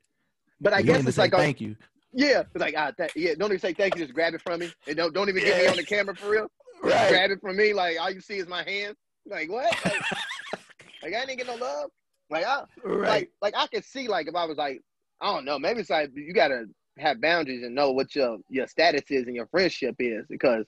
But 0.64 0.74
I 0.74 0.82
You 0.82 0.86
guess 0.86 1.06
it's 1.06 1.18
like, 1.20 1.32
thank 1.32 1.62
you. 1.62 1.76
yeah, 2.14 2.42
it's 2.42 2.62
like, 2.62 2.76
ah, 2.78 2.92
th- 2.98 3.12
yeah. 3.16 3.36
Don't 3.36 3.52
even 3.52 3.60
say 3.60 3.74
thank 3.74 3.96
you. 3.96 4.02
Just 4.04 4.16
grab 4.16 4.34
it 4.34 4.42
from 4.44 4.62
me, 4.62 4.74
and 4.88 4.98
don't 4.98 5.14
don't 5.14 5.30
even 5.30 5.44
get 5.44 5.58
me 5.58 5.68
on 5.68 5.78
the 5.78 5.84
camera 5.86 6.16
for 6.18 6.30
real. 6.30 6.48
Just 6.88 6.96
Right. 6.96 7.10
grab 7.10 7.32
it 7.32 7.40
from 7.42 7.58
me. 7.58 7.74
Like 7.74 8.00
all 8.00 8.10
you 8.10 8.22
see 8.22 8.38
is 8.38 8.48
my 8.48 8.64
hand. 8.64 8.96
Like 9.28 9.52
what? 9.52 9.66
Like, 9.86 10.06
like 11.04 11.14
I 11.16 11.26
didn't 11.26 11.38
get 11.38 11.48
no 11.48 11.56
love. 11.56 11.92
Like 12.32 12.46
I, 12.46 12.64
Right. 12.84 13.08
like 13.10 13.30
like 13.42 13.54
I 13.58 13.68
could 13.68 13.86
see 13.86 14.08
like 14.08 14.28
if 14.28 14.36
I 14.36 14.46
was 14.46 14.58
like 14.58 14.82
I 15.22 15.34
don't 15.34 15.46
know 15.46 15.60
maybe 15.60 15.82
it's 15.82 15.92
like 15.92 16.12
you 16.16 16.34
gotta 16.34 16.66
have 17.00 17.22
boundaries 17.22 17.64
and 17.64 17.76
know 17.76 17.92
what 17.92 18.16
your 18.16 18.40
your 18.50 18.68
status 18.68 19.04
is 19.12 19.28
and 19.28 19.36
your 19.36 19.48
friendship 19.48 19.96
is 20.00 20.26
because 20.30 20.66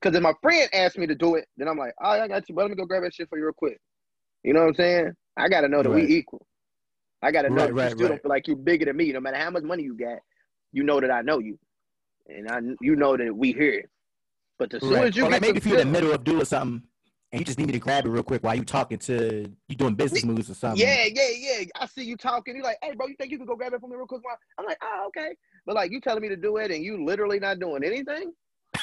because 0.00 0.16
if 0.16 0.22
my 0.22 0.34
friend 0.42 0.68
asked 0.72 0.98
me 0.98 1.06
to 1.06 1.14
do 1.16 1.36
it 1.36 1.46
then 1.58 1.68
I'm 1.68 1.78
like 1.78 1.94
oh 2.02 2.10
I 2.10 2.28
got 2.28 2.48
you 2.48 2.56
but 2.56 2.62
let 2.62 2.70
me 2.70 2.76
go 2.76 2.86
grab 2.86 3.04
that 3.04 3.14
shit 3.14 3.28
for 3.28 3.38
you 3.38 3.44
real 3.44 3.54
quick 3.54 3.78
you 4.44 4.54
know 4.54 4.62
what 4.62 4.68
I'm 4.70 4.74
saying 4.76 5.12
I 5.38 5.48
gotta 5.48 5.68
know 5.68 5.84
that 5.84 5.90
Right. 5.90 6.08
we 6.08 6.16
equal 6.16 6.46
I 7.22 7.30
gotta 7.32 7.50
know 7.50 7.56
Right, 7.56 7.66
that 7.68 7.74
right, 7.74 7.84
you 7.84 7.90
still 7.90 8.02
right. 8.02 8.08
don't 8.10 8.22
feel 8.22 8.28
like 8.30 8.46
you're 8.46 8.56
bigger 8.56 8.84
than 8.86 8.96
me 8.96 9.12
no 9.12 9.20
matter 9.20 9.36
how 9.36 9.50
much 9.50 9.62
money 9.64 9.82
you 9.82 9.94
got 9.96 10.18
you 10.72 10.82
know 10.82 11.00
that 11.00 11.10
I 11.10 11.22
know 11.22 11.38
you 11.38 11.58
and 12.28 12.50
I 12.50 12.60
you 12.80 12.96
know 12.96 13.16
that 13.16 13.34
we 13.34 13.52
here 13.52 13.88
but 14.58 14.72
as 14.74 14.82
soon 14.82 14.92
right. 14.94 15.08
as 15.08 15.16
you 15.16 15.24
or 15.26 15.30
like 15.30 15.40
maybe 15.40 15.58
if 15.58 15.66
you're 15.66 15.78
in 15.80 15.86
the 15.86 15.92
middle 15.92 16.12
of 16.12 16.24
doing 16.24 16.44
something 16.44 16.82
and 17.30 17.40
you 17.40 17.44
just 17.44 17.58
need 17.58 17.66
me 17.66 17.72
to 17.72 17.78
grab 17.78 18.06
it 18.06 18.08
real 18.08 18.22
quick 18.22 18.42
while 18.42 18.54
you 18.54 18.64
talking 18.64 18.98
to 18.98 19.50
you 19.68 19.76
doing 19.76 19.94
business 19.94 20.24
moves 20.24 20.48
or 20.50 20.54
something. 20.54 20.80
Yeah, 20.80 21.04
yeah, 21.12 21.28
yeah. 21.36 21.64
I 21.78 21.84
see 21.84 22.02
you 22.02 22.16
talking. 22.16 22.56
You're 22.56 22.64
like, 22.64 22.78
hey, 22.80 22.94
bro, 22.94 23.06
you 23.06 23.16
think 23.18 23.30
you 23.30 23.36
could 23.36 23.46
go 23.46 23.54
grab 23.54 23.74
it 23.74 23.80
for 23.82 23.86
me 23.88 23.96
real 23.96 24.06
quick? 24.06 24.24
While-" 24.24 24.38
I'm 24.58 24.64
like, 24.64 24.78
oh, 24.82 25.08
okay. 25.08 25.36
But 25.66 25.74
like, 25.74 25.90
you 25.92 26.00
telling 26.00 26.22
me 26.22 26.30
to 26.30 26.36
do 26.38 26.56
it 26.56 26.70
and 26.70 26.82
you 26.82 27.04
literally 27.04 27.38
not 27.38 27.58
doing 27.58 27.84
anything? 27.84 28.32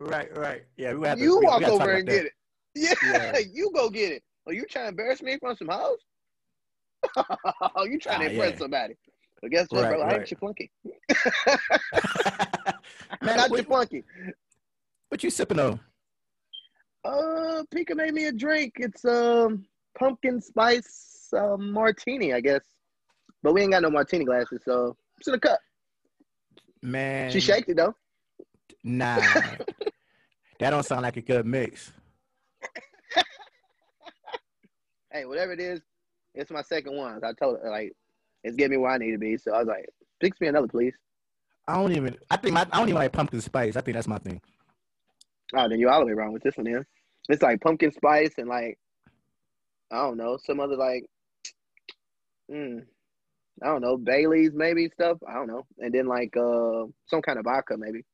Right, 0.00 0.36
right. 0.36 0.64
Yeah, 0.76 0.94
we 0.94 1.06
have 1.06 1.18
to, 1.18 1.24
you 1.24 1.38
we, 1.38 1.46
walk 1.46 1.60
we 1.60 1.66
over 1.66 1.92
and 1.92 2.08
that. 2.08 2.12
get 2.12 2.24
it. 2.26 2.32
Yeah, 2.74 2.94
Yeah. 3.04 3.38
you 3.52 3.70
go 3.74 3.88
get 3.88 4.12
it. 4.12 4.22
Are 4.46 4.52
you 4.52 4.64
trying 4.68 4.86
to 4.86 4.88
embarrass 4.88 5.22
me 5.22 5.32
in 5.34 5.38
front 5.38 5.52
of 5.52 5.58
some 5.58 5.68
hoes? 5.68 5.98
Oh, 7.76 7.84
you 7.90 7.98
trying 7.98 8.20
to 8.20 8.26
Ah, 8.26 8.30
impress 8.30 8.52
yeah. 8.52 8.58
somebody? 8.58 8.94
But 9.40 9.50
guess 9.50 9.66
what, 9.70 9.82
Right, 9.84 9.90
bro? 9.90 10.02
I 10.02 10.06
right. 10.06 10.20
ain't 10.20 10.30
your 10.30 10.38
flunky. 10.38 10.70
Man, 13.22 13.36
not 13.36 13.50
flunky. 13.66 14.04
what 15.08 15.22
you 15.24 15.30
sipping 15.30 15.58
on? 15.58 15.80
Uh, 17.04 17.64
Pika 17.74 17.96
made 17.96 18.14
me 18.14 18.26
a 18.26 18.32
drink. 18.32 18.74
It's 18.76 19.04
um 19.04 19.64
pumpkin 19.98 20.40
spice 20.40 21.28
uh, 21.36 21.56
martini, 21.56 22.32
I 22.32 22.40
guess. 22.40 22.62
But 23.42 23.54
we 23.54 23.62
ain't 23.62 23.72
got 23.72 23.82
no 23.82 23.90
martini 23.90 24.24
glasses, 24.24 24.60
so 24.64 24.96
it's 25.18 25.26
in 25.28 25.34
a 25.34 25.40
cup. 25.40 25.58
Man, 26.80 27.30
She 27.32 27.40
shaked 27.40 27.68
it 27.68 27.76
though. 27.76 27.94
Nah, 28.84 29.16
that 30.60 30.70
don't 30.70 30.84
sound 30.84 31.02
like 31.02 31.16
a 31.16 31.22
good 31.22 31.46
mix. 31.46 31.92
hey, 35.12 35.24
whatever 35.24 35.52
it 35.52 35.60
is, 35.60 35.80
it's 36.34 36.50
my 36.50 36.62
second 36.62 36.96
one. 36.96 37.20
I 37.24 37.32
told 37.32 37.58
her 37.62 37.70
like 37.70 37.92
it's 38.44 38.56
getting 38.56 38.72
me 38.72 38.76
where 38.78 38.92
I 38.92 38.98
need 38.98 39.12
to 39.12 39.18
be. 39.18 39.36
So 39.36 39.52
I 39.52 39.58
was 39.58 39.68
like, 39.68 39.86
fix 40.20 40.40
me 40.40 40.48
another, 40.48 40.68
please. 40.68 40.94
I 41.68 41.76
don't 41.76 41.92
even. 41.92 42.16
I 42.30 42.36
think 42.36 42.54
my, 42.54 42.66
I 42.72 42.78
don't 42.78 42.88
even 42.88 43.00
like 43.00 43.12
pumpkin 43.12 43.40
spice. 43.40 43.76
I 43.76 43.80
think 43.80 43.94
that's 43.94 44.08
my 44.08 44.18
thing. 44.18 44.40
Oh, 45.54 45.68
then 45.68 45.78
you're 45.78 45.90
all 45.90 46.00
the 46.00 46.06
way 46.06 46.12
wrong 46.12 46.32
with 46.32 46.42
this 46.42 46.56
one. 46.56 46.64
Then 46.64 46.84
it's 47.28 47.42
like 47.42 47.60
pumpkin 47.60 47.92
spice 47.92 48.32
and 48.38 48.48
like 48.48 48.78
I 49.90 49.96
don't 49.96 50.16
know 50.16 50.38
some 50.44 50.60
other 50.60 50.76
like, 50.76 51.04
mm, 52.50 52.82
I 53.62 53.66
don't 53.66 53.82
know 53.82 53.96
Bailey's 53.96 54.52
maybe 54.54 54.88
stuff. 54.94 55.18
I 55.28 55.34
don't 55.34 55.46
know, 55.46 55.66
and 55.78 55.94
then 55.94 56.06
like 56.06 56.36
uh 56.36 56.86
some 57.06 57.22
kind 57.22 57.38
of 57.38 57.44
vodka 57.44 57.76
maybe. 57.76 58.04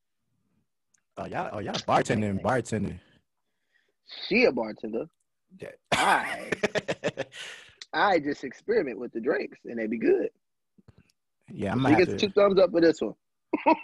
Oh 1.17 1.25
y'all, 1.25 1.49
oh 1.53 1.59
y'all 1.59 1.73
bartending, 1.73 2.41
bartending. 2.41 2.99
She 4.27 4.45
a 4.45 4.51
bartender. 4.51 5.05
Yeah. 5.59 5.69
I 5.91 6.51
I 7.93 8.19
just 8.19 8.43
experiment 8.43 8.99
with 8.99 9.11
the 9.11 9.19
drinks 9.19 9.59
and 9.65 9.79
they 9.79 9.87
be 9.87 9.97
good. 9.97 10.29
yeah, 11.51 11.71
I'm 11.71 11.81
gonna 11.81 11.97
have 11.97 12.07
to. 12.07 12.17
two 12.17 12.29
thumbs 12.29 12.59
up 12.59 12.71
for 12.71 12.81
this 12.81 13.01
one. 13.01 13.15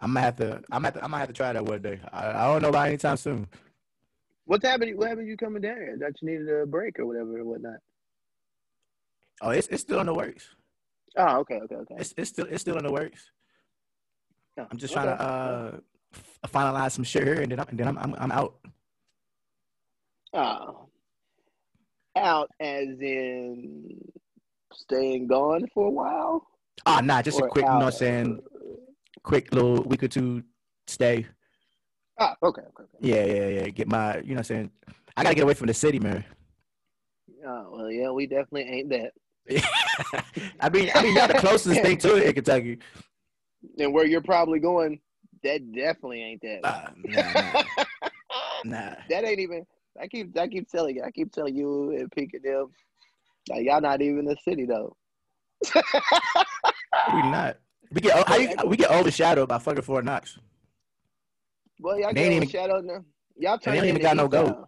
I'm 0.00 0.14
gonna 0.14 0.20
have 0.20 0.36
to. 0.36 0.62
I'm 0.70 0.82
gonna 0.82 0.86
have 0.86 0.94
to. 0.94 1.04
I'm 1.04 1.10
gonna 1.10 1.18
have 1.18 1.28
to 1.28 1.34
try 1.34 1.52
that 1.52 1.64
one 1.64 1.82
day. 1.82 2.00
I, 2.12 2.30
I 2.30 2.46
don't 2.46 2.62
know 2.62 2.68
about 2.68 2.88
anytime 2.88 3.16
soon. 3.16 3.48
What's 4.44 4.64
happening? 4.64 4.96
What 4.96 5.08
happened? 5.08 5.28
You 5.28 5.36
coming 5.36 5.62
down 5.62 5.76
here? 5.76 5.96
That 5.98 6.12
you 6.20 6.28
needed 6.28 6.48
a 6.48 6.66
break 6.66 6.98
or 6.98 7.06
whatever 7.06 7.38
or 7.38 7.44
whatnot. 7.44 7.78
Oh, 9.40 9.50
it's 9.50 9.68
it's 9.68 9.82
still 9.82 10.00
in 10.00 10.06
the 10.06 10.14
works. 10.14 10.48
Oh, 11.16 11.38
okay, 11.38 11.56
okay, 11.56 11.74
okay. 11.76 11.94
It's 11.98 12.14
it's 12.16 12.30
still 12.30 12.46
it's 12.46 12.60
still 12.60 12.76
in 12.76 12.84
the 12.84 12.92
works. 12.92 13.30
Oh, 14.58 14.66
I'm 14.70 14.78
just 14.78 14.92
trying 14.92 15.06
to 15.06 15.20
uh 15.22 15.76
finalize 16.48 16.92
some 16.92 17.04
shit 17.04 17.24
here, 17.24 17.40
and 17.40 17.50
then 17.50 17.60
I'm, 17.60 17.66
and 17.68 17.78
then 17.78 17.88
I'm 17.88 17.98
I'm, 17.98 18.14
I'm 18.18 18.32
out. 18.32 18.54
Oh. 20.32 20.89
Out 22.16 22.50
as 22.60 22.88
in 23.00 23.98
staying 24.72 25.28
gone 25.28 25.66
for 25.72 25.86
a 25.86 25.90
while? 25.90 26.46
Ah, 26.86 27.00
nah, 27.00 27.22
just 27.22 27.38
a 27.38 27.44
Or 27.44 27.48
quick. 27.48 27.64
You 27.64 27.72
know 27.72 27.78
what 27.78 27.86
I'm 27.86 27.92
saying? 27.92 28.40
Quick 29.22 29.54
little 29.54 29.82
week 29.84 30.02
or 30.02 30.08
two 30.08 30.42
stay. 30.86 31.26
Ah, 32.18 32.34
okay, 32.42 32.62
okay, 32.62 32.82
okay. 32.82 32.98
Yeah, 33.00 33.24
yeah, 33.24 33.46
yeah. 33.60 33.68
Get 33.68 33.88
my. 33.88 34.16
You 34.18 34.28
know 34.28 34.34
what 34.34 34.38
I'm 34.38 34.44
saying? 34.44 34.70
I 35.16 35.22
gotta 35.22 35.34
get 35.34 35.44
away 35.44 35.54
from 35.54 35.68
the 35.68 35.74
city, 35.74 35.98
man. 35.98 36.24
Oh, 37.46 37.70
well, 37.72 37.90
yeah, 37.90 38.10
we 38.10 38.26
definitely 38.26 38.62
ain't 38.64 38.90
that. 38.90 39.12
I 40.60 40.68
mean, 40.68 40.90
I 40.94 41.02
mean, 41.02 41.16
y'all 41.16 41.28
the 41.28 41.34
closest 41.34 41.80
thing 41.80 41.96
to 41.98 42.16
it 42.16 42.24
in 42.24 42.32
Kentucky. 42.34 42.78
And 43.78 43.92
where 43.92 44.06
you're 44.06 44.20
probably 44.20 44.60
going, 44.60 45.00
that 45.42 45.72
definitely 45.72 46.22
ain't 46.22 46.42
that. 46.42 46.60
Uh, 46.64 46.90
nah, 47.04 47.22
nah, 47.22 47.62
nah. 48.64 48.94
that 49.08 49.24
ain't 49.24 49.40
even. 49.40 49.66
I 50.00 50.06
keep, 50.06 50.36
I 50.38 50.48
keep 50.48 50.68
telling 50.68 50.96
you, 50.96 51.02
I 51.02 51.10
keep 51.10 51.32
telling 51.32 51.56
you 51.56 51.92
and 51.92 52.10
Pink 52.12 52.32
and 52.34 52.42
them, 52.42 52.66
like 53.48 53.64
y'all 53.64 53.80
not 53.80 54.02
even 54.02 54.24
the 54.24 54.36
city 54.44 54.66
though. 54.66 54.96
We 57.12 57.22
not. 57.22 57.56
We 57.92 58.00
get 58.00 58.28
how 58.28 58.36
you, 58.36 58.54
we 58.66 58.76
get 58.76 58.90
overshadowed 58.90 59.48
by 59.48 59.58
fucking 59.58 59.82
Fort 59.82 60.04
Knox. 60.04 60.38
Well, 61.80 61.98
y'all 61.98 62.12
They 62.12 62.28
ain't 62.28 62.42
get 62.42 62.50
shadow 62.50 62.80
now. 62.80 63.04
Y'all 63.36 63.58
turn 63.58 63.74
they 63.74 63.80
don't 63.80 63.88
even 63.88 64.02
got 64.02 64.16
no. 64.16 64.28
Town. 64.28 64.66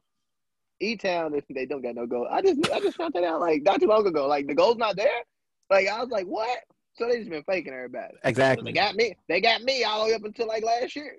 E 0.81 0.97
Town, 0.97 1.33
they 1.51 1.67
don't 1.67 1.83
got 1.83 1.95
no 1.95 2.07
gold. 2.07 2.29
I 2.31 2.43
just 2.43 2.71
I 2.73 2.81
just 2.81 2.97
found 2.97 3.15
that 3.15 3.25
out 3.25 3.41
like 3.41 3.63
not 3.63 3.81
too 3.81 3.87
long 3.87 4.07
ago. 4.07 4.27
Like 4.27 4.47
the 4.47 4.55
gold's 4.55 4.79
not 4.79 4.97
there. 4.97 5.23
Like 5.71 5.89
I 5.89 6.01
was 6.01 6.09
like, 6.11 6.27
what? 6.27 6.59
So 6.95 7.07
they 7.07 7.19
just 7.19 7.31
been 7.31 7.45
faking 7.45 7.73
everybody. 7.73 8.15
Exactly. 8.25 8.73
They 8.73 8.79
got 8.79 8.97
me. 8.97 9.17
They 9.29 9.41
got 9.41 9.63
me 9.63 9.85
all 9.85 10.05
the 10.05 10.11
way 10.11 10.15
up 10.15 10.25
until 10.25 10.49
like 10.49 10.65
last 10.65 10.97
year. 10.97 11.17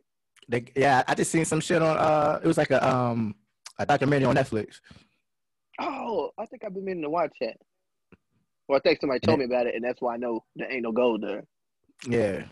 They, 0.50 0.66
yeah, 0.76 1.04
I 1.08 1.16
just 1.16 1.32
seen 1.32 1.46
some 1.46 1.62
shit 1.62 1.82
on. 1.82 1.98
Uh, 1.98 2.40
it 2.44 2.48
was 2.48 2.58
like 2.58 2.72
a 2.72 2.86
um 2.86 3.36
a 3.80 3.86
documentary 3.86 4.26
on 4.26 4.36
Netflix. 4.36 4.80
Oh, 5.80 6.32
I 6.38 6.46
think 6.46 6.64
I've 6.64 6.74
been 6.74 6.86
meaning 6.86 7.04
to 7.04 7.10
watch 7.10 7.34
that. 7.42 7.58
Well, 8.68 8.78
I 8.78 8.82
think 8.82 9.02
somebody 9.02 9.20
told 9.20 9.40
me 9.40 9.46
about 9.46 9.68
it, 9.68 9.76
and 9.76 9.84
that's 9.84 10.02
why 10.02 10.14
I 10.14 10.18
know 10.18 10.44
there 10.56 10.72
ain't 10.72 10.84
no 10.84 10.92
gold 10.92 11.22
there. 11.22 11.44
Yeah, 12.08 12.44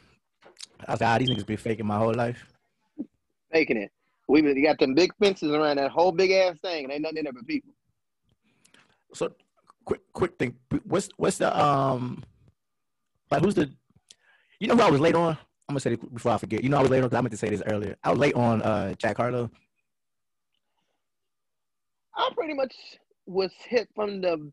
I 0.87 0.91
was 0.91 1.01
like, 1.01 1.09
ah, 1.09 1.17
these 1.17 1.29
niggas 1.29 1.45
been 1.45 1.57
faking 1.57 1.85
my 1.85 1.97
whole 1.97 2.13
life. 2.13 2.45
Faking 3.51 3.77
it. 3.77 3.91
We 4.27 4.41
you 4.41 4.63
got 4.63 4.79
them 4.79 4.93
big 4.93 5.11
fences 5.19 5.51
around 5.51 5.77
that 5.77 5.91
whole 5.91 6.11
big 6.11 6.31
ass 6.31 6.57
thing, 6.61 6.85
and 6.85 6.93
ain't 6.93 7.01
nothing 7.01 7.17
in 7.17 7.23
there 7.25 7.33
but 7.33 7.47
people. 7.47 7.71
So, 9.13 9.33
quick, 9.85 10.01
quick 10.13 10.37
thing. 10.37 10.55
What's 10.85 11.09
what's 11.17 11.37
the 11.37 11.57
um, 11.57 12.23
like 13.29 13.41
who's 13.41 13.55
the? 13.55 13.71
You 14.59 14.67
know 14.67 14.75
who 14.75 14.81
I 14.81 14.89
was 14.89 15.01
late 15.01 15.15
on? 15.15 15.37
I'm 15.67 15.73
gonna 15.73 15.79
say 15.79 15.93
it 15.93 16.13
before 16.13 16.33
I 16.33 16.37
forget. 16.37 16.63
You 16.63 16.69
know 16.69 16.77
I 16.77 16.81
was 16.81 16.89
late 16.89 16.99
on 16.99 17.09
because 17.09 17.17
I 17.17 17.21
meant 17.21 17.31
to 17.31 17.37
say 17.37 17.49
this 17.49 17.63
earlier. 17.65 17.97
I 18.03 18.11
was 18.11 18.19
late 18.19 18.35
on 18.35 18.61
uh 18.61 18.93
Jack 18.95 19.17
Harlow. 19.17 19.49
I 22.15 22.29
pretty 22.35 22.53
much 22.53 22.75
was 23.25 23.51
hit 23.67 23.89
from 23.95 24.21
the 24.21 24.51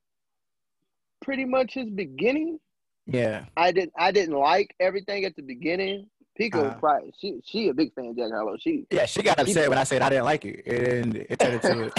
pretty 1.20 1.44
much 1.44 1.74
his 1.74 1.90
beginning. 1.90 2.58
Yeah. 3.06 3.46
I 3.56 3.72
didn't 3.72 3.92
I 3.96 4.10
didn't 4.12 4.36
like 4.36 4.74
everything 4.80 5.24
at 5.24 5.34
the 5.36 5.42
beginning. 5.42 6.08
Pico 6.36 6.66
uh, 6.66 6.74
probably 6.74 7.12
she 7.20 7.40
she 7.44 7.68
a 7.68 7.74
big 7.74 7.92
fan 7.94 8.06
of 8.06 8.16
Jack 8.16 8.30
Harlow. 8.30 8.56
She 8.58 8.86
Yeah, 8.90 9.06
she 9.06 9.22
got 9.22 9.40
upset 9.40 9.64
she, 9.64 9.68
when 9.68 9.78
I 9.78 9.84
said 9.84 10.02
I 10.02 10.10
didn't 10.10 10.24
like 10.24 10.44
it. 10.44 10.66
And 10.66 11.16
it 11.16 11.38
turned 11.38 11.54
into 11.54 11.84
it. 11.86 11.92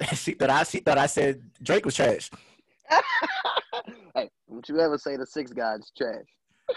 she 0.14 0.32
thought 0.32 0.50
I 0.50 0.62
she 0.62 0.78
thought 0.80 0.98
I 0.98 1.06
said 1.06 1.42
Drake 1.62 1.84
was 1.84 1.94
trash. 1.94 2.30
hey, 4.14 4.30
don't 4.48 4.68
you 4.68 4.80
ever 4.80 4.98
say 4.98 5.16
the 5.16 5.26
six 5.26 5.52
guys 5.52 5.90
trash. 5.96 6.24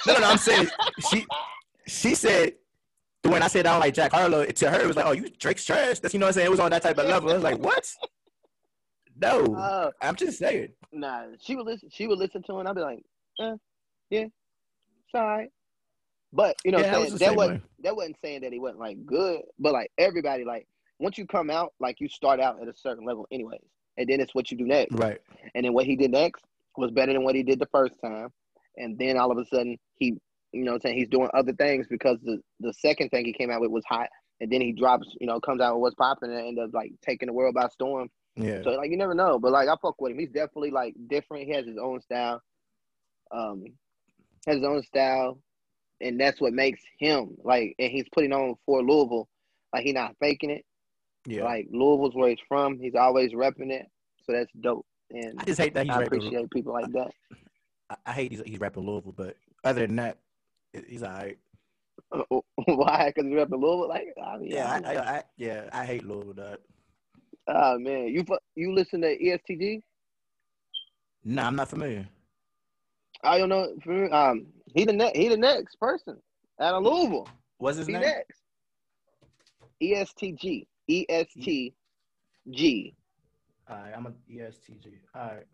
No, 0.05 0.13
no, 0.13 0.19
no, 0.19 0.29
I'm 0.29 0.37
saying 0.37 0.67
she 1.09 1.25
she 1.87 2.15
said 2.15 2.53
when 3.23 3.43
I 3.43 3.47
said 3.47 3.65
I 3.65 3.73
don't 3.73 3.81
like 3.81 3.93
Jack 3.93 4.11
Harlow, 4.11 4.45
to 4.45 4.69
her 4.69 4.81
it 4.81 4.87
was 4.87 4.95
like, 4.95 5.05
"Oh, 5.05 5.11
you 5.11 5.29
Drake's 5.29 5.65
trash." 5.65 5.99
That's 5.99 6.13
you 6.13 6.19
know 6.19 6.25
what 6.25 6.29
I'm 6.29 6.33
saying. 6.33 6.47
It 6.47 6.51
was 6.51 6.59
on 6.59 6.71
that 6.71 6.81
type 6.81 6.97
of 6.97 7.07
level. 7.07 7.29
I 7.31 7.33
was 7.33 7.43
like, 7.43 7.59
"What?" 7.59 7.91
No, 9.21 9.55
uh, 9.55 9.91
I'm 10.01 10.15
just 10.15 10.39
saying. 10.39 10.69
Nah, 10.91 11.25
she 11.41 11.55
would 11.55 11.65
listen. 11.65 11.89
She 11.91 12.07
would 12.07 12.17
listen 12.17 12.41
to 12.43 12.59
him. 12.59 12.67
I'd 12.67 12.75
be 12.75 12.81
like, 12.81 13.03
eh, 13.41 13.55
"Yeah, 14.09 14.25
sorry. 15.11 15.23
all 15.31 15.37
right." 15.37 15.51
But 16.31 16.55
you 16.63 16.71
know, 16.71 16.79
yeah, 16.79 16.93
saying, 16.93 17.15
that 17.17 17.35
wasn't 17.35 17.63
that 17.83 17.95
wasn't 17.95 18.17
saying 18.23 18.41
that 18.41 18.53
he 18.53 18.59
wasn't 18.59 18.79
like 18.79 19.05
good. 19.05 19.41
But 19.57 19.73
like 19.73 19.91
everybody, 19.97 20.45
like 20.45 20.67
once 20.99 21.17
you 21.17 21.25
come 21.25 21.49
out, 21.49 21.73
like 21.79 21.99
you 21.99 22.07
start 22.07 22.39
out 22.39 22.61
at 22.61 22.67
a 22.67 22.75
certain 22.75 23.05
level, 23.05 23.27
anyways, 23.31 23.61
and 23.97 24.07
then 24.07 24.19
it's 24.19 24.35
what 24.35 24.51
you 24.51 24.57
do 24.57 24.65
next. 24.65 24.93
Right. 24.93 25.19
And 25.55 25.65
then 25.65 25.73
what 25.73 25.85
he 25.85 25.95
did 25.95 26.11
next 26.11 26.43
was 26.77 26.91
better 26.91 27.13
than 27.13 27.23
what 27.23 27.35
he 27.35 27.43
did 27.43 27.59
the 27.59 27.67
first 27.67 27.95
time. 28.01 28.29
And 28.77 28.97
then 28.97 29.17
all 29.17 29.31
of 29.31 29.37
a 29.37 29.45
sudden, 29.45 29.77
he 29.97 30.17
you 30.51 30.63
know, 30.63 30.77
saying 30.79 30.97
he's 30.97 31.09
doing 31.09 31.29
other 31.33 31.53
things 31.53 31.87
because 31.89 32.17
the 32.23 32.39
the 32.59 32.73
second 32.73 33.09
thing 33.09 33.25
he 33.25 33.33
came 33.33 33.51
out 33.51 33.61
with 33.61 33.71
was 33.71 33.83
hot, 33.87 34.09
and 34.39 34.51
then 34.51 34.61
he 34.61 34.71
drops, 34.71 35.07
you 35.19 35.27
know, 35.27 35.39
comes 35.39 35.61
out 35.61 35.75
with 35.75 35.81
what's 35.81 35.95
popping 35.95 36.31
and 36.31 36.39
end 36.39 36.59
up 36.59 36.71
like 36.73 36.91
taking 37.05 37.27
the 37.27 37.33
world 37.33 37.55
by 37.55 37.67
storm. 37.67 38.09
Yeah. 38.35 38.61
So 38.63 38.71
like 38.71 38.89
you 38.89 38.97
never 38.97 39.13
know, 39.13 39.39
but 39.39 39.51
like 39.51 39.67
I 39.67 39.75
fuck 39.81 39.99
with 39.99 40.11
him. 40.11 40.19
He's 40.19 40.29
definitely 40.29 40.71
like 40.71 40.95
different. 41.07 41.45
He 41.45 41.53
has 41.53 41.65
his 41.65 41.77
own 41.77 42.01
style. 42.01 42.41
Um, 43.31 43.65
has 44.47 44.57
his 44.57 44.65
own 44.65 44.81
style, 44.83 45.39
and 46.01 46.19
that's 46.19 46.39
what 46.39 46.53
makes 46.53 46.81
him 46.99 47.35
like. 47.43 47.75
And 47.79 47.91
he's 47.91 48.05
putting 48.13 48.33
on 48.33 48.55
for 48.65 48.81
Louisville, 48.81 49.27
like 49.73 49.83
he's 49.83 49.93
not 49.93 50.15
faking 50.19 50.49
it. 50.49 50.65
Yeah. 51.25 51.43
Like 51.43 51.67
Louisville's 51.71 52.15
where 52.15 52.29
he's 52.29 52.39
from. 52.47 52.79
He's 52.79 52.95
always 52.95 53.33
repping 53.33 53.71
it, 53.71 53.85
so 54.23 54.33
that's 54.33 54.51
dope. 54.59 54.85
And 55.11 55.39
I 55.39 55.43
just 55.43 55.59
hate 55.59 55.73
that 55.73 55.85
he's 55.85 55.95
I 55.95 56.03
appreciate 56.03 56.49
people 56.51 56.73
like 56.73 56.91
that. 56.93 57.11
I, 57.89 57.95
I 58.05 58.13
hate 58.13 58.31
he's, 58.31 58.41
he's 58.45 58.59
rapping 58.59 58.85
Louisville, 58.85 59.13
but 59.15 59.35
other 59.63 59.85
than 59.85 59.97
that, 59.97 60.17
he's 60.87 61.03
all 61.03 61.11
right. 61.11 61.37
Why? 62.65 63.11
Because 63.13 63.29
he's 63.29 63.35
rapping 63.35 63.59
Louisville. 63.59 63.89
Like, 63.89 64.07
I 64.23 64.37
mean, 64.37 64.51
yeah, 64.51 64.81
I, 64.83 64.93
I, 64.93 65.17
I, 65.17 65.23
yeah, 65.37 65.69
I 65.71 65.85
hate 65.85 66.05
Louisville. 66.05 66.33
Dog. 66.33 66.57
Oh 67.47 67.79
man, 67.79 68.07
you 68.07 68.25
you 68.55 68.73
listen 68.73 69.01
to 69.01 69.07
EST 69.07 69.47
Gee? 69.47 69.81
No, 71.23 71.41
nah, 71.41 71.47
I'm 71.47 71.55
not 71.55 71.69
familiar. 71.69 72.07
I 73.23 73.37
don't 73.37 73.49
know. 73.49 73.75
Um, 74.11 74.47
he 74.73 74.85
the 74.85 74.93
next. 74.93 75.17
He 75.17 75.27
the 75.27 75.37
next 75.37 75.75
person 75.79 76.17
out 76.59 76.75
of 76.75 76.83
Louisville. 76.83 77.27
What's 77.57 77.77
his 77.77 77.87
he 77.87 77.93
name? 77.93 78.03
Next. 78.03 78.39
EST 79.81 80.35
Gee. 80.39 80.67
ESTG. 80.89 81.73
All 83.69 83.75
right, 83.75 83.93
I'm 83.95 84.07
a 84.07 84.13
EST 84.31 84.81
Gee. 84.81 84.99
All 85.15 85.21
right. 85.21 85.45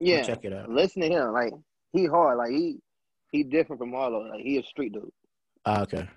Yeah. 0.00 0.22
check 0.22 0.44
it 0.44 0.52
out. 0.52 0.68
Listen 0.68 1.02
to 1.02 1.08
him. 1.08 1.32
Like 1.32 1.52
he 1.92 2.06
hard. 2.06 2.38
Like 2.38 2.50
he 2.50 2.78
he 3.30 3.42
different 3.42 3.80
from 3.80 3.92
Harlow. 3.92 4.28
Like 4.28 4.40
he 4.40 4.58
a 4.58 4.62
street 4.62 4.92
dude. 4.92 5.10
Ah, 5.64 5.82
okay. 5.82 6.08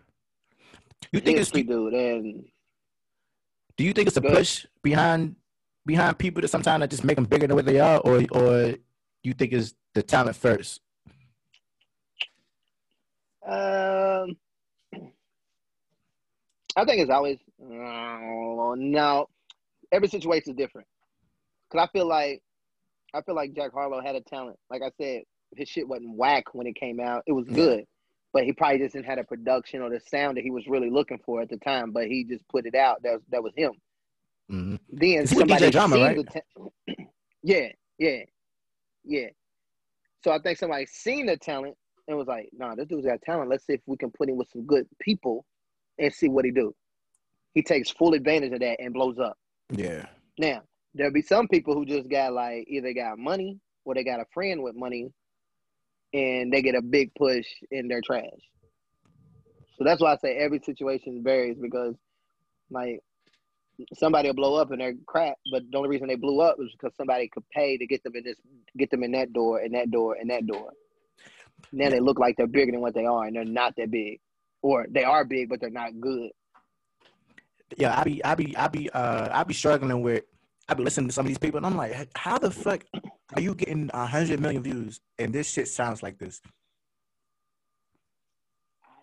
You 1.12 1.20
think 1.20 1.38
it's 1.40 1.50
street 1.50 1.68
dude 1.68 1.94
and 1.94 2.46
do 3.78 3.84
you 3.84 3.94
think 3.94 4.08
it's 4.08 4.18
a 4.18 4.22
push 4.22 4.66
behind 4.82 5.36
behind 5.86 6.18
people 6.18 6.42
that 6.42 6.48
sometimes 6.50 6.82
that 6.82 6.90
just 6.90 7.04
make 7.04 7.16
them 7.16 7.26
bigger 7.26 7.48
than 7.48 7.56
what 7.56 7.66
they 7.66 7.80
are, 7.80 8.00
or 8.00 8.24
or 8.32 8.76
you 9.24 9.34
think 9.34 9.54
it's 9.54 9.74
the 9.94 10.02
talent 10.02 10.36
first? 10.36 10.82
Um, 13.46 14.36
I 16.76 16.84
think 16.86 17.02
it's 17.02 17.12
always 17.12 17.38
uh, 17.62 18.76
no. 18.76 19.28
Every 19.92 20.10
situation 20.10 20.52
is 20.52 20.58
different. 20.58 20.88
Cause 21.72 21.88
I 21.88 21.88
feel 21.92 22.08
like 22.08 22.42
I 23.14 23.22
feel 23.22 23.36
like 23.36 23.54
Jack 23.54 23.72
Harlow 23.74 24.02
had 24.02 24.16
a 24.16 24.22
talent. 24.22 24.58
Like 24.70 24.82
I 24.82 24.92
said, 25.00 25.22
his 25.56 25.70
shit 25.70 25.88
wasn't 25.88 26.16
whack 26.16 26.54
when 26.54 26.68
it 26.68 26.76
came 26.76 27.00
out. 27.00 27.24
It 27.28 27.32
was 27.32 27.48
good, 27.48 27.80
yeah. 27.80 27.86
but 28.34 28.44
he 28.44 28.54
probably 28.54 28.80
just 28.80 28.94
didn't 28.94 29.06
have 29.06 29.20
a 29.20 29.24
production 29.24 29.82
or 29.82 29.90
the 29.90 30.00
sound 30.00 30.38
that 30.38 30.44
he 30.44 30.52
was 30.52 30.68
really 30.68 30.90
looking 30.90 31.20
for 31.26 31.42
at 31.42 31.50
the 31.50 31.58
time. 31.58 31.92
But 31.92 32.08
he 32.08 32.24
just 32.24 32.48
put 32.50 32.66
it 32.66 32.76
out. 32.76 33.02
That 33.04 33.14
was 33.14 33.22
that 33.30 33.44
was 33.44 33.54
him. 33.56 33.72
Mm-hmm. 34.52 34.76
Then 34.90 35.28
somebody 35.28 35.70
drama, 35.70 35.98
right? 35.98 36.18
The 36.18 36.24
ta- 36.24 36.94
yeah, 37.44 37.70
yeah, 37.98 38.20
yeah. 39.04 39.28
So 40.24 40.32
I 40.32 40.40
think 40.40 40.58
somebody 40.58 40.86
seen 40.86 41.28
the 41.28 41.38
talent 41.38 41.76
and 42.08 42.18
was 42.18 42.28
like, 42.28 42.50
"Nah, 42.54 42.76
this 42.76 42.88
dude's 42.88 43.06
got 43.06 43.22
talent. 43.22 43.50
Let's 43.50 43.66
see 43.66 43.74
if 43.74 43.82
we 43.86 43.98
can 43.98 44.12
put 44.12 44.30
him 44.30 44.38
with 44.38 44.50
some 44.52 44.66
good 44.66 44.88
people 45.00 45.46
and 46.00 46.14
see 46.14 46.30
what 46.30 46.46
he 46.46 46.52
do." 46.52 46.74
He 47.54 47.64
takes 47.64 47.90
full 47.90 48.14
advantage 48.14 48.54
of 48.54 48.60
that 48.60 48.80
and 48.80 48.94
blows 48.94 49.18
up. 49.20 49.38
Yeah. 49.72 50.06
Now 50.38 50.62
there'll 50.98 51.14
be 51.14 51.22
some 51.22 51.48
people 51.48 51.74
who 51.74 51.86
just 51.86 52.10
got 52.10 52.34
like 52.34 52.66
either 52.68 52.94
got 52.94 53.18
money 53.18 53.60
or 53.86 53.94
they 53.94 54.04
got 54.04 54.20
a 54.20 54.26
friend 54.34 54.64
with 54.64 54.76
money 54.76 55.12
and 56.18 56.52
they 56.52 56.62
get 56.64 56.76
a 56.76 56.82
big 56.82 57.14
push 57.16 57.46
in 57.70 57.88
their 57.88 58.02
trash. 58.02 58.24
So 59.78 59.84
that's 59.84 60.02
why 60.02 60.14
I 60.14 60.18
say 60.18 60.36
every 60.38 60.60
situation 60.60 61.22
varies 61.24 61.58
because 61.62 61.96
like 62.72 63.02
somebody 63.94 64.28
will 64.28 64.36
blow 64.36 64.56
up 64.56 64.72
in 64.72 64.80
their 64.80 64.96
crap, 65.06 65.36
but 65.52 65.62
the 65.70 65.78
only 65.78 65.90
reason 65.90 66.08
they 66.08 66.16
blew 66.16 66.42
up 66.42 66.58
was 66.58 66.72
because 66.72 66.96
somebody 66.98 67.30
could 67.30 67.48
pay 67.50 67.78
to 67.78 67.86
get 67.86 68.04
them 68.04 68.16
in 68.16 68.24
this 68.24 68.38
get 68.76 68.90
them 68.90 69.04
in 69.04 69.12
that 69.12 69.32
door 69.32 69.60
and 69.60 69.76
that 69.76 69.92
door 69.92 70.18
and 70.20 70.32
that 70.32 70.48
door. 70.48 70.72
Now 71.72 71.90
they 71.90 72.00
look 72.00 72.20
like 72.20 72.36
they're 72.38 72.48
bigger 72.48 72.72
than 72.72 72.82
what 72.82 72.96
they 72.96 73.06
are 73.06 73.26
and 73.26 73.36
they're 73.36 73.46
not 73.46 73.76
that 73.78 73.92
big. 73.92 74.20
Or 74.64 74.88
they 74.90 75.04
are 75.04 75.24
big 75.24 75.50
but 75.50 75.62
they're 75.62 75.70
not 75.70 76.00
good. 76.02 76.32
Yeah, 77.78 78.00
I 78.00 78.04
be 78.04 78.26
I 78.26 78.34
be 78.34 78.58
I 78.58 78.68
be 78.70 78.90
uh 78.90 79.30
I 79.32 79.44
be 79.44 79.54
struggling 79.54 80.02
with 80.02 80.24
I 80.68 80.74
be 80.74 80.84
listening 80.84 81.10
to 81.10 81.14
some 81.14 81.26
of 81.26 81.28
these 81.28 81.38
people 81.38 81.58
and 81.58 81.66
I'm 81.68 81.78
like, 81.78 82.10
how 82.16 82.40
the 82.40 82.50
fuck 82.50 82.84
are 83.36 83.42
you 83.42 83.56
getting 83.56 83.90
a 83.94 84.06
hundred 84.06 84.40
million 84.40 84.64
views 84.64 85.02
and 85.20 85.34
this 85.34 85.50
shit 85.50 85.68
sounds 85.68 86.02
like 86.02 86.18
this? 86.18 86.42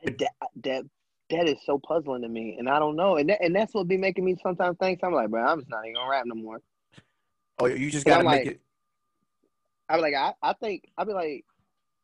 That 0.04 0.32
that 0.62 0.84
that 1.30 1.48
is 1.48 1.58
so 1.64 1.78
puzzling 1.78 2.22
to 2.22 2.28
me, 2.28 2.56
and 2.58 2.68
I 2.68 2.78
don't 2.78 2.96
know, 2.96 3.16
and 3.16 3.28
that, 3.30 3.42
and 3.42 3.54
that's 3.54 3.72
what 3.74 3.88
be 3.88 3.96
making 3.96 4.24
me 4.24 4.36
sometimes 4.42 4.76
think 4.78 5.00
I'm 5.02 5.12
like, 5.12 5.30
bro, 5.30 5.44
I'm 5.44 5.60
just 5.60 5.70
not 5.70 5.84
even 5.84 5.94
gonna 5.94 6.10
rap 6.10 6.24
no 6.26 6.34
more. 6.34 6.60
Oh, 7.58 7.66
you 7.66 7.90
just 7.90 8.06
gotta 8.06 8.24
make 8.24 8.44
like, 8.44 8.46
it. 8.46 8.60
I'm 9.88 10.00
like, 10.00 10.14
I, 10.14 10.34
I 10.42 10.52
think 10.54 10.84
I'd 10.98 11.06
be 11.06 11.12
like, 11.12 11.44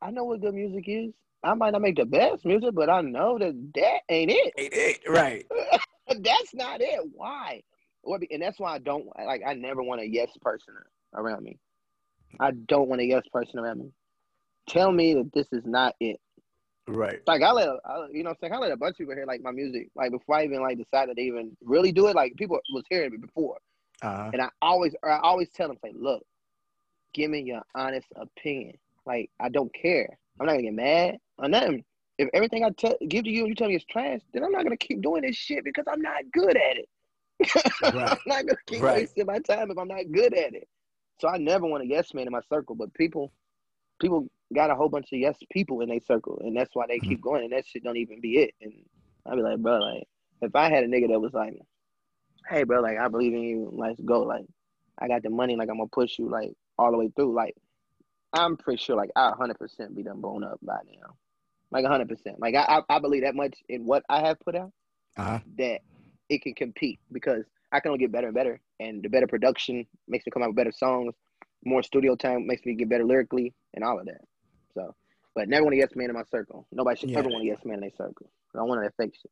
I 0.01 0.11
know 0.11 0.25
what 0.25 0.41
good 0.41 0.55
music 0.55 0.85
is. 0.87 1.13
I 1.43 1.55
might 1.55 1.71
not 1.71 1.83
make 1.83 1.97
the 1.97 2.05
best 2.05 2.45
music, 2.45 2.75
but 2.75 2.91
I 2.91 3.01
know 3.01 3.39
that 3.39 3.55
that 3.75 4.01
ain't 4.09 4.31
it. 4.31 4.55
Ain't 4.59 4.75
it 4.75 5.01
right? 5.09 5.47
that's 6.09 6.55
not 6.55 6.81
it. 6.81 7.01
Why? 7.13 7.63
And 8.31 8.43
that's 8.43 8.59
why 8.59 8.75
I 8.75 8.79
don't 8.79 9.07
like. 9.17 9.43
I 9.47 9.55
never 9.55 9.83
want 9.83 10.01
a 10.01 10.09
yes 10.09 10.31
person 10.41 10.75
around 11.15 11.43
me. 11.43 11.59
I 12.39 12.53
don't 12.53 12.89
want 12.89 13.01
a 13.01 13.05
yes 13.05 13.23
person 13.33 13.59
around 13.59 13.79
me. 13.81 13.93
Tell 14.69 14.93
me 14.93 15.15
that 15.15 15.33
this 15.33 15.49
is 15.53 15.65
not 15.65 15.95
it. 16.01 16.21
Right. 16.87 17.21
Like 17.27 17.43
I 17.43 17.53
let, 17.53 17.69
I, 17.85 18.07
you 18.13 18.23
know, 18.23 18.31
I'm 18.31 18.37
saying 18.41 18.53
I 18.53 18.59
let 18.59 18.73
a 18.73 18.77
bunch 18.77 18.95
of 18.95 18.99
people 18.99 19.15
hear 19.15 19.27
like 19.27 19.43
my 19.43 19.53
music, 19.53 19.91
like 19.95 20.11
before 20.11 20.37
I 20.37 20.45
even 20.45 20.61
like 20.61 20.79
decided 20.79 21.17
to 21.17 21.23
even 21.23 21.57
really 21.63 21.93
do 21.93 22.09
it. 22.09 22.17
Like 22.17 22.35
people 22.37 22.59
was 22.73 22.85
hearing 22.91 23.11
me 23.13 23.19
before, 23.19 23.59
uh-huh. 24.03 24.31
and 24.33 24.43
I 24.43 24.49
always, 24.61 24.95
I 25.05 25.19
always 25.19 25.49
tell 25.51 25.69
them, 25.69 25.77
say, 25.85 25.93
look, 25.95 26.25
give 27.15 27.31
me 27.31 27.41
your 27.43 27.63
honest 27.75 28.07
opinion. 28.17 28.77
Like 29.07 29.31
I 29.39 29.49
don't 29.49 29.73
care. 29.75 30.19
I'm 30.39 30.47
not 30.47 30.53
gonna 30.53 30.63
get 30.63 30.75
mad 30.75 31.19
or 31.39 31.49
nothing. 31.49 31.85
If 32.19 32.29
everything 32.35 32.65
I 32.65 32.71
tell 32.71 32.97
give 33.09 33.25
to 33.25 33.31
you, 33.31 33.41
and 33.41 33.49
you 33.49 33.55
tell 33.55 33.69
me 33.69 33.77
it's 33.77 33.85
trash, 33.85 34.21
then 34.33 34.45
I'm 34.45 34.53
not 34.53 34.65
gonna 34.65 34.77
keep 34.77 35.01
doing 35.01 35.23
this 35.23 35.37
shit 35.37 35.65
because 35.65 35.85
I'm 35.91 36.03
not 36.03 36.23
good 36.33 36.57
at 36.57 36.77
it. 36.77 36.89
I'm 37.85 38.19
not 38.27 38.47
gonna 38.47 38.57
keep 38.67 38.83
Right. 38.83 39.03
wasting 39.03 39.27
my 39.27 39.39
time 39.39 39.71
if 39.71 39.79
I'm 39.79 39.89
not 39.89 40.11
good 40.13 40.35
at 40.35 40.55
it. 40.55 40.69
So 41.21 41.29
I 41.29 41.39
never 41.39 41.67
want 41.67 41.85
a 41.85 41.87
yes 41.87 42.15
man 42.15 42.27
in 42.27 42.33
my 42.33 42.41
circle, 42.49 42.75
but 42.75 42.95
people 42.95 43.33
people 44.01 44.29
got 44.55 44.71
a 44.71 44.75
whole 44.75 44.89
bunch 44.89 45.13
of 45.13 45.19
yes 45.19 45.39
people 45.51 45.81
in 45.81 45.89
their 45.91 46.01
circle, 46.01 46.41
and 46.45 46.57
that's 46.57 46.75
why 46.75 46.87
they 46.89 47.01
keep 47.01 47.21
going, 47.21 47.45
and 47.45 47.53
that 47.53 47.67
shit 47.67 47.85
don't 47.85 47.97
even 47.99 48.21
be 48.21 48.39
it. 48.39 48.55
And 48.63 48.73
I'd 49.27 49.37
be 49.37 49.43
like, 49.43 49.59
bro, 49.59 49.79
like 49.79 50.05
if 50.43 50.55
I 50.57 50.71
had 50.71 50.85
a 50.85 50.89
nigga 50.89 51.09
that 51.11 51.21
was 51.21 51.35
like, 51.35 51.55
hey, 52.49 52.65
bro, 52.65 52.81
like 52.81 52.99
I 52.99 53.09
believe 53.09 53.35
in 53.35 53.43
you, 53.43 53.71
let's 53.73 54.01
go, 54.01 54.23
like 54.23 54.47
I 55.01 55.09
got 55.09 55.23
the 55.23 55.31
money, 55.31 55.57
like 55.57 55.69
I'm 55.71 55.79
gonna 55.79 55.89
push 55.93 56.19
you, 56.19 56.29
like 56.29 56.53
all 56.79 56.91
the 56.93 56.99
way 56.99 57.11
through, 57.15 57.35
like 57.35 57.55
I'm 58.33 58.57
pretty 58.57 58.83
sure, 58.83 58.97
like 58.97 59.11
I 59.17 59.29
100 59.31 59.59
percent 59.59 59.97
be 59.97 60.03
done 60.03 60.21
blown 60.21 60.45
up 60.45 60.59
by 60.63 60.79
now, 60.87 61.17
like 61.71 61.85
100 61.85 62.09
percent. 62.09 62.41
Like 62.41 62.55
I, 62.55 62.81
I 62.89 62.97
I 62.97 62.99
believe 63.01 63.23
that 63.25 63.35
much 63.37 63.57
in 63.69 63.85
what 63.87 64.05
I 64.09 64.21
have 64.27 64.41
put 64.41 64.57
out 64.57 64.73
Uh-huh. 65.17 65.41
that 65.59 65.81
it 66.29 66.43
can 66.43 66.55
compete 66.55 67.01
because 67.13 67.45
I 67.73 67.81
can 67.81 67.91
only 67.91 68.01
get 68.01 68.13
better 68.13 68.29
and 68.29 68.35
better, 68.35 68.61
and 68.81 69.03
the 69.03 69.09
better 69.09 69.27
production 69.29 69.87
makes 70.09 70.27
me 70.27 70.31
come 70.33 70.43
out 70.43 70.49
with 70.49 70.57
better 70.57 70.73
songs. 70.73 71.15
More 71.65 71.83
studio 71.83 72.17
time 72.17 72.47
makes 72.47 72.65
me 72.65 72.75
get 72.75 72.89
better 72.89 73.05
lyrically 73.05 73.55
and 73.75 73.85
all 73.85 74.01
of 74.01 74.07
that. 74.07 74.23
So, 74.75 74.95
but 75.35 75.49
never 75.49 75.65
want 75.65 75.75
a 75.75 75.79
yes 75.79 75.91
man 75.95 76.09
in 76.11 76.15
my 76.17 76.25
circle. 76.31 76.67
Nobody 76.73 76.99
should 76.99 77.11
Yeah. 77.11 77.19
ever 77.19 77.29
want 77.29 77.45
a 77.45 77.47
yes 77.47 77.61
man 77.65 77.75
in 77.77 77.81
their 77.83 77.91
circle. 77.91 78.31
I 78.55 78.59
don't 78.59 78.69
want 78.69 78.83
that 78.83 78.95
fake 78.97 79.15
shit. 79.21 79.31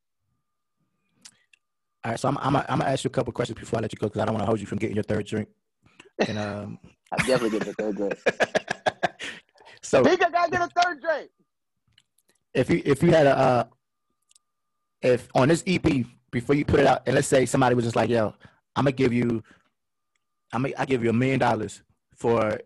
All 2.05 2.13
right, 2.13 2.21
so 2.21 2.29
I'm 2.29 2.39
I'm 2.39 2.55
I'm 2.57 2.65
gonna 2.79 2.85
ask 2.85 3.03
you 3.05 3.09
a 3.09 3.13
couple 3.13 3.33
questions 3.33 3.59
before 3.59 3.79
I 3.79 3.83
let 3.83 3.93
you 3.93 3.99
go 3.99 4.07
because 4.07 4.21
I 4.21 4.25
don't 4.27 4.35
want 4.35 4.43
to 4.43 4.47
hold 4.47 4.61
you 4.61 4.67
from 4.67 4.79
getting 4.79 4.95
your 4.97 5.03
third 5.03 5.27
drink. 5.27 5.49
And 6.29 6.39
um, 6.39 6.79
I 7.13 7.17
definitely 7.27 7.51
getting 7.59 7.73
the 7.73 7.83
third 7.83 7.97
drink. 7.97 8.15
so 9.83 10.05
He 10.05 10.17
got 10.17 10.33
to 10.45 10.51
get 10.51 10.61
a 10.63 10.69
third 10.83 11.01
drink. 11.01 11.31
if 12.55 12.71
you 12.71 12.83
if 12.85 13.03
you 13.03 13.11
had 13.11 13.27
a 13.27 13.37
uh, 13.37 13.65
if 15.03 15.29
on 15.35 15.49
this 15.49 15.65
EP 15.67 16.05
before 16.31 16.55
you 16.55 16.65
put 16.65 16.81
it 16.81 16.87
out, 16.87 17.03
and 17.07 17.15
let's 17.15 17.27
say 17.29 17.47
somebody 17.47 17.75
was 17.75 17.85
just 17.85 17.97
like, 17.97 18.11
"Yo, 18.11 18.35
I'm 18.79 18.85
gonna 18.85 18.93
give 18.93 19.13
you, 19.13 19.43
I'm 20.53 20.63
gonna 20.63 20.75
I 20.79 20.85
give 20.85 21.03
you 21.03 21.11
a 21.11 21.13
million 21.13 21.41
dollars 21.41 21.83
for 22.15 22.61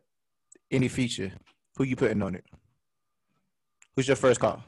any 0.71 0.89
feature," 0.89 1.33
who 1.79 1.85
you 1.85 1.97
putting 1.97 2.21
on 2.21 2.35
it? 2.35 2.45
Who's 3.97 4.07
your 4.09 4.17
first 4.17 4.39
call? 4.39 4.63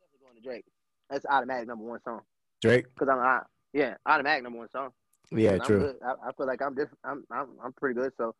Definitely 0.00 0.20
going 0.22 0.36
to 0.36 0.40
Drake. 0.40 0.64
That's 1.10 1.26
automatic 1.26 1.68
number 1.68 1.84
one 1.84 2.00
song. 2.00 2.20
Drake. 2.62 2.86
Cause 2.98 3.08
I'm, 3.12 3.18
I, 3.18 3.40
yeah, 3.74 3.96
automatic 4.06 4.44
number 4.44 4.60
one 4.60 4.70
song. 4.70 4.92
Yeah, 5.30 5.58
true. 5.58 5.92
I, 6.02 6.12
I 6.28 6.32
feel 6.38 6.46
like 6.46 6.62
I'm 6.62 6.74
different. 6.74 6.98
I'm, 7.04 7.24
I'm 7.30 7.48
I'm 7.62 7.72
pretty 7.74 8.00
good. 8.00 8.12
So 8.16 8.34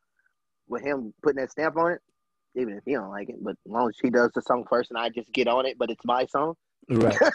with 0.68 0.82
him 0.82 1.12
putting 1.22 1.42
that 1.42 1.50
stamp 1.50 1.76
on 1.76 1.92
it, 1.92 2.00
even 2.55 2.78
if 2.78 2.84
he 2.86 2.94
don't 2.94 3.11
like 3.11 3.28
it, 3.28 3.36
but 3.44 3.57
as 3.66 3.70
long 3.70 3.90
as 3.90 3.96
he 4.00 4.09
does 4.09 4.30
the 4.34 4.40
song 4.40 4.64
first 4.70 4.90
and 4.90 4.98
I 4.98 5.11
just 5.11 5.30
get 5.32 5.48
on 5.48 5.66
it, 5.66 5.76
but 5.78 5.90
it's 5.90 6.05
my 6.07 6.24
song. 6.24 6.55
Right. 6.89 7.16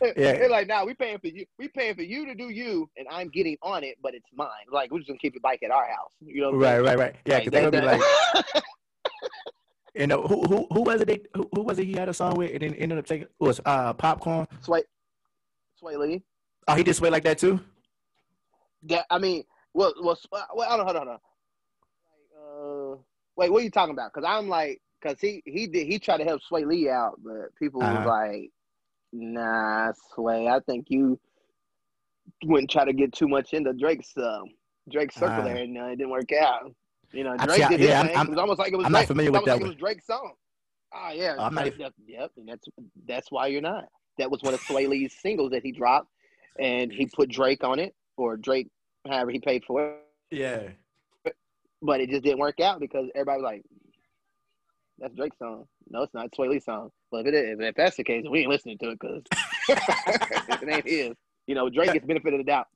Yeah. 0.16 0.32
They're 0.32 0.50
like, 0.50 0.66
nah, 0.66 0.84
we 0.84 0.94
paying 0.94 1.18
for 1.18 1.28
you. 1.28 1.46
We 1.58 1.68
paying 1.68 1.94
for 1.94 2.02
you 2.02 2.26
to 2.26 2.34
do 2.34 2.50
you, 2.50 2.90
and 2.96 3.06
I'm 3.10 3.28
getting 3.28 3.56
on 3.62 3.84
it, 3.84 3.96
but 4.02 4.14
it's 4.14 4.26
mine. 4.34 4.48
Like 4.70 4.90
we're 4.90 4.98
just 4.98 5.08
gonna 5.08 5.18
keep 5.18 5.34
your 5.34 5.40
bike 5.40 5.62
at 5.62 5.70
our 5.70 5.86
house. 5.86 6.10
You 6.20 6.42
know, 6.42 6.50
what 6.50 6.60
Right, 6.60 6.80
right, 6.80 6.98
right. 6.98 7.16
Yeah, 7.24 7.34
Like, 7.34 7.44
because 7.44 7.52
they're 7.52 7.70
gonna 7.70 7.96
be 7.96 8.02
like, 8.02 8.44
you 9.94 10.06
know, 10.06 10.22
who 10.22 10.42
who 10.42 10.66
who 10.72 10.82
was 10.82 11.00
it? 11.00 11.08
They, 11.08 11.20
who, 11.34 11.48
who 11.54 11.62
was 11.62 11.78
it? 11.78 11.86
He 11.86 11.92
had 11.92 12.08
a 12.08 12.14
song 12.14 12.36
with, 12.36 12.52
and 12.52 12.62
then 12.62 12.74
ended 12.74 12.98
up 12.98 13.06
taking. 13.06 13.24
It 13.24 13.30
was 13.38 13.60
uh 13.64 13.92
popcorn. 13.94 14.46
Swae, 14.62 14.82
Swae 15.82 15.98
Lee. 15.98 16.22
Oh, 16.66 16.74
he 16.74 16.82
did 16.82 16.96
sway 16.96 17.10
like 17.10 17.24
that 17.24 17.38
too. 17.38 17.60
Yeah, 18.82 19.02
I 19.10 19.18
mean, 19.18 19.44
well, 19.72 19.94
well, 20.02 20.18
well 20.30 20.46
hold 20.50 20.80
on, 20.80 20.86
hold 20.86 20.96
on, 20.96 20.98
hold 21.06 21.08
on. 21.08 21.08
Like, 21.08 21.20
uh, 22.38 22.96
wait, 23.36 23.52
what 23.52 23.60
are 23.60 23.64
you 23.64 23.70
talking 23.70 23.94
about? 23.94 24.12
Because 24.12 24.28
I'm 24.28 24.48
like, 24.48 24.80
because 25.04 25.20
he 25.20 25.42
he 25.44 25.66
did 25.66 25.86
he 25.86 25.98
tried 25.98 26.18
to 26.18 26.24
help 26.24 26.40
Swae 26.42 26.66
Lee 26.66 26.88
out, 26.88 27.20
but 27.22 27.54
people 27.58 27.80
was 27.80 27.88
Uh-huh. 27.90 28.08
like, 28.08 28.50
nah, 29.12 29.92
Swae, 30.16 30.50
I 30.50 30.60
think 30.60 30.86
you 30.88 31.18
wouldn't 32.44 32.70
try 32.70 32.84
to 32.84 32.92
get 32.92 33.12
too 33.12 33.28
much 33.28 33.52
into 33.52 33.72
Drake's 33.74 34.16
um, 34.16 34.44
Drake's 34.90 35.14
circle 35.14 35.28
Uh-huh. 35.36 35.44
there, 35.44 35.56
and 35.58 35.76
uh, 35.78 35.84
it 35.86 35.96
didn't 35.96 36.10
work 36.10 36.32
out. 36.32 36.74
You 37.12 37.24
know, 37.24 37.36
Drake 37.36 37.56
see, 37.56 37.62
I- 37.62 37.68
did 37.68 37.80
his 37.80 37.88
yeah, 37.90 37.98
I'm- 37.98 38.06
thing. 38.08 38.16
I'm- 38.16 38.26
it 38.26 38.30
was 38.30 38.38
almost 38.38 38.58
like 38.58 38.72
it 38.72 38.76
was 38.76 38.86
I'm 38.86 38.92
not 38.92 39.06
familiar 39.06 39.28
it 39.28 39.32
with 39.32 39.44
that 39.44 39.52
like 39.52 39.60
one. 39.60 39.66
it 39.70 39.74
was 39.74 39.76
Drake's 39.76 40.06
song. 40.06 40.32
Ah, 40.92 41.10
yeah. 41.12 41.36
Oh, 41.38 41.44
I'm 41.44 41.54
not 41.54 41.64
that- 41.64 41.78
that- 41.78 41.92
yep, 42.06 42.30
and 42.36 42.48
that's 42.48 42.66
that's 43.06 43.30
why 43.30 43.48
you're 43.48 43.60
not. 43.60 43.88
That 44.18 44.30
was 44.30 44.42
one 44.42 44.54
of 44.54 44.60
Swae 44.60 44.88
Lee's 44.88 45.12
singles 45.20 45.50
that 45.50 45.62
he 45.62 45.72
dropped, 45.72 46.08
and 46.58 46.92
he 46.92 47.06
put 47.06 47.28
Drake 47.30 47.64
on 47.64 47.78
it, 47.78 47.94
or 48.16 48.36
Drake, 48.36 48.68
however 49.06 49.30
he 49.32 49.40
paid 49.40 49.64
for 49.64 49.86
it. 49.86 50.00
Yeah. 50.30 50.68
But 51.82 52.00
it 52.00 52.08
just 52.08 52.22
didn't 52.22 52.38
work 52.38 52.60
out 52.60 52.80
because 52.80 53.10
everybody 53.14 53.42
was 53.42 53.44
like, 53.44 53.62
"That's 54.98 55.14
Drake's 55.14 55.38
song." 55.38 55.64
No, 55.90 56.02
it's 56.02 56.14
not. 56.14 56.26
It's 56.26 56.38
Swae 56.38 56.48
Lee's 56.48 56.64
song. 56.64 56.90
But 57.10 57.26
if 57.26 57.26
it 57.28 57.34
is, 57.34 57.58
if 57.60 57.74
that's 57.74 57.96
the 57.96 58.04
case, 58.04 58.24
we 58.30 58.40
ain't 58.40 58.48
listening 58.50 58.78
to 58.78 58.90
it 58.90 58.98
because 59.00 59.22
it 60.62 60.68
ain't 60.68 60.86
his. 60.88 61.14
You 61.46 61.54
know, 61.54 61.68
Drake 61.68 61.92
gets 61.92 62.06
benefit 62.06 62.32
of 62.34 62.38
the 62.38 62.44
doubt. 62.44 62.66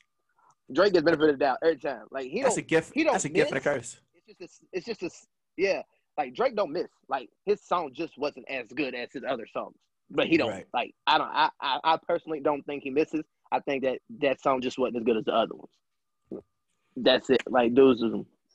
Drake 0.75 0.93
gets 0.93 1.05
benefit 1.05 1.31
of 1.31 1.39
the 1.39 1.45
doubt 1.45 1.59
every 1.63 1.77
time. 1.79 2.05
Like 2.11 2.27
he 2.31 2.43
That's 2.43 2.55
don't 2.57 2.65
a 2.65 2.67
gift. 2.67 2.93
he 2.95 3.05
don't 3.05 3.13
That's 3.15 3.25
a 3.25 3.29
gift 3.31 3.51
and 3.51 3.59
a 3.59 3.61
curse. 3.61 3.99
it's 4.15 4.27
just 4.27 4.39
this, 4.39 4.61
it's 4.73 4.87
just 4.87 5.01
this 5.01 5.27
yeah 5.57 5.83
like 6.17 6.35
drake 6.35 6.55
don't 6.55 6.71
miss 6.73 6.89
like 7.09 7.29
his 7.47 7.61
song 7.63 7.91
just 7.95 8.13
wasn't 8.19 8.45
as 8.51 8.67
good 8.77 8.95
as 8.95 9.09
his 9.13 9.23
other 9.29 9.47
songs 9.53 9.75
but 10.11 10.27
he 10.29 10.37
don't 10.37 10.51
Right. 10.51 10.67
like 10.75 10.95
i 11.09 11.17
don't 11.19 11.31
I, 11.33 11.49
I 11.61 11.79
i 11.85 11.97
personally 12.07 12.39
don't 12.41 12.63
think 12.67 12.83
he 12.85 12.91
misses 12.91 13.25
i 13.51 13.59
think 13.61 13.83
that 13.85 13.99
that 14.21 14.41
song 14.41 14.61
just 14.61 14.79
wasn't 14.79 14.99
as 14.99 15.03
good 15.05 15.17
as 15.17 15.25
the 15.25 15.33
other 15.33 15.55
ones 15.55 16.45
that's 16.97 17.31
it 17.31 17.43
like 17.49 17.75
dudes 17.75 18.03
is 18.03 18.13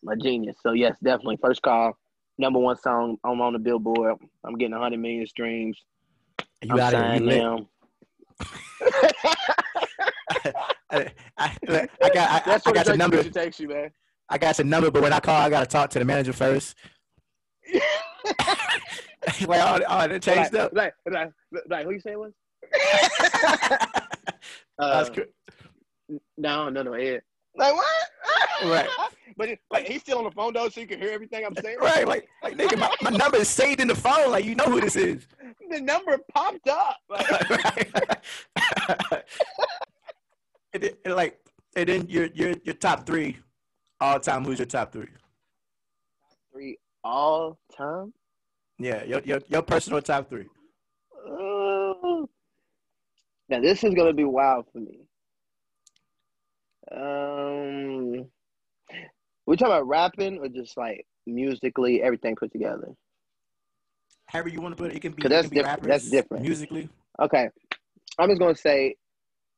a 0.09 0.15
genius 0.17 0.55
so 0.61 0.71
yes 0.73 0.95
definitely 1.03 1.37
first 1.41 1.61
call 1.61 1.97
number 2.37 2.59
one 2.59 2.77
song 2.77 3.17
i'm 3.23 3.41
on 3.41 3.53
the 3.53 3.59
billboard 3.59 4.15
i'm 4.43 4.55
getting 4.55 4.71
100 4.73 4.99
million 4.99 5.25
streams 5.27 5.83
You 6.63 6.73
I'm 6.73 6.79
out 6.79 6.93
here. 6.93 7.01
You 7.01 7.07
signed 7.09 7.25
lit. 7.25 7.37
now. 7.37 7.67
I, 10.91 11.11
I, 11.37 11.57
I 12.01 12.09
got 12.09 12.29
I, 12.29 12.41
that's 12.45 12.65
I 12.65 12.69
what 12.69 12.75
got 12.75 12.87
your 12.87 12.97
number. 12.97 13.17
producer 13.17 13.39
takes 13.43 13.59
you 13.59 13.67
man 13.69 13.89
I 14.29 14.37
got 14.37 14.57
your 14.57 14.65
number, 14.65 14.89
but 14.89 15.01
when 15.03 15.11
I 15.13 15.19
call, 15.19 15.35
I 15.35 15.49
gotta 15.49 15.65
talk 15.67 15.89
to 15.91 15.99
the 15.99 16.05
manager 16.05 16.31
first. 16.33 16.75
like, 17.73 17.81
oh, 19.61 19.79
oh, 19.87 20.07
they 20.07 20.17
changed 20.17 20.53
like, 20.53 20.61
up. 20.63 20.71
like, 20.73 20.93
like, 21.11 21.29
like, 21.69 21.85
who 21.85 21.91
you 21.91 21.99
say 21.99 22.13
it 22.13 22.19
was? 22.19 22.31
That's 24.79 25.09
Uh, 25.09 25.13
cr- 25.13 26.15
No, 26.37 26.69
no, 26.69 26.81
no, 26.83 26.93
Ed. 26.93 27.21
Like 27.55 27.73
what? 27.75 28.09
Right. 28.63 28.89
But 29.37 29.49
it, 29.49 29.59
like 29.71 29.87
he's 29.87 30.01
still 30.01 30.17
on 30.19 30.25
the 30.25 30.31
phone 30.31 30.53
though, 30.53 30.69
so 30.69 30.81
you 30.81 30.87
can 30.87 30.99
hear 30.99 31.11
everything 31.11 31.45
I'm 31.45 31.55
saying. 31.55 31.77
right, 31.79 32.07
like, 32.07 32.27
like 32.41 32.57
nigga, 32.57 32.77
my, 32.77 32.93
my 33.01 33.09
number 33.17 33.37
is 33.37 33.49
saved 33.49 33.79
in 33.79 33.87
the 33.87 33.95
phone. 33.95 34.31
Like, 34.31 34.45
you 34.45 34.55
know 34.55 34.65
who 34.65 34.81
this 34.81 34.95
is. 34.95 35.27
The 35.69 35.81
number 35.81 36.19
popped 36.31 36.67
up. 36.67 36.97
Like, 37.09 37.49
Right. 37.49 37.91
and, 40.73 40.83
then, 40.83 40.91
and 41.05 41.15
like, 41.15 41.39
and 41.75 41.89
then 41.89 42.07
your 42.07 42.27
your 42.35 42.53
your 42.63 42.75
top 42.75 43.07
three, 43.07 43.37
all 43.99 44.19
time. 44.19 44.45
Who's 44.45 44.59
your 44.59 44.67
top 44.67 44.91
three? 44.91 45.07
three 46.51 46.77
all 47.03 47.57
time. 47.75 48.13
Yeah, 48.77 49.03
your 49.03 49.21
your, 49.21 49.41
your 49.47 49.61
personal 49.61 50.01
top 50.01 50.29
three. 50.29 50.45
Uh, 51.25 52.25
now 53.49 53.59
this 53.61 53.83
is 53.83 53.93
gonna 53.93 54.13
be 54.13 54.25
wild 54.25 54.65
for 54.71 54.79
me. 54.79 54.99
Um, 56.91 58.27
we 59.45 59.57
talking 59.57 59.73
about 59.73 59.87
rapping 59.87 60.39
or 60.39 60.47
just 60.47 60.77
like 60.77 61.05
musically 61.25 62.01
everything 62.01 62.35
put 62.35 62.51
together? 62.51 62.93
However 64.27 64.49
you 64.49 64.61
want 64.61 64.75
to 64.77 64.81
put 64.81 64.91
it, 64.91 64.97
it 64.97 65.01
can 65.01 65.11
be. 65.13 65.21
'Cause 65.21 65.29
that's 65.29 65.47
can 65.47 65.55
be 65.57 65.61
different- 65.61 65.83
that's 65.83 66.09
different. 66.09 66.43
Musically, 66.43 66.89
Okay, 67.19 67.49
I'm 68.17 68.29
just 68.29 68.39
gonna 68.39 68.55
say, 68.55 68.95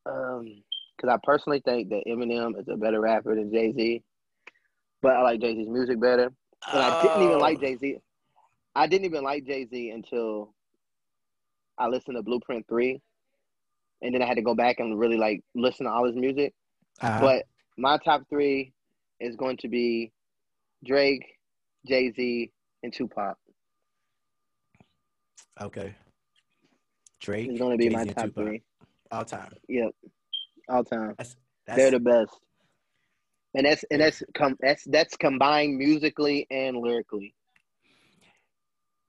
um, 0.06 0.62
because 0.98 1.10
I 1.14 1.18
personally 1.24 1.62
think 1.62 1.90
that 1.90 2.04
Eminem 2.08 2.60
is 2.60 2.68
a 2.68 2.76
better 2.76 3.00
rapper 3.00 3.36
than 3.36 3.52
Jay 3.52 3.72
Z, 3.72 4.04
but 5.02 5.14
I 5.16 5.22
like 5.22 5.40
Jay 5.42 5.56
Z's 5.56 5.70
music 5.70 6.00
better. 6.00 6.34
And 6.72 6.82
I 6.82 7.02
didn't 7.02 7.24
even 7.24 7.40
like 7.40 7.58
Oh. 7.58 7.62
Jay 7.62 7.76
Z. 7.78 7.98
I 8.76 8.88
didn't 8.88 9.06
even 9.06 9.24
like 9.24 9.46
Jay 9.46 9.66
Z 9.66 9.90
until 9.92 10.54
I 11.78 11.88
listened 11.88 12.18
to 12.18 12.24
Blueprint 12.24 12.68
Three, 12.68 13.02
and 14.02 14.14
then 14.14 14.22
I 14.22 14.26
had 14.26 14.36
to 14.36 14.42
go 14.42 14.56
back 14.56 14.80
and 14.80 14.98
really 15.00 15.18
like 15.18 15.42
listen 15.54 15.86
to 15.86 15.92
all 15.92 16.06
his 16.06 16.16
music. 16.16 16.54
Uh-huh. 17.02 17.22
But 17.22 17.46
my 17.78 17.98
top 18.00 18.24
three 18.30 18.74
is 19.20 19.36
going 19.36 19.58
to 19.58 19.68
be 19.68 20.12
Drake, 20.84 21.24
Jay 21.88 22.12
Z, 22.12 22.52
and 22.84 22.94
Tupac. 22.94 23.38
okay. 25.62 25.96
Drake. 27.22 27.50
Is 27.52 27.60
going 27.60 27.72
to 27.72 27.78
be 27.78 27.90
my 27.90 28.04
Jay-Z, 28.04 28.10
and 28.10 28.16
top 28.18 28.26
Tupac. 28.26 28.44
three. 28.46 28.62
all 29.12 29.26
time. 29.26 29.52
Yep, 29.68 29.92
all 30.70 30.84
time. 30.84 31.16
That's 31.18 31.36
They're 31.68 31.92
the 31.92 32.00
best. 32.00 32.32
And 33.56 33.66
that's 33.66 33.86
and 33.90 34.02
that's 34.02 34.22
com- 34.36 34.58
that's 34.60 34.84
that's 34.86 35.16
combined 35.16 35.78
musically 35.78 36.46
and 36.52 36.78
lyrically. 36.78 37.34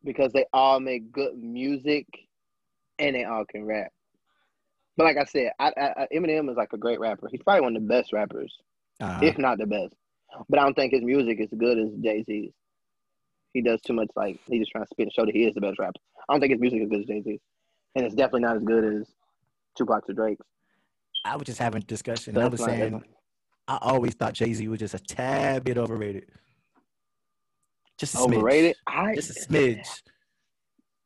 Because 0.04 0.32
they 0.32 0.46
all 0.52 0.78
make 0.78 1.10
good 1.10 1.36
music 1.36 2.06
and 2.98 3.16
they 3.16 3.24
all 3.24 3.44
can 3.44 3.64
rap. 3.64 3.90
But 4.96 5.04
like 5.04 5.16
I 5.18 5.24
said, 5.24 5.50
I, 5.58 5.72
I- 5.76 6.06
Eminem 6.14 6.48
is 6.48 6.56
like 6.56 6.72
a 6.72 6.78
great 6.78 7.00
rapper. 7.00 7.28
He's 7.30 7.42
probably 7.42 7.62
one 7.62 7.76
of 7.76 7.82
the 7.82 7.88
best 7.88 8.12
rappers, 8.12 8.54
uh-huh. 9.00 9.20
if 9.22 9.38
not 9.38 9.58
the 9.58 9.66
best. 9.66 9.94
But 10.48 10.58
I 10.58 10.64
don't 10.64 10.74
think 10.74 10.92
his 10.92 11.02
music 11.02 11.40
is 11.40 11.48
good 11.56 11.78
as 11.78 11.88
Jay 12.02 12.22
Z's. 12.24 12.52
He 13.52 13.62
does 13.62 13.80
too 13.80 13.94
much 13.94 14.08
like 14.16 14.38
he 14.46 14.58
just 14.58 14.70
trying 14.70 14.84
to 14.84 14.88
spit 14.88 15.04
and 15.04 15.12
show 15.12 15.24
that 15.24 15.34
he 15.34 15.44
is 15.44 15.54
the 15.54 15.60
best 15.60 15.78
rapper. 15.78 15.94
I 16.28 16.34
don't 16.34 16.40
think 16.40 16.52
his 16.52 16.60
music 16.60 16.82
is 16.82 16.88
good 16.88 17.00
as 17.00 17.06
Jay 17.06 17.22
Z's, 17.22 17.40
and 17.94 18.04
it's 18.04 18.14
definitely 18.14 18.42
not 18.42 18.56
as 18.56 18.62
good 18.62 18.84
as 18.84 19.06
Tupac 19.76 20.06
to 20.06 20.12
Drake's. 20.12 20.44
I 21.24 21.36
was 21.36 21.46
just 21.46 21.58
having 21.58 21.82
a 21.82 21.84
discussion. 21.84 22.36
I 22.36 22.48
was 22.48 22.62
saying 22.62 22.92
my- 22.92 23.00
I 23.68 23.78
always 23.80 24.14
thought 24.14 24.34
Jay 24.34 24.52
Z 24.52 24.68
was 24.68 24.78
just 24.78 24.94
a 24.94 24.98
tad 24.98 25.64
bit 25.64 25.76
overrated. 25.76 26.26
Just 27.98 28.14
a 28.14 28.18
smidge. 28.18 28.36
overrated. 28.36 28.76
I 28.86 29.14
Just 29.14 29.30
a 29.30 29.48
smidge. 29.48 30.02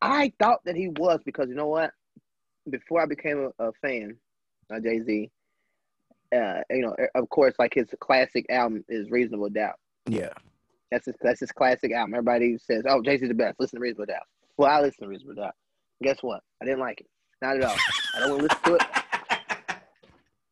I 0.02 0.32
thought 0.38 0.60
that 0.64 0.76
he 0.76 0.88
was 0.88 1.20
because 1.24 1.48
you 1.48 1.54
know 1.54 1.68
what? 1.68 1.92
Before 2.68 3.00
I 3.00 3.06
became 3.06 3.50
a, 3.58 3.68
a 3.68 3.72
fan 3.80 4.16
of 4.70 4.82
Jay 4.82 5.00
Z, 5.02 5.30
uh, 6.34 6.60
you 6.70 6.82
know, 6.82 6.94
of 7.14 7.28
course, 7.28 7.54
like 7.58 7.74
his 7.74 7.86
classic 8.00 8.46
album 8.50 8.84
is 8.88 9.10
Reasonable 9.10 9.50
Doubt. 9.50 9.76
Yeah. 10.06 10.32
That's 10.90 11.06
his 11.06 11.14
that's 11.20 11.40
his 11.40 11.52
classic 11.52 11.92
album. 11.92 12.14
Everybody 12.14 12.58
says, 12.58 12.82
"Oh, 12.88 13.00
Jay 13.02 13.16
Z's 13.16 13.28
the 13.28 13.34
best." 13.34 13.60
Listen 13.60 13.78
to 13.78 13.82
Reasonable 13.82 14.06
Doubt. 14.06 14.24
Well, 14.56 14.70
I 14.70 14.80
listen 14.80 15.04
to 15.04 15.08
Reasonable 15.08 15.40
Doubt. 15.40 15.54
Guess 16.02 16.18
what? 16.22 16.42
I 16.60 16.64
didn't 16.64 16.80
like 16.80 17.00
it. 17.00 17.06
Not 17.40 17.56
at 17.56 17.64
all. 17.64 17.76
I 18.16 18.20
don't 18.20 18.30
want 18.30 18.40
to 18.40 18.48
listen 18.48 18.64
to 18.64 18.74
it. 18.74 18.82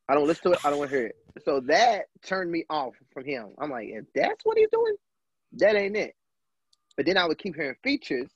I 0.08 0.14
don't 0.14 0.26
listen 0.26 0.42
to 0.44 0.52
it. 0.52 0.64
I 0.64 0.70
don't 0.70 0.78
want 0.78 0.90
to 0.90 0.96
hear 0.96 1.06
it. 1.06 1.16
So 1.44 1.60
that 1.60 2.06
turned 2.24 2.50
me 2.50 2.64
off 2.70 2.94
from 3.12 3.24
him. 3.24 3.48
I'm 3.58 3.70
like, 3.70 3.88
if 3.88 4.04
that's 4.14 4.44
what 4.44 4.56
he's 4.56 4.70
doing, 4.70 4.94
that 5.54 5.74
ain't 5.74 5.96
it. 5.96 6.14
But 6.96 7.06
then 7.06 7.16
I 7.16 7.26
would 7.26 7.38
keep 7.38 7.54
hearing 7.54 7.76
features 7.82 8.28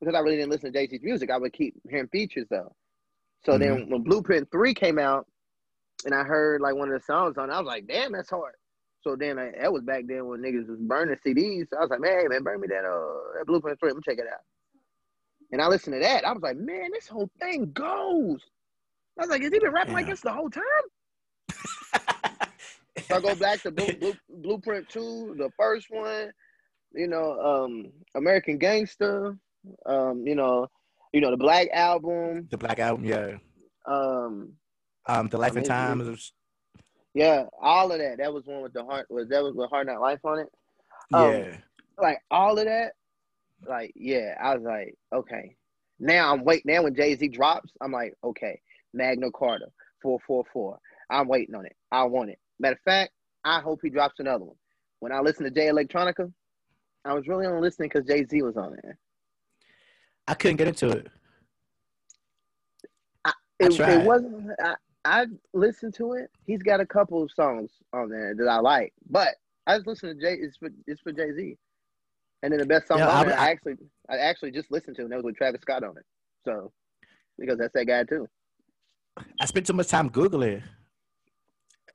because 0.00 0.14
I 0.14 0.18
really 0.18 0.36
didn't 0.36 0.50
listen 0.50 0.72
to 0.72 0.78
Jay 0.78 0.88
Z's 0.88 1.00
music. 1.02 1.30
I 1.30 1.38
would 1.38 1.52
keep 1.52 1.74
hearing 1.88 2.08
features 2.08 2.46
though. 2.50 2.74
So 3.44 3.58
then 3.58 3.88
when 3.88 4.02
Blueprint 4.02 4.50
Three 4.50 4.74
came 4.74 4.98
out, 4.98 5.26
and 6.04 6.14
I 6.14 6.22
heard 6.24 6.60
like 6.60 6.74
one 6.74 6.88
of 6.88 6.98
the 6.98 7.04
songs 7.04 7.36
on, 7.38 7.50
it, 7.50 7.52
I 7.52 7.58
was 7.58 7.66
like, 7.66 7.86
damn, 7.86 8.12
that's 8.12 8.30
hard. 8.30 8.54
So 9.02 9.16
then 9.16 9.38
I, 9.38 9.52
that 9.60 9.72
was 9.72 9.82
back 9.82 10.04
then 10.06 10.26
when 10.26 10.40
niggas 10.40 10.68
was 10.68 10.80
burning 10.80 11.16
CDs. 11.24 11.68
So 11.70 11.78
I 11.78 11.80
was 11.80 11.90
like, 11.90 12.00
man, 12.00 12.20
hey, 12.20 12.28
man, 12.28 12.42
burn 12.42 12.60
me 12.60 12.66
that 12.68 12.84
uh 12.84 13.38
that 13.38 13.46
Blueprint 13.46 13.78
Three. 13.78 13.90
Let 13.90 13.96
me 13.96 14.02
check 14.04 14.18
it 14.18 14.26
out. 14.26 14.40
And 15.52 15.62
I 15.62 15.68
listened 15.68 15.94
to 15.94 16.00
that. 16.00 16.26
I 16.26 16.32
was 16.32 16.42
like, 16.42 16.56
man, 16.56 16.90
this 16.92 17.06
whole 17.06 17.30
thing 17.40 17.70
goes. 17.72 18.40
I 19.18 19.22
was 19.22 19.30
like, 19.30 19.42
has 19.42 19.52
he 19.52 19.60
been 19.60 19.70
rapping 19.70 19.94
like 19.94 20.06
this 20.06 20.20
the 20.20 20.32
whole 20.32 20.50
time? 20.50 20.64
So 23.08 23.16
I 23.16 23.20
go 23.20 23.34
back 23.36 23.62
to 23.62 23.70
Blue, 23.70 23.92
Blue, 23.94 24.14
Blueprint 24.28 24.88
Two, 24.88 25.34
the 25.38 25.50
first 25.56 25.86
one. 25.90 26.30
You 26.92 27.06
know, 27.06 27.38
um, 27.40 27.92
American 28.14 28.58
Gangster. 28.58 29.36
Um, 29.84 30.24
you 30.26 30.34
know, 30.34 30.66
you 31.12 31.20
know 31.20 31.30
the 31.30 31.36
Black 31.36 31.68
Album. 31.72 32.48
the 32.50 32.58
Black 32.58 32.78
Album, 32.78 33.04
yeah. 33.04 33.36
Um, 33.86 34.52
Um, 35.08 35.28
the 35.28 35.38
Life 35.38 35.56
and 35.56 35.66
Amazing. 35.66 35.74
Times. 35.74 36.32
yeah, 37.14 37.44
all 37.60 37.92
of 37.92 37.98
that. 37.98 38.18
That 38.18 38.32
was 38.32 38.44
one 38.46 38.62
with 38.62 38.72
the 38.72 38.84
heart. 38.84 39.06
Was 39.08 39.28
that 39.28 39.42
was 39.42 39.54
with 39.54 39.70
Hard 39.70 39.86
Knock 39.86 40.00
Life 40.00 40.24
on 40.24 40.40
it? 40.40 40.48
Um, 41.12 41.32
Yeah. 41.32 41.56
Like 42.00 42.18
all 42.30 42.58
of 42.58 42.64
that. 42.64 42.92
Like 43.66 43.92
yeah, 43.94 44.34
I 44.42 44.54
was 44.54 44.64
like, 44.64 44.94
okay. 45.14 45.56
Now 45.98 46.32
I'm 46.32 46.44
waiting. 46.44 46.72
Now 46.72 46.82
when 46.82 46.94
Jay 46.94 47.16
Z 47.16 47.28
drops, 47.28 47.72
I'm 47.80 47.92
like, 47.92 48.14
okay, 48.22 48.60
Magna 48.92 49.30
Carta, 49.30 49.66
four 50.02 50.18
four 50.26 50.44
four. 50.52 50.78
I'm 51.08 51.28
waiting 51.28 51.54
on 51.54 51.64
it. 51.64 51.76
I 51.90 52.04
want 52.04 52.30
it. 52.30 52.38
Matter 52.58 52.74
of 52.74 52.80
fact, 52.80 53.12
I 53.44 53.60
hope 53.60 53.80
he 53.82 53.90
drops 53.90 54.18
another 54.18 54.44
one. 54.44 54.56
When 55.00 55.12
I 55.12 55.20
listen 55.20 55.44
to 55.44 55.50
Jay 55.50 55.68
Electronica, 55.68 56.32
I 57.04 57.14
was 57.14 57.28
really 57.28 57.46
only 57.46 57.60
listening 57.60 57.90
because 57.92 58.06
Jay 58.06 58.24
Z 58.26 58.42
was 58.42 58.56
on 58.56 58.76
there. 58.82 58.98
I 60.26 60.34
couldn't 60.34 60.56
get 60.56 60.68
into 60.68 60.90
it. 60.90 61.06
It, 63.58 63.74
tried. 63.74 64.00
it 64.00 64.04
wasn't. 64.04 64.50
I, 64.62 64.74
I 65.06 65.26
listened 65.54 65.94
to 65.94 66.12
it. 66.14 66.30
He's 66.46 66.62
got 66.62 66.80
a 66.80 66.86
couple 66.86 67.22
of 67.22 67.30
songs 67.32 67.70
on 67.92 68.08
there 68.10 68.34
that 68.34 68.48
I 68.48 68.58
like, 68.58 68.92
but 69.08 69.28
I 69.66 69.76
just 69.76 69.86
listened 69.86 70.20
to 70.20 70.26
Jay. 70.26 70.34
It's 70.40 70.56
for 70.56 70.68
it's 70.86 71.00
for 71.00 71.12
Jay 71.12 71.32
Z. 71.32 71.56
And 72.42 72.52
then 72.52 72.60
the 72.60 72.66
best 72.66 72.88
song 72.88 72.98
Yeah, 72.98 73.08
I- 73.08 73.22
I, 73.24 73.30
I- 73.30 73.50
actually 73.50 73.74
I 74.10 74.16
actually 74.18 74.50
just 74.52 74.70
listened 74.70 74.96
to, 74.96 75.02
and 75.02 75.10
that 75.12 75.16
was 75.16 75.24
with 75.24 75.36
Travis 75.36 75.60
Scott 75.62 75.82
on 75.84 75.96
it. 75.96 76.04
So 76.44 76.72
because 77.38 77.58
that's 77.58 77.72
that 77.74 77.86
guy 77.86 78.04
too. 78.04 78.28
I 79.40 79.46
spent 79.46 79.66
too 79.66 79.72
much 79.72 79.88
time 79.88 80.10
Googling. 80.10 80.62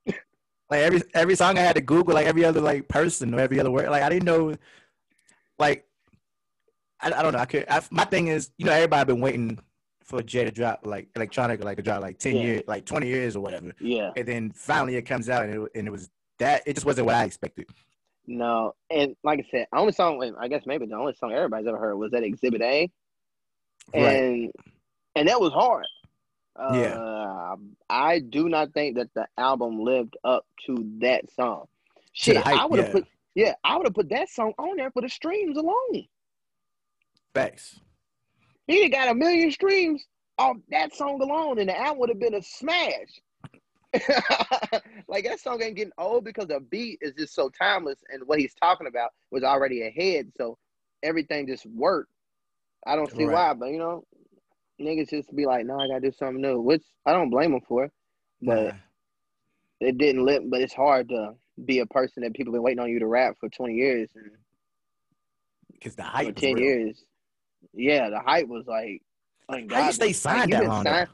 like 0.07 0.79
every 0.81 1.01
every 1.13 1.35
song 1.35 1.57
I 1.57 1.61
had 1.61 1.75
to 1.75 1.81
Google 1.81 2.13
like 2.15 2.27
every 2.27 2.45
other 2.45 2.61
like 2.61 2.87
person 2.87 3.33
or 3.33 3.39
every 3.39 3.59
other 3.59 3.71
word. 3.71 3.89
Like 3.89 4.03
I 4.03 4.09
didn't 4.09 4.25
know 4.25 4.55
like 5.59 5.85
I, 7.01 7.11
I 7.11 7.21
don't 7.21 7.33
know. 7.33 7.39
I 7.39 7.45
could 7.45 7.65
I, 7.69 7.81
my 7.91 8.05
thing 8.05 8.27
is, 8.27 8.51
you 8.57 8.65
know, 8.65 8.71
everybody 8.71 9.13
been 9.13 9.21
waiting 9.21 9.59
for 10.11 10.21
Jay 10.21 10.43
to 10.45 10.51
drop 10.51 10.81
like 10.85 11.07
electronic 11.15 11.63
like 11.63 11.77
to 11.77 11.83
drop 11.83 12.01
like 12.01 12.19
10 12.19 12.35
Yeah. 12.35 12.41
years, 12.43 12.61
like 12.67 12.85
20 12.85 13.07
years 13.07 13.35
or 13.35 13.39
whatever. 13.41 13.71
Yeah. 13.79 14.11
And 14.15 14.27
then 14.27 14.51
finally 14.51 14.95
it 14.97 15.03
comes 15.03 15.29
out 15.29 15.45
and 15.45 15.63
it, 15.63 15.71
and 15.75 15.87
it 15.87 15.91
was 15.91 16.09
that 16.37 16.61
it 16.67 16.73
just 16.75 16.85
wasn't 16.85 17.07
what 17.07 17.15
I 17.15 17.23
expected. 17.23 17.67
No, 18.27 18.75
and 18.89 19.15
like 19.23 19.39
I 19.39 19.45
said, 19.49 19.67
only 19.73 19.93
song 19.93 20.35
I 20.39 20.47
guess 20.47 20.63
maybe 20.67 20.85
the 20.85 20.95
only 20.95 21.13
song 21.15 21.33
everybody's 21.33 21.67
ever 21.67 21.77
heard 21.79 21.95
was 21.95 22.11
that 22.11 22.23
Exhibit 22.23 22.61
A, 22.61 22.91
Right. 23.93 24.01
and 24.03 24.51
and 25.15 25.27
that 25.27 25.41
was 25.41 25.51
hard. 25.53 25.85
Uh, 26.55 26.71
Yeah. 26.75 27.55
I 27.89 28.19
do 28.19 28.47
not 28.49 28.73
think 28.73 28.97
that 28.97 29.13
the 29.15 29.27
album 29.37 29.79
lived 29.81 30.15
up 30.23 30.45
to 30.67 30.75
that 30.99 31.29
song. 31.31 31.67
Shit, 32.13 32.37
hype, 32.37 32.59
I 32.59 32.65
would 32.65 32.79
have 32.79 32.89
yeah. 32.89 32.93
put 32.93 33.07
yeah, 33.33 33.53
I 33.63 33.77
would 33.77 33.87
have 33.87 33.93
put 33.95 34.09
that 34.09 34.29
song 34.29 34.53
on 34.59 34.75
there 34.77 34.91
for 34.91 35.01
the 35.01 35.09
streams 35.09 35.57
alone. 35.57 36.05
Facts. 37.33 37.79
He 38.71 38.87
got 38.89 39.09
a 39.09 39.15
million 39.15 39.51
streams 39.51 40.05
off 40.37 40.57
that 40.69 40.95
song 40.95 41.21
alone, 41.21 41.59
and 41.59 41.69
the 41.69 41.77
album 41.77 41.99
would 41.99 42.09
have 42.09 42.19
been 42.19 42.35
a 42.35 42.41
smash. 42.41 43.21
like 45.09 45.25
that 45.25 45.39
song 45.41 45.61
ain't 45.61 45.75
getting 45.75 45.91
old 45.97 46.23
because 46.23 46.47
the 46.47 46.61
beat 46.61 46.99
is 47.01 47.13
just 47.15 47.35
so 47.35 47.49
timeless, 47.49 47.99
and 48.09 48.23
what 48.27 48.39
he's 48.39 48.53
talking 48.53 48.87
about 48.87 49.11
was 49.29 49.43
already 49.43 49.81
ahead, 49.81 50.31
so 50.37 50.57
everything 51.03 51.47
just 51.47 51.65
worked. 51.65 52.13
I 52.87 52.95
don't 52.95 53.11
see 53.11 53.25
Right. 53.25 53.33
why, 53.33 53.53
but 53.53 53.67
you 53.71 53.77
know, 53.77 54.05
niggas 54.81 55.09
just 55.09 55.35
be 55.35 55.45
like, 55.45 55.65
"No, 55.65 55.77
I 55.77 55.87
gotta 55.87 56.01
do 56.01 56.11
something 56.13 56.41
new," 56.41 56.61
which 56.61 56.83
I 57.05 57.11
don't 57.11 57.29
blame 57.29 57.51
them 57.51 57.61
for. 57.67 57.91
But 58.41 58.67
Nah. 58.67 58.73
it 59.81 59.97
didn't 59.97 60.25
live. 60.25 60.49
But 60.49 60.61
it's 60.61 60.73
hard 60.73 61.09
to 61.09 61.35
be 61.65 61.79
a 61.79 61.85
person 61.87 62.23
that 62.23 62.33
people 62.33 62.53
been 62.53 62.63
waiting 62.63 62.79
on 62.79 62.89
you 62.89 62.99
to 62.99 63.07
rap 63.07 63.35
for 63.39 63.49
twenty 63.49 63.75
years 63.75 64.09
Cause 65.83 65.95
the 65.95 66.03
hype 66.03 66.35
ten 66.37 66.57
years. 66.57 67.03
Yeah, 67.73 68.09
the 68.09 68.19
hype 68.19 68.47
was 68.47 68.65
like. 68.67 69.01
How 69.49 69.57
you 69.57 69.91
stay 69.91 70.05
Like, 70.07 70.15
signed 70.15 70.49
you 70.51 70.57
that 70.57 70.67
long? 70.67 70.83
though? 70.83 71.05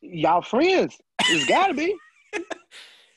Y'all 0.00 0.42
friends. 0.42 1.00
It's 1.28 1.46
gotta 1.46 1.74
be. 1.74 1.96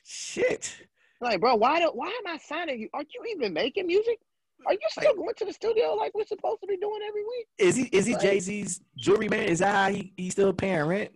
Shit. 0.04 0.76
Like, 1.22 1.40
bro, 1.42 1.56
why 1.56 1.80
do 1.80 1.88
why 1.94 2.08
am 2.08 2.34
I 2.34 2.38
signing 2.38 2.80
you? 2.80 2.90
Are 2.94 3.02
you 3.04 3.36
even 3.36 3.54
making 3.54 3.88
music? 3.88 4.20
Are 4.66 4.74
you 4.74 4.80
still 4.90 5.10
Like- 5.12 5.18
going 5.18 5.36
to 5.36 5.46
the 5.46 5.54
studio 5.54 5.94
like 5.94 6.14
we're 6.16 6.26
supposed 6.26 6.62
to 6.62 6.68
be 6.68 6.78
doing 6.78 7.02
every 7.08 7.24
week? 7.24 7.48
Is 7.58 7.76
he 7.76 7.84
is 7.92 8.06
he 8.06 8.14
Like- 8.14 8.22
Jay 8.22 8.40
Z's 8.40 8.82
jewelry 8.98 9.30
man? 9.30 9.44
Is 9.48 9.60
that 9.60 9.76
how 9.76 9.90
he, 9.92 10.14
he's 10.18 10.32
still 10.34 10.54
paying 10.54 10.84
rent? 10.86 11.12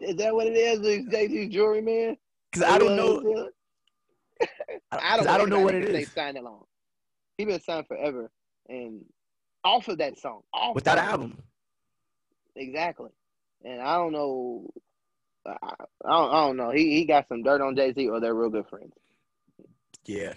Is 0.00 0.16
that 0.16 0.34
what 0.34 0.46
it 0.46 0.54
is? 0.56 0.80
Is 0.80 1.06
Jay 1.10 1.28
Z's 1.28 1.52
jewelry 1.52 1.80
man? 1.82 2.16
Because 2.52 2.68
I 2.68 2.78
don't 2.78 2.96
know. 2.96 3.50
I 4.92 5.16
don't. 5.16 5.28
I 5.28 5.38
don't 5.38 5.48
know 5.50 5.60
what 5.60 5.74
it 5.74 5.82
is. 5.84 5.88
it 5.88 5.92
that 5.92 5.98
is. 6.00 6.08
Stay 6.08 6.20
signed 6.20 6.36
it 6.36 6.44
long. 6.44 6.64
He 7.38 7.44
been 7.44 7.60
signed 7.60 7.86
forever, 7.86 8.30
and 8.68 9.04
off 9.64 9.88
of 9.88 9.98
that 9.98 10.18
song, 10.18 10.42
off 10.52 10.74
Without 10.74 10.98
of 10.98 11.04
an 11.04 11.08
it. 11.08 11.12
album. 11.12 11.38
exactly. 12.56 13.10
And 13.64 13.80
I 13.80 13.96
don't 13.96 14.12
know. 14.12 14.68
I, 15.46 15.52
I 16.04 16.10
don't. 16.10 16.30
I 16.34 16.46
don't 16.46 16.56
know. 16.56 16.70
He 16.70 16.96
he 16.96 17.04
got 17.04 17.28
some 17.28 17.42
dirt 17.42 17.60
on 17.60 17.76
Jay 17.76 17.92
Z, 17.92 18.08
or 18.08 18.20
they're 18.20 18.34
real 18.34 18.50
good 18.50 18.66
friends. 18.68 18.92
Yeah. 20.04 20.34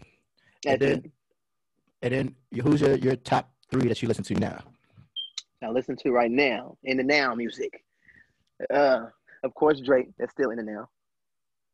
That's 0.64 0.82
and 0.82 0.84
it. 0.84 1.04
then, 1.04 1.12
and 2.02 2.14
then 2.54 2.64
who's 2.64 2.82
your, 2.82 2.96
your 2.96 3.16
top 3.16 3.52
three 3.70 3.88
that 3.88 4.02
you 4.02 4.08
listen 4.08 4.24
to 4.26 4.34
now? 4.36 4.64
I 5.62 5.70
listen 5.70 5.96
to 5.98 6.12
right 6.12 6.32
now 6.32 6.78
in 6.84 6.98
the 6.98 7.04
now 7.04 7.34
music. 7.36 7.84
Uh, 8.74 9.08
of 9.44 9.54
course, 9.56 9.80
Drake. 9.82 10.08
That's 10.18 10.32
still 10.32 10.52
in 10.52 10.58
the 10.58 10.64
now. 10.64 10.90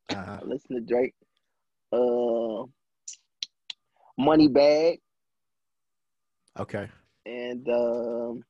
Uh, 0.10 0.39
I 0.41 0.45
listen 0.45 0.76
to 0.76 0.82
Drake. 0.82 1.14
Uh, 1.91 2.66
Money 4.18 4.47
Bag 4.47 4.99
okay. 6.60 6.88
And 7.26 7.67
um, 7.69 8.43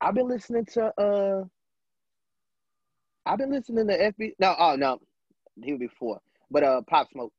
I've 0.00 0.14
been 0.14 0.28
listening 0.28 0.66
to 0.74 0.86
uh, 1.00 1.44
I've 3.24 3.38
been 3.38 3.50
listening 3.50 3.86
to 3.88 4.12
FB. 4.12 4.32
No, 4.38 4.54
oh 4.58 4.76
no, 4.76 4.98
he 5.62 5.72
was 5.72 5.80
before, 5.80 6.20
but 6.50 6.62
uh, 6.62 6.82
Pop 6.88 7.10
Smoke. 7.12 7.32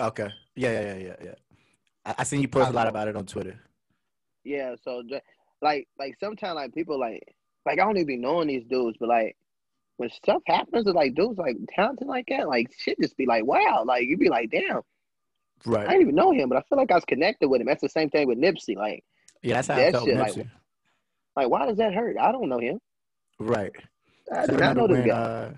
Okay. 0.00 0.30
Yeah, 0.54 0.72
yeah, 0.72 0.80
yeah, 0.80 0.96
yeah, 0.96 1.16
yeah. 1.24 1.34
I, 2.04 2.14
I 2.18 2.24
seen 2.24 2.40
you 2.40 2.48
post 2.48 2.70
a 2.70 2.72
lot 2.72 2.86
about 2.86 3.08
it 3.08 3.16
on 3.16 3.26
Twitter. 3.26 3.58
Yeah, 4.44 4.76
so 4.82 5.02
like 5.60 5.88
like 5.98 6.16
sometimes 6.20 6.54
like 6.54 6.74
people 6.74 6.98
like 6.98 7.22
like 7.66 7.80
I 7.80 7.84
don't 7.84 7.96
even 7.96 8.06
be 8.06 8.16
knowing 8.16 8.48
these 8.48 8.64
dudes, 8.64 8.96
but 8.98 9.08
like 9.08 9.36
when 9.96 10.10
stuff 10.10 10.42
happens 10.46 10.84
to 10.84 10.92
like 10.92 11.14
dudes 11.14 11.38
like 11.38 11.56
talented 11.74 12.06
like 12.06 12.26
that, 12.28 12.48
like 12.48 12.68
shit 12.78 12.98
just 13.00 13.16
be 13.16 13.26
like 13.26 13.44
wow, 13.44 13.84
like 13.86 14.04
you'd 14.04 14.20
be 14.20 14.30
like 14.30 14.50
damn, 14.50 14.82
I 15.66 15.70
Right. 15.70 15.88
didn't 15.88 16.02
even 16.02 16.14
know 16.14 16.30
him, 16.32 16.48
but 16.48 16.58
I 16.58 16.62
feel 16.68 16.78
like 16.78 16.90
I 16.90 16.94
was 16.94 17.04
connected 17.04 17.48
with 17.48 17.60
him. 17.60 17.66
That's 17.66 17.82
the 17.82 17.88
same 17.88 18.10
thing 18.10 18.26
with 18.28 18.38
Nipsey. 18.38 18.76
Like 18.76 19.02
Yeah, 19.42 19.54
that's 19.54 19.68
how 19.68 19.74
I 19.74 19.78
that 19.78 19.92
felt 19.92 20.04
shit, 20.08 20.16
like, 20.18 20.34
Nipsey. 20.34 20.48
like 21.36 21.48
why 21.50 21.66
does 21.66 21.76
that 21.78 21.94
hurt? 21.94 22.16
I 22.18 22.32
don't 22.32 22.48
know 22.48 22.58
him. 22.58 22.78
Right. 23.38 23.72
I 24.32 24.44
So 24.46 24.52
know 24.52 24.58
remember 24.58 24.86
when, 24.86 25.08
guy. 25.08 25.16
uh, 25.16 25.52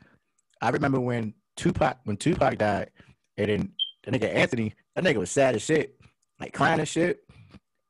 I 0.61 0.70
remember 0.70 1.01
when 1.01 1.34
Tupac 1.57 1.98
when 2.05 2.16
Tupac 2.16 2.59
died, 2.59 2.90
and 3.36 3.48
then 3.51 3.72
the 4.05 4.12
nigga 4.12 4.34
Anthony, 4.34 4.74
that 4.94 5.05
nigga 5.05 5.16
was 5.16 5.30
sad 5.30 5.55
as 5.55 5.62
shit, 5.62 5.98
like 6.38 6.53
crying 6.53 6.78
and 6.78 6.88
shit. 6.88 7.20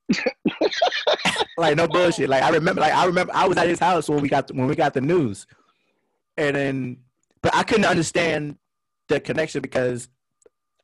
like 1.57 1.77
no 1.77 1.87
bullshit. 1.87 2.29
Like 2.29 2.43
I 2.43 2.51
remember, 2.51 2.81
like 2.81 2.93
I 2.93 3.05
remember, 3.05 3.33
I 3.35 3.47
was 3.47 3.57
at 3.59 3.69
his 3.69 3.79
house 3.79 4.09
when 4.09 4.21
we 4.21 4.29
got 4.29 4.51
when 4.53 4.67
we 4.67 4.75
got 4.75 4.95
the 4.95 5.01
news, 5.01 5.47
and 6.37 6.57
then, 6.57 6.97
but 7.43 7.55
I 7.55 7.63
couldn't 7.63 7.85
understand 7.85 8.57
the 9.09 9.21
connection 9.21 9.61
because 9.63 10.09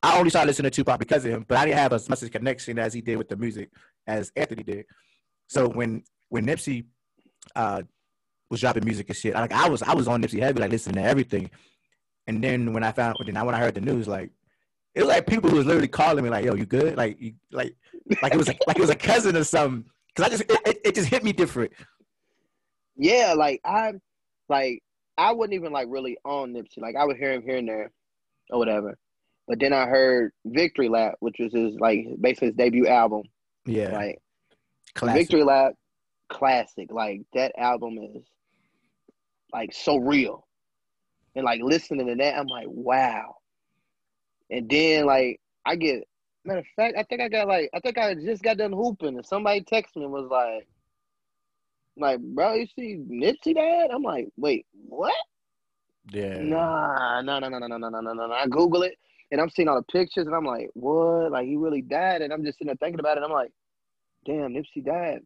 I 0.03 0.17
only 0.17 0.29
started 0.29 0.47
listening 0.47 0.71
to 0.71 0.75
Tupac 0.75 0.99
because 0.99 1.25
of 1.25 1.31
him, 1.31 1.45
but 1.47 1.57
I 1.57 1.65
didn't 1.65 1.79
have 1.79 1.93
as 1.93 2.09
much 2.09 2.21
of 2.21 2.27
a 2.27 2.31
connection 2.31 2.79
as 2.79 2.93
he 2.93 3.01
did 3.01 3.17
with 3.17 3.29
the 3.29 3.35
music 3.35 3.69
as 4.05 4.31
Anthony 4.35 4.63
did. 4.63 4.85
So 5.47 5.67
when 5.67 6.03
when 6.29 6.45
Nipsey 6.45 6.85
uh, 7.55 7.83
was 8.49 8.61
dropping 8.61 8.85
music 8.85 9.09
and 9.09 9.17
shit, 9.17 9.33
like 9.33 9.51
I 9.51 9.69
was 9.69 9.81
I 9.81 9.93
was 9.93 10.07
on 10.07 10.21
Nipsey 10.21 10.39
heavy, 10.39 10.59
like 10.59 10.71
listening 10.71 11.03
to 11.03 11.09
everything. 11.09 11.49
And 12.27 12.43
then 12.43 12.73
when 12.73 12.83
I 12.83 12.91
found, 12.91 13.17
then 13.25 13.45
when 13.45 13.55
I 13.55 13.59
heard 13.59 13.75
the 13.75 13.81
news, 13.81 14.07
like 14.07 14.31
it 14.93 15.01
was 15.01 15.09
like 15.09 15.27
people 15.27 15.51
was 15.51 15.65
literally 15.65 15.87
calling 15.87 16.23
me, 16.23 16.29
like, 16.29 16.43
"Yo, 16.43 16.55
you 16.55 16.65
good?" 16.65 16.97
Like, 16.97 17.21
you, 17.21 17.33
like, 17.51 17.75
like 18.21 18.33
it 18.33 18.37
was 18.37 18.47
like, 18.47 18.59
it 18.69 18.79
was 18.79 18.89
a 18.89 18.95
cousin 18.95 19.37
or 19.37 19.43
something. 19.43 19.89
Cause 20.15 20.25
I 20.25 20.29
just 20.29 20.43
it, 20.49 20.81
it 20.83 20.95
just 20.95 21.07
hit 21.07 21.23
me 21.23 21.31
different. 21.31 21.71
Yeah, 22.95 23.35
like 23.37 23.61
I, 23.63 23.93
like 24.49 24.81
I 25.17 25.33
wasn't 25.33 25.53
even 25.53 25.71
like 25.71 25.87
really 25.89 26.17
on 26.25 26.53
Nipsey. 26.53 26.79
Like 26.79 26.95
I 26.95 27.05
would 27.05 27.17
hear 27.17 27.31
him 27.31 27.43
here 27.43 27.57
and 27.57 27.67
there, 27.67 27.91
or 28.49 28.57
whatever. 28.59 28.97
But 29.47 29.59
then 29.59 29.71
I 29.71 29.87
heard 29.87 30.33
Victory 30.45 30.89
Lap, 30.89 31.15
which 31.19 31.37
was 31.39 31.53
his 31.53 31.75
like 31.79 32.05
basically 32.19 32.49
his 32.49 32.55
debut 32.55 32.87
album. 32.87 33.23
Yeah, 33.65 33.93
Like 33.93 34.21
classic. 34.93 35.21
Victory 35.21 35.43
Lap, 35.43 35.73
classic. 36.29 36.91
Like 36.91 37.21
that 37.33 37.53
album 37.57 37.97
is 37.97 38.23
like 39.53 39.73
so 39.73 39.97
real. 39.97 40.45
And 41.35 41.45
like 41.45 41.61
listening 41.61 42.07
to 42.07 42.15
that, 42.15 42.37
I'm 42.37 42.47
like, 42.47 42.67
wow. 42.67 43.35
And 44.49 44.69
then 44.69 45.05
like 45.05 45.39
I 45.65 45.75
get 45.75 46.03
matter 46.43 46.59
of 46.59 46.65
fact, 46.75 46.95
I 46.97 47.03
think 47.03 47.21
I 47.21 47.29
got 47.29 47.47
like 47.47 47.69
I 47.73 47.79
think 47.79 47.97
I 47.97 48.15
just 48.15 48.43
got 48.43 48.57
done 48.57 48.73
hooping 48.73 49.15
and 49.15 49.25
somebody 49.25 49.61
texted 49.61 49.97
me 49.97 50.03
and 50.03 50.11
was 50.11 50.29
like 50.29 50.67
like, 51.99 52.19
bro, 52.19 52.53
you 52.53 52.67
see 52.75 52.97
Nipsey 53.09 53.55
dad? 53.55 53.89
I'm 53.91 54.03
like, 54.03 54.27
wait, 54.37 54.65
what? 54.87 55.15
Yeah, 56.11 56.37
Nah, 56.39 57.21
no, 57.21 57.39
no, 57.39 57.49
no, 57.49 57.57
no, 57.59 57.67
no, 57.67 57.77
no, 57.77 57.89
no, 57.89 58.01
no, 58.01 58.13
no. 58.13 58.33
I 58.33 58.45
Google 58.47 58.83
it 58.83 58.93
and 59.31 59.41
I'm 59.41 59.49
seeing 59.49 59.67
all 59.67 59.75
the 59.75 59.83
pictures 59.91 60.25
and 60.27 60.35
I'm 60.35 60.45
like, 60.45 60.69
what? 60.73 61.31
Like 61.31 61.45
he 61.47 61.55
really 61.57 61.81
died? 61.81 62.21
And 62.21 62.31
I'm 62.31 62.43
just 62.43 62.57
sitting 62.57 62.67
there 62.67 62.75
thinking 62.77 62.99
about 62.99 63.17
it. 63.17 63.23
I'm 63.23 63.31
like, 63.31 63.51
damn, 64.25 64.53
Nipsey 64.53 64.83
died. 64.85 65.21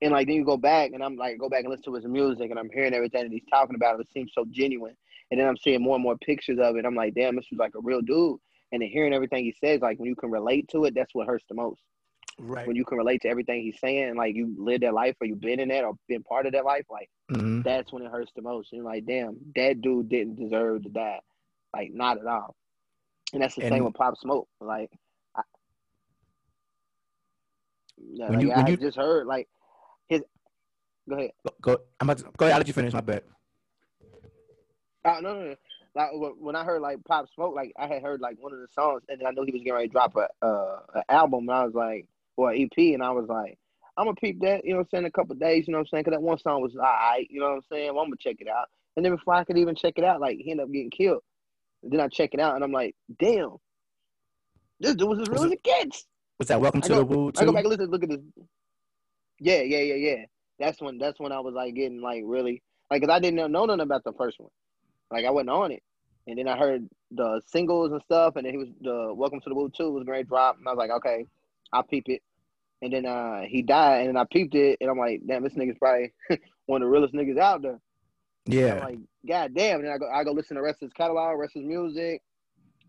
And 0.00 0.12
like 0.12 0.26
then 0.26 0.36
you 0.36 0.44
go 0.44 0.56
back 0.56 0.92
and 0.92 1.02
I'm 1.02 1.16
like, 1.16 1.38
go 1.38 1.48
back 1.48 1.60
and 1.64 1.70
listen 1.70 1.84
to 1.92 1.94
his 1.94 2.06
music 2.06 2.50
and 2.50 2.58
I'm 2.58 2.70
hearing 2.72 2.94
everything 2.94 3.24
that 3.24 3.32
he's 3.32 3.42
talking 3.50 3.74
about. 3.74 3.98
It 4.00 4.08
seems 4.12 4.32
so 4.34 4.44
genuine. 4.50 4.96
And 5.30 5.40
then 5.40 5.46
I'm 5.48 5.56
seeing 5.56 5.82
more 5.82 5.96
and 5.96 6.02
more 6.02 6.16
pictures 6.18 6.58
of 6.60 6.76
it. 6.76 6.86
I'm 6.86 6.94
like, 6.94 7.14
damn, 7.14 7.36
this 7.36 7.46
was 7.50 7.58
like 7.58 7.74
a 7.74 7.80
real 7.80 8.00
dude. 8.00 8.38
And 8.72 8.80
then 8.82 8.88
hearing 8.88 9.12
everything 9.12 9.44
he 9.44 9.54
says, 9.62 9.80
like 9.80 9.98
when 9.98 10.08
you 10.08 10.16
can 10.16 10.30
relate 10.30 10.68
to 10.68 10.84
it, 10.84 10.94
that's 10.94 11.14
what 11.14 11.26
hurts 11.26 11.44
the 11.48 11.54
most. 11.54 11.80
right. 12.40 12.66
When 12.68 12.76
you 12.76 12.84
can 12.84 12.98
relate 12.98 13.22
to 13.22 13.28
everything 13.28 13.62
he's 13.62 13.80
saying, 13.80 14.14
like 14.14 14.36
you 14.36 14.54
lived 14.56 14.84
that 14.84 14.94
life 14.94 15.16
or 15.20 15.26
you've 15.26 15.40
been 15.40 15.58
in 15.58 15.68
that 15.70 15.82
or 15.84 15.94
been 16.06 16.22
part 16.22 16.46
of 16.46 16.52
that 16.52 16.64
life, 16.64 16.84
like 16.88 17.10
Mhm. 17.32 17.64
that's 17.64 17.92
when 17.92 18.04
it 18.04 18.12
hurts 18.12 18.30
the 18.36 18.42
most. 18.42 18.72
And 18.72 18.84
like, 18.84 19.04
damn, 19.06 19.36
that 19.56 19.80
dude 19.80 20.08
didn't 20.08 20.36
deserve 20.36 20.84
to 20.84 20.88
die. 20.88 21.20
Like, 21.74 21.92
not 21.92 22.18
at 22.18 22.26
all. 22.26 22.54
And 23.32 23.42
that's 23.42 23.54
the 23.54 23.62
And- 23.64 23.74
same 23.74 23.84
with 23.84 23.94
Pop 23.94 24.16
Smoke. 24.18 24.48
Like, 24.60 24.90
I, 25.34 25.42
yeah, 27.98 28.28
like, 28.28 28.40
you- 28.40 28.52
I 28.52 28.66
you- 28.68 28.76
just 28.76 28.96
heard 28.96 29.26
like 29.26 29.48
his. 30.08 30.22
Go 31.08 31.16
ahead. 31.16 31.32
Go, 31.44 31.52
go. 31.60 31.82
I'm 32.00 32.08
about 32.08 32.18
to, 32.18 32.24
go 32.36 32.44
ahead. 32.46 32.52
I'll 32.54 32.58
let 32.58 32.66
you 32.68 32.72
finish. 32.74 32.92
My 32.92 33.00
bad. 33.00 33.22
Uh, 35.04 35.20
no, 35.20 35.34
no, 35.34 35.44
no. 35.50 35.56
Like 35.94 36.10
when 36.38 36.54
I 36.54 36.64
heard 36.64 36.80
like 36.82 37.02
Pop 37.04 37.26
Smoke, 37.34 37.54
like 37.54 37.72
I 37.78 37.86
had 37.86 38.02
heard 38.02 38.20
like 38.20 38.36
one 38.40 38.52
of 38.52 38.60
the 38.60 38.68
songs, 38.72 39.02
and 39.08 39.22
I 39.26 39.30
knew 39.30 39.44
he 39.44 39.52
was 39.52 39.60
getting 39.62 39.72
ready 39.74 39.88
to 39.88 39.92
drop 39.92 40.14
a 40.16 40.28
uh 40.44 40.80
an 40.94 41.02
album, 41.08 41.48
and 41.48 41.50
I 41.50 41.64
was 41.64 41.74
like, 41.74 42.06
or 42.36 42.50
an 42.52 42.58
EP, 42.62 42.94
and 42.94 43.02
I 43.02 43.10
was 43.10 43.26
like, 43.28 43.58
I'm 43.96 44.04
gonna 44.06 44.14
peep 44.14 44.40
that, 44.42 44.64
you 44.64 44.70
know, 44.72 44.76
what 44.78 44.82
I'm 44.92 44.98
saying, 44.98 45.04
a 45.06 45.10
couple 45.10 45.34
days, 45.34 45.66
you 45.66 45.72
know, 45.72 45.78
what 45.78 45.88
I'm 45.88 45.90
saying, 45.90 46.04
because 46.04 46.16
that 46.16 46.22
one 46.22 46.38
song 46.38 46.60
was 46.62 46.76
alright, 46.76 47.26
you 47.30 47.40
know, 47.40 47.48
what 47.48 47.54
I'm 47.56 47.62
saying, 47.72 47.92
well, 47.94 48.04
I'm 48.04 48.10
gonna 48.10 48.16
check 48.20 48.36
it 48.38 48.48
out, 48.48 48.68
and 48.96 49.04
then 49.04 49.12
before 49.16 49.34
I 49.34 49.42
could 49.44 49.58
even 49.58 49.74
check 49.74 49.94
it 49.96 50.04
out, 50.04 50.20
like 50.20 50.38
he 50.38 50.50
ended 50.52 50.64
up 50.66 50.72
getting 50.72 50.90
killed. 50.90 51.22
Then 51.82 52.00
I 52.00 52.08
check 52.08 52.30
it 52.34 52.40
out, 52.40 52.54
and 52.54 52.64
I'm 52.64 52.72
like, 52.72 52.94
damn, 53.18 53.56
this 54.80 54.94
dude 54.94 55.08
was 55.08 55.20
as 55.20 55.28
real 55.28 55.42
Was 55.42 55.46
as 55.46 55.52
it 55.52 55.62
gets. 55.62 56.06
What's 56.36 56.48
that? 56.48 56.60
Welcome 56.60 56.80
I 56.82 56.86
to 56.86 56.88
go- 56.88 56.98
the 56.98 57.04
Woo 57.04 57.32
I 57.36 57.44
go 57.44 57.52
back 57.52 57.64
and 57.64 57.70
listen, 57.70 57.90
look 57.90 58.02
at 58.02 58.08
this. 58.08 58.20
Yeah, 59.40 59.62
yeah, 59.62 59.80
yeah, 59.80 59.94
yeah. 59.94 60.24
That's 60.58 60.80
when 60.80 60.98
that's 60.98 61.20
when 61.20 61.32
I 61.32 61.40
was 61.40 61.54
like 61.54 61.74
getting 61.74 62.00
like 62.00 62.22
really 62.24 62.62
like 62.90 63.00
because 63.00 63.14
I 63.14 63.20
didn't 63.20 63.36
know, 63.36 63.46
know 63.46 63.64
nothing 63.66 63.80
about 63.80 64.02
the 64.04 64.12
first 64.12 64.40
one. 64.40 64.50
Like 65.10 65.24
I 65.24 65.30
wasn't 65.30 65.50
on 65.50 65.70
it, 65.72 65.82
and 66.26 66.36
then 66.38 66.48
I 66.48 66.58
heard 66.58 66.88
the 67.12 67.40
singles 67.46 67.92
and 67.92 68.02
stuff, 68.02 68.34
and 68.36 68.44
then 68.44 68.52
he 68.52 68.58
was 68.58 68.68
the 68.80 69.14
Welcome 69.14 69.40
to 69.40 69.48
the 69.48 69.54
Woo 69.54 69.70
Two 69.70 69.90
was 69.92 70.04
great 70.04 70.28
drop, 70.28 70.58
and 70.58 70.66
I 70.66 70.72
was 70.72 70.78
like, 70.78 70.90
okay, 70.90 71.26
I'll 71.72 71.84
peep 71.84 72.08
it. 72.08 72.22
And 72.82 72.92
then 72.92 73.06
uh 73.06 73.42
he 73.42 73.62
died, 73.62 74.00
and 74.00 74.08
then 74.08 74.16
I 74.16 74.24
peeped 74.24 74.54
it, 74.56 74.78
and 74.80 74.90
I'm 74.90 74.98
like, 74.98 75.20
damn, 75.26 75.44
this 75.44 75.54
nigga's 75.54 75.78
probably 75.78 76.12
one 76.66 76.82
of 76.82 76.86
the 76.86 76.90
realest 76.90 77.14
niggas 77.14 77.38
out 77.38 77.62
there. 77.62 77.78
I'm 78.64 78.76
Yeah, 78.76 78.80
like, 78.80 78.98
god 79.28 79.54
damn. 79.54 79.76
And 79.80 79.86
then 79.86 79.92
I 79.94 79.98
go 79.98 80.10
I 80.10 80.24
go 80.24 80.32
listen 80.32 80.56
to 80.56 80.60
the 80.60 80.64
rest 80.64 80.82
of 80.82 80.86
his 80.88 80.92
catalog, 80.94 81.38
rest 81.38 81.56
of 81.56 81.62
his 81.62 81.68
music. 81.68 82.22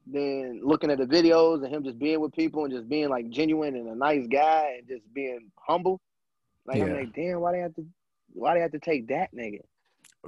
Then 0.08 0.62
looking 0.64 0.92
at 0.92 0.98
the 0.98 1.06
videos 1.06 1.64
and 1.64 1.74
him 1.74 1.84
just 1.84 2.00
being 2.00 2.20
with 2.22 2.34
people 2.34 2.66
and 2.66 2.74
just 2.74 2.90
being 2.90 3.10
like 3.10 3.30
genuine 3.30 3.76
and 3.76 3.88
a 3.90 3.96
nice 3.96 4.28
guy 4.28 4.78
and 4.80 4.88
just 4.88 5.12
being 5.14 5.52
humble. 5.60 6.00
Like 6.66 6.82
I'm 6.82 6.92
like, 6.92 7.14
damn, 7.14 7.42
why 7.42 7.54
they 7.54 7.60
have 7.60 7.76
to 7.76 7.86
why 8.34 8.56
they 8.56 8.62
have 8.62 8.72
to 8.72 8.80
take 8.80 9.08
that 9.10 9.34
nigga? 9.36 9.62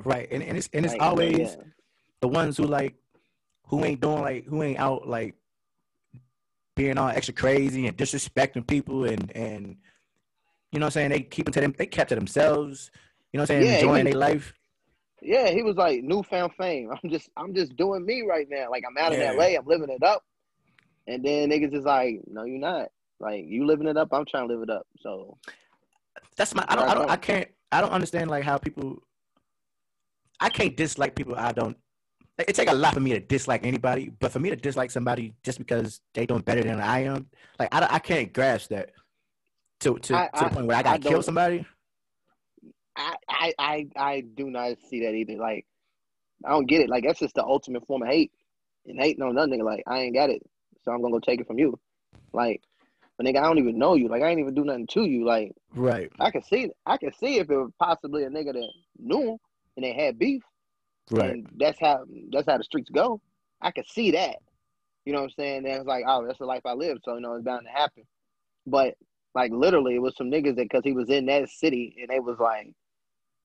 right. 0.05 0.27
And, 0.31 0.43
and 0.43 0.57
it's 0.57 0.69
and 0.73 0.85
it's 0.85 0.95
Like, 0.95 0.99
always 0.99 1.57
yeah. 1.57 1.63
the 2.21 2.27
ones 2.27 2.57
who 2.57 2.65
like 2.65 2.95
who 3.67 3.83
ain't 3.85 4.01
doing 4.01 4.21
like 4.21 4.45
who 4.47 4.63
ain't 4.63 4.79
out 4.79 5.07
like 5.07 5.35
being 6.75 6.97
all 6.97 7.09
extra 7.09 7.33
crazy 7.33 7.87
and 7.87 7.97
disrespecting 7.97 8.67
people 8.67 9.05
and 9.05 9.31
and 9.35 9.77
you 10.71 10.79
know 10.79 10.85
what 10.85 10.87
I'm 10.87 10.91
saying 10.91 11.09
they 11.11 11.21
keep 11.21 11.47
it 11.47 11.53
to 11.53 11.61
them 11.61 11.75
they 11.77 11.85
kept 11.85 12.09
to 12.09 12.15
themselves 12.15 12.91
you 13.31 13.37
know 13.37 13.43
what 13.43 13.51
I'm 13.51 13.55
saying 13.63 13.67
Yeah, 13.67 13.73
enjoying 13.73 14.05
he- 14.05 14.05
their 14.05 14.15
life 14.15 14.53
Yeah, 15.21 15.49
he 15.49 15.61
was 15.63 15.75
like 15.75 16.03
newfound 16.03 16.53
fame. 16.57 16.91
I'm 17.03 17.09
just 17.09 17.29
I'm 17.37 17.53
just 17.53 17.75
doing 17.75 18.05
me 18.05 18.23
right 18.27 18.47
now. 18.49 18.69
Like 18.69 18.83
I'm 18.87 18.97
out 18.97 19.13
Yeah. 19.13 19.31
in 19.31 19.37
LA, 19.37 19.43
I'm 19.57 19.65
living 19.65 19.89
it 19.89 20.03
up. 20.03 20.23
And 21.07 21.23
then 21.25 21.49
niggas 21.49 21.73
is 21.73 21.83
like, 21.85 22.21
no, 22.27 22.43
you're 22.43 22.59
not. 22.59 22.89
Like 23.19 23.45
you 23.45 23.65
living 23.65 23.87
it 23.87 23.97
up, 23.97 24.09
I'm 24.11 24.25
trying 24.25 24.47
to 24.47 24.53
live 24.53 24.63
it 24.63 24.69
up. 24.69 24.85
So 25.01 25.37
that's 26.35 26.55
my 26.55 26.65
I 26.67 26.75
don't 26.75 26.89
I 26.89 26.93
don't 26.93 27.09
I 27.11 27.15
can't 27.17 27.47
I 27.71 27.81
don't 27.81 27.91
understand 27.91 28.29
like 28.29 28.43
how 28.43 28.57
people 28.57 29.01
I 30.39 30.49
can't 30.49 30.75
dislike 30.75 31.15
people 31.15 31.35
I 31.35 31.51
don't 31.51 31.77
it 32.37 32.55
take 32.55 32.69
a 32.69 32.73
lot 32.73 32.93
for 32.95 32.99
me 32.99 33.11
to 33.11 33.19
dislike 33.19 33.65
anybody 33.65 34.11
but 34.19 34.31
for 34.31 34.39
me 34.39 34.49
to 34.49 34.55
dislike 34.55 34.89
somebody 34.91 35.33
just 35.43 35.59
because 35.59 36.01
they 36.13 36.25
doing 36.25 36.41
better 36.41 36.63
than 36.63 36.79
I 36.79 37.03
am 37.03 37.27
like 37.59 37.69
I, 37.73 37.87
I 37.91 37.99
can't 37.99 38.33
grasp 38.33 38.69
that 38.71 38.91
to 39.81 39.97
to, 39.99 40.15
I- 40.15 40.29
to 40.37 40.43
the 40.45 40.49
point 40.49 40.67
where 40.67 40.75
I 40.75 40.79
I 40.79 40.83
gotta 40.83 40.99
kill 40.99 41.21
somebody 41.21 41.65
I, 42.95 43.15
I 43.29 43.53
I 43.57 43.87
I 43.95 44.21
do 44.21 44.49
not 44.49 44.77
see 44.89 45.01
that 45.05 45.13
either. 45.13 45.35
Like 45.35 45.65
I 46.45 46.49
don't 46.51 46.67
get 46.67 46.81
it. 46.81 46.89
Like 46.89 47.03
that's 47.05 47.19
just 47.19 47.35
the 47.35 47.43
ultimate 47.43 47.85
form 47.87 48.03
of 48.03 48.09
hate. 48.09 48.31
And 48.85 48.99
hate 48.99 49.21
on 49.21 49.35
nothing. 49.35 49.63
Like 49.63 49.83
I 49.87 49.99
ain't 49.99 50.15
got 50.15 50.29
it, 50.29 50.41
so 50.83 50.91
I'm 50.91 51.01
gonna 51.01 51.13
go 51.13 51.19
take 51.19 51.39
it 51.39 51.47
from 51.47 51.59
you. 51.59 51.79
Like, 52.33 52.61
but 53.17 53.25
nigga, 53.25 53.37
I 53.37 53.43
don't 53.43 53.59
even 53.59 53.77
know 53.77 53.95
you. 53.95 54.07
Like 54.07 54.23
I 54.23 54.29
ain't 54.29 54.39
even 54.39 54.55
do 54.55 54.65
nothing 54.65 54.87
to 54.87 55.05
you. 55.05 55.25
Like 55.25 55.53
right 55.75 56.11
I 56.19 56.31
can 56.31 56.43
see, 56.43 56.69
I 56.85 56.97
can 56.97 57.13
see 57.13 57.37
if 57.37 57.49
it 57.49 57.55
was 57.55 57.71
possibly 57.79 58.23
a 58.23 58.29
nigga 58.29 58.53
that 58.53 58.69
knew 58.97 59.33
him 59.33 59.37
and 59.75 59.85
they 59.85 59.93
had 59.93 60.19
beef. 60.19 60.43
right 61.11 61.31
And 61.31 61.49
that's 61.57 61.79
how 61.79 62.05
that's 62.31 62.47
how 62.47 62.57
the 62.57 62.63
streets 62.63 62.89
go. 62.89 63.21
I 63.61 63.71
can 63.71 63.85
see 63.85 64.11
that. 64.11 64.37
You 65.05 65.13
know 65.13 65.19
what 65.19 65.25
I'm 65.25 65.31
saying? 65.37 65.57
And 65.65 65.67
it's 65.67 65.85
like, 65.85 66.03
oh, 66.07 66.25
that's 66.25 66.39
the 66.39 66.45
life 66.45 66.61
I 66.65 66.73
live, 66.73 66.97
so 67.03 67.15
you 67.15 67.21
know 67.21 67.33
it's 67.33 67.43
bound 67.43 67.65
to 67.65 67.71
happen. 67.71 68.03
But 68.67 68.95
like 69.33 69.51
literally, 69.51 69.95
it 69.95 70.01
was 70.01 70.15
some 70.15 70.29
niggas 70.29 70.55
that 70.55 70.63
because 70.69 70.83
he 70.83 70.93
was 70.93 71.09
in 71.09 71.25
that 71.27 71.49
city, 71.49 71.95
and 71.99 72.09
they 72.09 72.19
was 72.19 72.37
like, 72.39 72.73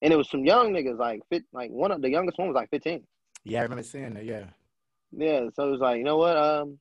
and 0.01 0.13
it 0.13 0.15
was 0.15 0.29
some 0.29 0.45
young 0.45 0.71
niggas 0.73 0.97
like 0.99 1.21
fit, 1.29 1.43
like 1.53 1.71
one 1.71 1.91
of 1.91 2.01
the 2.01 2.09
youngest 2.09 2.37
one 2.37 2.47
was 2.47 2.55
like 2.55 2.69
15. 2.69 3.03
yeah 3.43 3.59
I 3.59 3.63
remember 3.63 3.83
seeing 3.83 4.13
that 4.13 4.25
yeah 4.25 4.45
Yeah, 5.11 5.47
so 5.55 5.67
it 5.67 5.71
was 5.71 5.79
like, 5.79 5.97
you 5.97 6.03
know 6.03 6.17
what? 6.17 6.37
Um, 6.37 6.79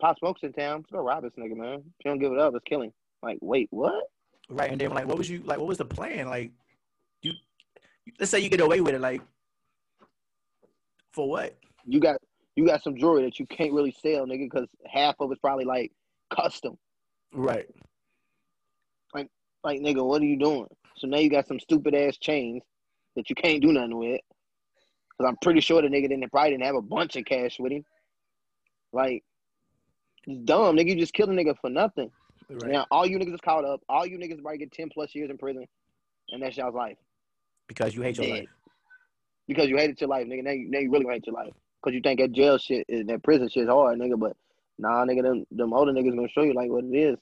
Pop 0.00 0.18
Smoke's 0.18 0.42
in 0.42 0.52
town. 0.52 0.78
Let's 0.78 0.90
go 0.90 0.98
rob 1.02 1.22
this 1.22 1.32
nigga, 1.38 1.56
man. 1.56 1.78
If 1.78 2.04
you 2.04 2.10
don't 2.10 2.18
give 2.18 2.32
it 2.32 2.38
up, 2.38 2.54
it's 2.54 2.64
killing. 2.68 2.92
Like, 3.22 3.38
wait, 3.40 3.68
what? 3.70 4.04
Right, 4.50 4.70
and 4.70 4.80
then 4.80 4.90
like, 4.90 5.06
what 5.06 5.16
was 5.16 5.30
you 5.30 5.40
like? 5.44 5.58
What 5.58 5.68
was 5.68 5.78
the 5.78 5.84
plan? 5.86 6.28
Like, 6.28 6.50
you 7.22 7.32
let's 8.20 8.30
say 8.30 8.40
you 8.40 8.50
get 8.50 8.60
away 8.60 8.80
with 8.82 8.94
it, 8.94 9.00
like, 9.00 9.22
for 11.12 11.28
what? 11.28 11.56
You 11.86 12.00
got 12.00 12.16
you 12.56 12.66
got 12.66 12.82
some 12.82 12.96
jewelry 12.96 13.24
that 13.24 13.38
you 13.38 13.46
can't 13.46 13.72
really 13.72 13.96
sell, 14.02 14.26
nigga, 14.26 14.50
because 14.50 14.68
half 14.86 15.14
of 15.20 15.32
it's 15.32 15.40
probably 15.40 15.64
like 15.64 15.92
custom. 16.34 16.76
Right, 17.32 17.66
Like, 19.14 19.28
Like, 19.64 19.80
nigga, 19.80 20.04
what 20.06 20.20
are 20.22 20.26
you 20.26 20.38
doing? 20.38 20.66
So 20.96 21.06
now 21.06 21.18
you 21.18 21.30
got 21.30 21.46
some 21.48 21.60
stupid 21.60 21.94
ass 21.94 22.16
chains 22.18 22.62
that 23.16 23.28
you 23.30 23.36
can't 23.36 23.60
do 23.62 23.72
nothing 23.72 23.96
with. 23.98 24.20
Cause 25.18 25.28
I'm 25.28 25.36
pretty 25.42 25.60
sure 25.60 25.80
the 25.80 25.88
nigga 25.88 26.08
didn't 26.08 26.30
probably 26.30 26.50
didn't 26.50 26.64
have 26.64 26.74
a 26.74 26.82
bunch 26.82 27.14
of 27.16 27.24
cash 27.24 27.58
with 27.60 27.72
him. 27.72 27.84
Like, 28.92 29.22
it's 30.26 30.40
dumb, 30.44 30.76
nigga. 30.76 30.88
You 30.90 30.96
just 30.96 31.12
killed 31.12 31.30
a 31.30 31.32
nigga 31.32 31.54
for 31.60 31.70
nothing. 31.70 32.10
right. 32.50 32.72
Now 32.72 32.86
all 32.90 33.06
you 33.06 33.18
niggas 33.18 33.34
is 33.34 33.40
caught 33.40 33.64
up. 33.64 33.80
All 33.88 34.06
you 34.06 34.18
niggas 34.18 34.40
probably 34.42 34.58
get 34.58 34.72
ten 34.72 34.88
plus 34.92 35.14
years 35.14 35.30
in 35.30 35.38
prison, 35.38 35.66
and 36.30 36.42
that's 36.42 36.56
y'all's 36.56 36.74
life 36.74 36.96
Because 37.68 37.94
you 37.94 38.02
hate 38.02 38.16
your 38.16 38.26
Dead. 38.26 38.32
life. 38.40 38.48
because 39.46 39.68
you 39.68 39.76
hated 39.76 40.00
your 40.00 40.08
life, 40.08 40.26
nigga. 40.26 40.42
Now 40.42 40.50
you, 40.52 40.70
now 40.70 40.78
you 40.80 40.90
really 40.90 41.06
hate 41.12 41.26
your 41.26 41.34
life 41.34 41.52
because 41.82 41.94
you 41.94 42.00
think 42.00 42.18
that 42.20 42.32
jail 42.32 42.58
shit, 42.58 42.86
that 42.88 43.22
prison 43.22 43.48
shit 43.48 43.64
is 43.64 43.68
hard, 43.68 43.98
nigga. 43.98 44.18
But 44.18 44.36
nah, 44.78 45.04
nigga, 45.04 45.22
them 45.22 45.46
them 45.52 45.72
older 45.72 45.92
niggas 45.92 46.14
gonna 46.16 46.28
show 46.28 46.42
you 46.42 46.54
like 46.54 46.70
what 46.70 46.84
it 46.84 46.96
is. 46.96 47.18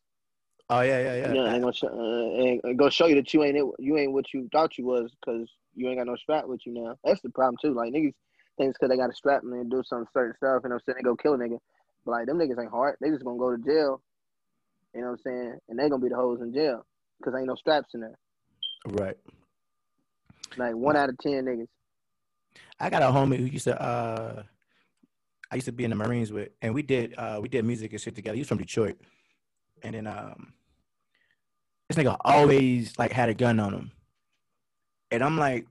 Oh 0.75 0.81
yeah, 0.81 1.01
yeah, 1.01 1.14
yeah. 1.16 1.35
Yeah, 1.35 1.53
ain't 1.53 1.61
gonna 1.61 1.73
sh- 1.75 1.85
uh, 1.85 1.91
and, 1.91 2.61
and 2.64 2.79
go 2.79 2.89
show 2.89 3.05
you 3.05 3.16
that 3.16 3.35
you 3.35 3.45
ain't 3.45 3.59
it, 3.59 3.64
you 3.79 3.99
ain't 3.99 4.12
what 4.12 4.33
you 4.33 4.49
thought 4.53 4.79
you 4.79 4.87
was 4.87 5.12
because 5.20 5.47
you 5.75 5.87
ain't 5.87 5.99
got 5.99 6.07
no 6.07 6.16
strap 6.16 6.47
with 6.47 6.64
you 6.64 6.73
now. 6.73 6.97
That's 7.05 7.20
the 7.20 7.29
problem 7.29 7.59
too. 7.61 7.75
Like 7.75 7.93
niggas 7.93 8.14
thinks 8.57 8.79
because 8.79 8.89
they 8.89 8.97
got 8.97 9.11
a 9.11 9.14
strap 9.14 9.43
and 9.43 9.53
they 9.53 9.68
do 9.68 9.83
some 9.85 10.07
certain 10.14 10.35
stuff, 10.35 10.64
and 10.64 10.73
I'm 10.73 10.81
saying 10.87 10.97
they 10.97 11.03
go 11.03 11.14
kill 11.14 11.35
a 11.35 11.37
nigga. 11.37 11.59
But 12.07 12.12
like 12.12 12.27
them 12.27 12.39
niggas 12.39 12.59
ain't 12.59 12.70
hard. 12.70 12.97
They 13.03 13.11
just 13.11 13.23
gonna 13.23 13.39
go 13.39 13.55
to 13.55 13.62
jail. 13.62 14.01
You 14.95 15.03
know 15.03 15.09
what 15.09 15.12
I'm 15.12 15.18
saying? 15.18 15.59
And 15.68 15.79
they 15.79 15.91
gonna 15.91 16.03
be 16.03 16.09
the 16.09 16.16
hoes 16.16 16.41
in 16.41 16.55
jail 16.55 16.87
because 17.18 17.35
ain't 17.37 17.49
no 17.49 17.55
straps 17.55 17.93
in 17.93 18.01
there. 18.01 18.18
Right. 18.87 19.18
Like 20.57 20.75
one 20.75 20.97
out 20.97 21.11
of 21.11 21.18
ten 21.18 21.45
niggas. 21.45 21.68
I 22.81 22.89
got 22.89 23.03
a 23.03 23.07
homie 23.07 23.37
who 23.37 23.45
used 23.45 23.64
to 23.64 23.79
uh 23.79 24.43
I 25.51 25.57
used 25.57 25.66
to 25.66 25.73
be 25.73 25.85
in 25.85 25.91
the 25.91 25.97
Marines 25.97 26.33
with 26.33 26.49
and 26.62 26.73
we 26.73 26.81
did 26.81 27.14
uh 27.18 27.41
we 27.43 27.51
did 27.51 27.62
music 27.66 27.93
and 27.93 28.01
shit 28.01 28.14
together. 28.14 28.37
He 28.37 28.41
was 28.41 28.49
from 28.49 28.57
Detroit. 28.57 28.99
And 29.83 29.95
then 29.95 30.07
um 30.07 30.55
this 31.93 32.05
nigga 32.05 32.16
always 32.24 32.99
like 32.99 33.12
had 33.12 33.28
a 33.28 33.34
gun 33.34 33.61
on 33.61 33.72
him. 33.72 33.93
And 35.11 35.22
I'm 35.22 35.36
like, 35.36 35.66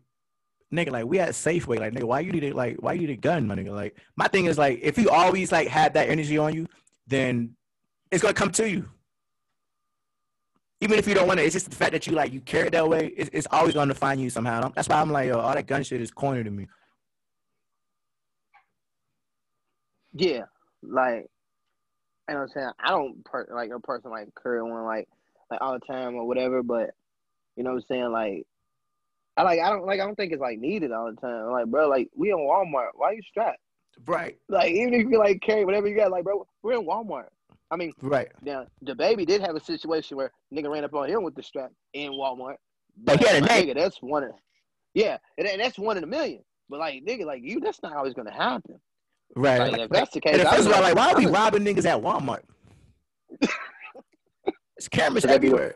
nigga, 0.73 0.91
like 0.91 1.05
we 1.05 1.19
at 1.19 1.29
Safeway, 1.29 1.79
like 1.79 1.93
nigga, 1.93 2.03
why 2.03 2.19
you 2.19 2.31
need 2.31 2.43
it 2.43 2.55
like 2.55 2.77
why 2.77 2.93
you 2.93 3.01
need 3.01 3.09
a 3.11 3.17
gun, 3.17 3.47
my 3.47 3.55
nigga? 3.55 3.71
Like 3.71 3.97
my 4.15 4.27
thing 4.27 4.45
is 4.45 4.57
like 4.57 4.79
if 4.81 4.97
you 4.97 5.09
always 5.09 5.51
like 5.51 5.67
had 5.67 5.93
that 5.95 6.09
energy 6.09 6.37
on 6.37 6.53
you, 6.53 6.67
then 7.07 7.55
it's 8.11 8.21
gonna 8.21 8.33
come 8.33 8.51
to 8.51 8.69
you. 8.69 8.89
Even 10.81 10.97
if 10.97 11.07
you 11.07 11.13
don't 11.13 11.27
want 11.27 11.39
it, 11.39 11.43
it's 11.43 11.53
just 11.53 11.69
the 11.69 11.75
fact 11.75 11.91
that 11.91 12.07
you 12.07 12.13
like 12.13 12.33
you 12.33 12.41
carry 12.41 12.69
that 12.69 12.87
way. 12.87 13.07
It's, 13.15 13.29
it's 13.33 13.47
always 13.51 13.73
gonna 13.73 13.93
find 13.93 14.19
you 14.19 14.29
somehow. 14.29 14.71
That's 14.75 14.89
why 14.89 14.99
I'm 15.01 15.11
like, 15.11 15.27
yo, 15.27 15.39
all 15.39 15.53
that 15.53 15.67
gun 15.67 15.83
shit 15.83 16.01
is 16.01 16.11
corny 16.11 16.43
to 16.43 16.51
me. 16.51 16.67
Yeah, 20.13 20.41
like 20.83 21.27
you 22.27 22.35
know 22.35 22.41
what 22.41 22.41
I'm 22.41 22.47
saying. 22.49 22.71
I 22.79 22.89
don't 22.89 23.23
per- 23.25 23.47
like 23.53 23.69
a 23.71 23.79
person 23.79 24.11
like 24.11 24.27
carry 24.41 24.61
one 24.61 24.83
like 24.85 25.07
like 25.51 25.61
all 25.61 25.73
the 25.73 25.85
time 25.85 26.15
or 26.15 26.25
whatever, 26.25 26.63
but 26.63 26.91
you 27.55 27.63
know 27.63 27.71
what 27.71 27.83
I'm 27.89 27.95
saying. 27.95 28.11
Like 28.11 28.47
I 29.37 29.43
like 29.43 29.59
I 29.59 29.69
don't 29.69 29.85
like 29.85 29.99
I 29.99 30.05
don't 30.05 30.15
think 30.15 30.31
it's 30.33 30.41
like 30.41 30.57
needed 30.59 30.91
all 30.91 31.11
the 31.11 31.19
time. 31.21 31.51
Like 31.51 31.67
bro, 31.67 31.87
like 31.89 32.09
we 32.15 32.31
in 32.31 32.37
Walmart. 32.37 32.89
Why 32.95 33.11
you 33.11 33.21
strapped? 33.29 33.59
Right. 34.05 34.37
Like 34.49 34.71
even 34.71 34.93
if 34.93 35.07
you 35.09 35.19
like 35.19 35.41
carry 35.41 35.65
whatever 35.65 35.87
you 35.87 35.95
got, 35.95 36.11
like 36.11 36.23
bro, 36.23 36.47
we're 36.63 36.73
in 36.79 36.85
Walmart. 36.85 37.27
I 37.69 37.77
mean, 37.77 37.93
Right. 38.01 38.29
now 38.41 38.65
the 38.81 38.95
baby 38.95 39.25
did 39.25 39.41
have 39.41 39.55
a 39.55 39.59
situation 39.59 40.17
where 40.17 40.31
nigga 40.53 40.69
ran 40.69 40.83
up 40.83 40.93
on 40.93 41.09
him 41.09 41.23
with 41.23 41.35
the 41.35 41.43
strap 41.43 41.71
in 41.93 42.11
Walmart. 42.11 42.55
But 42.97 43.19
he 43.19 43.25
had 43.27 43.37
a 43.37 43.41
my 43.41 43.47
neck. 43.47 43.65
nigga, 43.65 43.75
that's 43.75 44.01
one 44.01 44.23
of 44.23 44.31
yeah, 44.93 45.17
and 45.37 45.47
and 45.47 45.61
that's 45.61 45.79
one 45.79 45.97
in 45.97 46.03
a 46.03 46.07
million. 46.07 46.43
But 46.69 46.79
like 46.79 47.03
nigga, 47.05 47.25
like 47.25 47.41
you, 47.43 47.59
that's 47.59 47.81
not 47.81 47.93
always 47.93 48.13
gonna 48.13 48.33
happen. 48.33 48.79
Right. 49.35 49.71
Like, 49.71 49.81
if 49.81 49.89
that's 49.89 50.11
the 50.11 50.19
case, 50.19 50.33
and 50.39 50.47
I 50.47 50.55
first 50.55 50.67
of 50.67 50.73
all, 50.73 50.81
like, 50.81 50.95
why 50.95 51.11
are 51.11 51.17
we 51.17 51.25
robbing 51.25 51.63
niggas 51.63 51.85
at 51.85 52.01
Walmart? 52.01 52.41
Cameras 54.87 55.23
So 55.23 55.27
that'd 55.27 55.41
be 55.41 55.47
everywhere. 55.49 55.75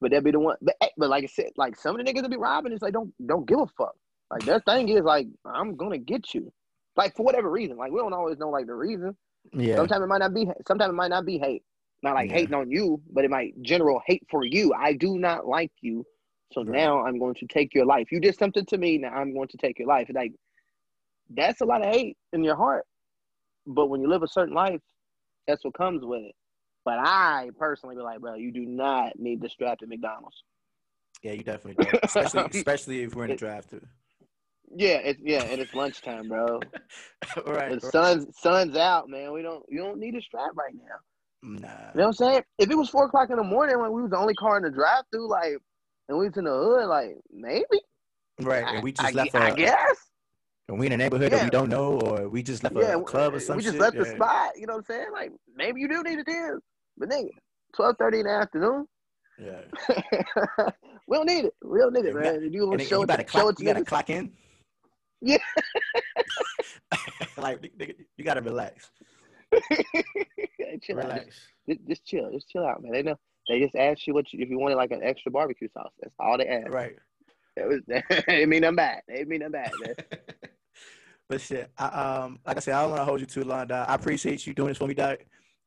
But 0.00 0.10
that 0.12 0.22
be 0.24 0.30
the 0.30 0.38
one. 0.40 0.56
But, 0.62 0.76
but 0.96 1.10
like 1.10 1.24
I 1.24 1.26
said, 1.26 1.50
like 1.56 1.76
some 1.76 1.98
of 1.98 2.04
the 2.04 2.10
niggas 2.10 2.22
that 2.22 2.30
be 2.30 2.36
robbing 2.36 2.72
it's 2.72 2.82
like 2.82 2.92
don't 2.92 3.12
don't 3.26 3.46
give 3.46 3.58
a 3.58 3.66
fuck. 3.66 3.96
Like 4.30 4.44
their 4.44 4.60
thing 4.60 4.88
is 4.88 5.02
like 5.02 5.26
I'm 5.44 5.76
gonna 5.76 5.98
get 5.98 6.34
you. 6.34 6.52
Like 6.96 7.16
for 7.16 7.24
whatever 7.24 7.50
reason. 7.50 7.76
Like 7.76 7.92
we 7.92 7.98
don't 7.98 8.12
always 8.12 8.38
know 8.38 8.50
like 8.50 8.66
the 8.66 8.74
reason. 8.74 9.16
Yeah. 9.52 9.76
Sometimes 9.76 10.04
it 10.04 10.06
might 10.08 10.18
not 10.18 10.34
be. 10.34 10.48
Sometimes 10.66 10.90
it 10.90 10.94
might 10.94 11.10
not 11.10 11.24
be 11.26 11.38
hate. 11.38 11.62
Not 12.02 12.14
like 12.14 12.28
Yeah. 12.30 12.36
hating 12.36 12.54
on 12.54 12.70
you, 12.70 13.00
but 13.10 13.24
it 13.24 13.30
might 13.30 13.60
general 13.62 14.00
hate 14.06 14.22
for 14.30 14.44
you. 14.44 14.72
I 14.72 14.92
do 14.92 15.18
not 15.18 15.46
like 15.46 15.72
you, 15.80 16.04
so 16.52 16.62
Right. 16.62 16.70
now 16.78 17.04
I'm 17.04 17.18
going 17.18 17.34
to 17.34 17.46
take 17.46 17.74
your 17.74 17.86
life. 17.86 18.12
You 18.12 18.20
did 18.20 18.36
something 18.38 18.64
to 18.66 18.78
me. 18.78 18.98
Now 18.98 19.08
I'm 19.14 19.34
going 19.34 19.48
to 19.48 19.56
take 19.56 19.78
your 19.80 19.88
life. 19.88 20.08
Like 20.14 20.32
that's 21.30 21.60
a 21.60 21.64
lot 21.64 21.82
of 21.84 21.92
hate 21.92 22.16
in 22.32 22.44
your 22.44 22.56
heart. 22.56 22.84
But 23.66 23.86
when 23.86 24.00
you 24.00 24.08
live 24.08 24.22
a 24.22 24.28
certain 24.28 24.54
life, 24.54 24.80
that's 25.46 25.64
what 25.64 25.74
comes 25.74 26.04
with 26.04 26.22
it. 26.22 26.34
But 26.88 27.00
I 27.00 27.50
personally 27.58 27.96
be 27.96 28.00
like, 28.00 28.20
bro, 28.20 28.36
you 28.36 28.50
do 28.50 28.64
not 28.64 29.18
need 29.18 29.42
the 29.42 29.50
strap 29.50 29.80
at 29.82 29.88
McDonald's. 29.90 30.42
Yeah, 31.22 31.32
you 31.32 31.42
definitely 31.42 31.84
do. 31.84 31.98
Especially, 32.02 32.44
especially 32.54 33.02
if 33.02 33.14
we're 33.14 33.24
in 33.24 33.32
the 33.32 33.36
draft 33.36 33.68
too. 33.68 33.86
Yeah, 34.74 34.96
it's 35.04 35.20
yeah, 35.22 35.42
and 35.42 35.60
it's 35.60 35.74
lunchtime, 35.74 36.28
bro. 36.28 36.60
right. 37.46 37.78
The 37.78 37.90
sun's 37.90 38.38
sun's 38.38 38.74
out, 38.74 39.10
man. 39.10 39.34
We 39.34 39.42
don't 39.42 39.66
you 39.68 39.80
don't 39.80 39.98
need 39.98 40.14
a 40.14 40.22
strap 40.22 40.52
right 40.54 40.72
now. 40.72 40.96
Nah. 41.42 41.58
You 41.58 41.60
know 41.60 41.90
what 41.92 42.06
I'm 42.06 42.12
saying? 42.14 42.42
If 42.56 42.70
it 42.70 42.74
was 42.74 42.88
four 42.88 43.04
o'clock 43.04 43.28
in 43.28 43.36
the 43.36 43.44
morning 43.44 43.78
when 43.78 43.92
we 43.92 44.00
was 44.00 44.10
the 44.12 44.18
only 44.18 44.32
car 44.32 44.56
in 44.56 44.62
the 44.62 44.70
drive 44.70 45.04
through, 45.12 45.28
like 45.28 45.58
and 46.08 46.16
we 46.16 46.26
was 46.28 46.38
in 46.38 46.44
the 46.44 46.50
hood, 46.50 46.86
like 46.86 47.18
maybe. 47.30 47.66
Right. 48.40 48.64
And 48.66 48.82
we 48.82 48.92
just 48.92 49.08
I, 49.08 49.10
left 49.10 49.34
I, 49.34 49.48
a, 49.50 49.52
I 49.52 49.54
guess. 49.54 49.96
and 50.70 50.78
we 50.78 50.86
in 50.86 50.92
a 50.92 50.96
neighborhood 50.96 51.32
that 51.32 51.44
we 51.44 51.50
don't 51.50 51.68
know, 51.68 52.00
or 52.00 52.30
we 52.30 52.42
just 52.42 52.64
left 52.64 52.76
Yeah, 52.76 52.96
a 52.96 53.02
club 53.02 53.34
or 53.34 53.40
something. 53.40 53.58
we 53.58 53.62
just 53.62 53.74
shit. 53.74 53.82
left 53.82 53.98
the 53.98 54.06
spot. 54.06 54.52
You 54.56 54.66
know 54.66 54.72
what 54.76 54.78
I'm 54.78 54.84
saying? 54.84 55.08
Like 55.12 55.32
maybe 55.54 55.82
you 55.82 55.88
do 55.88 56.02
need 56.02 56.18
it 56.18 56.26
then, 56.26 56.60
but 56.98 57.08
nigga, 57.10 57.30
twelve 57.74 57.96
thirty 57.98 58.20
in 58.20 58.26
the 58.26 58.32
afternoon. 58.32 58.86
Yeah. 59.38 59.60
we 61.08 61.16
don't 61.16 61.26
need 61.26 61.44
it. 61.46 61.54
We 61.64 61.78
don't 61.78 61.92
need 61.92 62.04
it, 62.04 62.14
man. 62.14 62.22
got- 62.24 62.42
If 62.42 62.52
you 62.52 62.66
want 62.66 62.80
to 62.80 62.86
show 62.86 63.02
it, 63.02 63.06
to, 63.06 63.24
show 63.28 63.48
it 63.48 63.56
to 63.56 63.62
you 63.62 63.72
gotta 63.72 63.84
clock 63.84 64.10
in. 64.10 64.32
Yeah. 65.20 65.38
like 67.36 67.60
nigga, 67.62 67.94
you 68.16 68.24
gotta 68.24 68.40
relax. 68.40 68.90
Chill 70.82 70.98
out. 70.98 71.04
Relax. 71.04 71.36
Just, 71.68 71.80
just 71.88 72.04
chill. 72.04 72.30
Just 72.32 72.48
chill 72.48 72.66
out, 72.66 72.82
man. 72.82 72.92
They 72.92 73.02
know. 73.02 73.16
They 73.48 73.60
just 73.60 73.74
asked 73.76 74.06
you 74.06 74.14
what 74.14 74.30
you, 74.32 74.40
if 74.42 74.50
you 74.50 74.58
wanted 74.58 74.76
like 74.76 74.90
an 74.90 75.00
extra 75.02 75.32
barbecue 75.32 75.68
sauce. 75.72 75.92
That's 76.00 76.14
all 76.18 76.36
they 76.36 76.46
asked. 76.46 76.70
Right. 76.70 76.96
It 77.56 77.66
was. 77.66 77.80
It 78.28 78.48
mean 78.48 78.64
I'm 78.64 78.76
bad. 78.76 79.02
It 79.08 79.26
mean 79.26 79.42
I'm 79.42 79.52
bad, 79.52 79.70
man. 79.80 79.94
but 81.28 81.40
shit, 81.40 81.70
I, 81.78 81.86
um, 81.86 82.38
like 82.46 82.56
I 82.56 82.60
said, 82.60 82.74
I 82.74 82.82
don't 82.82 82.90
want 82.90 83.00
to 83.00 83.04
hold 83.04 83.20
you 83.20 83.26
too 83.26 83.44
long, 83.44 83.66
dog. 83.66 83.88
I 83.88 83.94
appreciate 83.94 84.46
you 84.46 84.54
doing 84.54 84.68
this 84.68 84.78
for 84.78 84.86
me, 84.86 84.94
dog. 84.94 85.18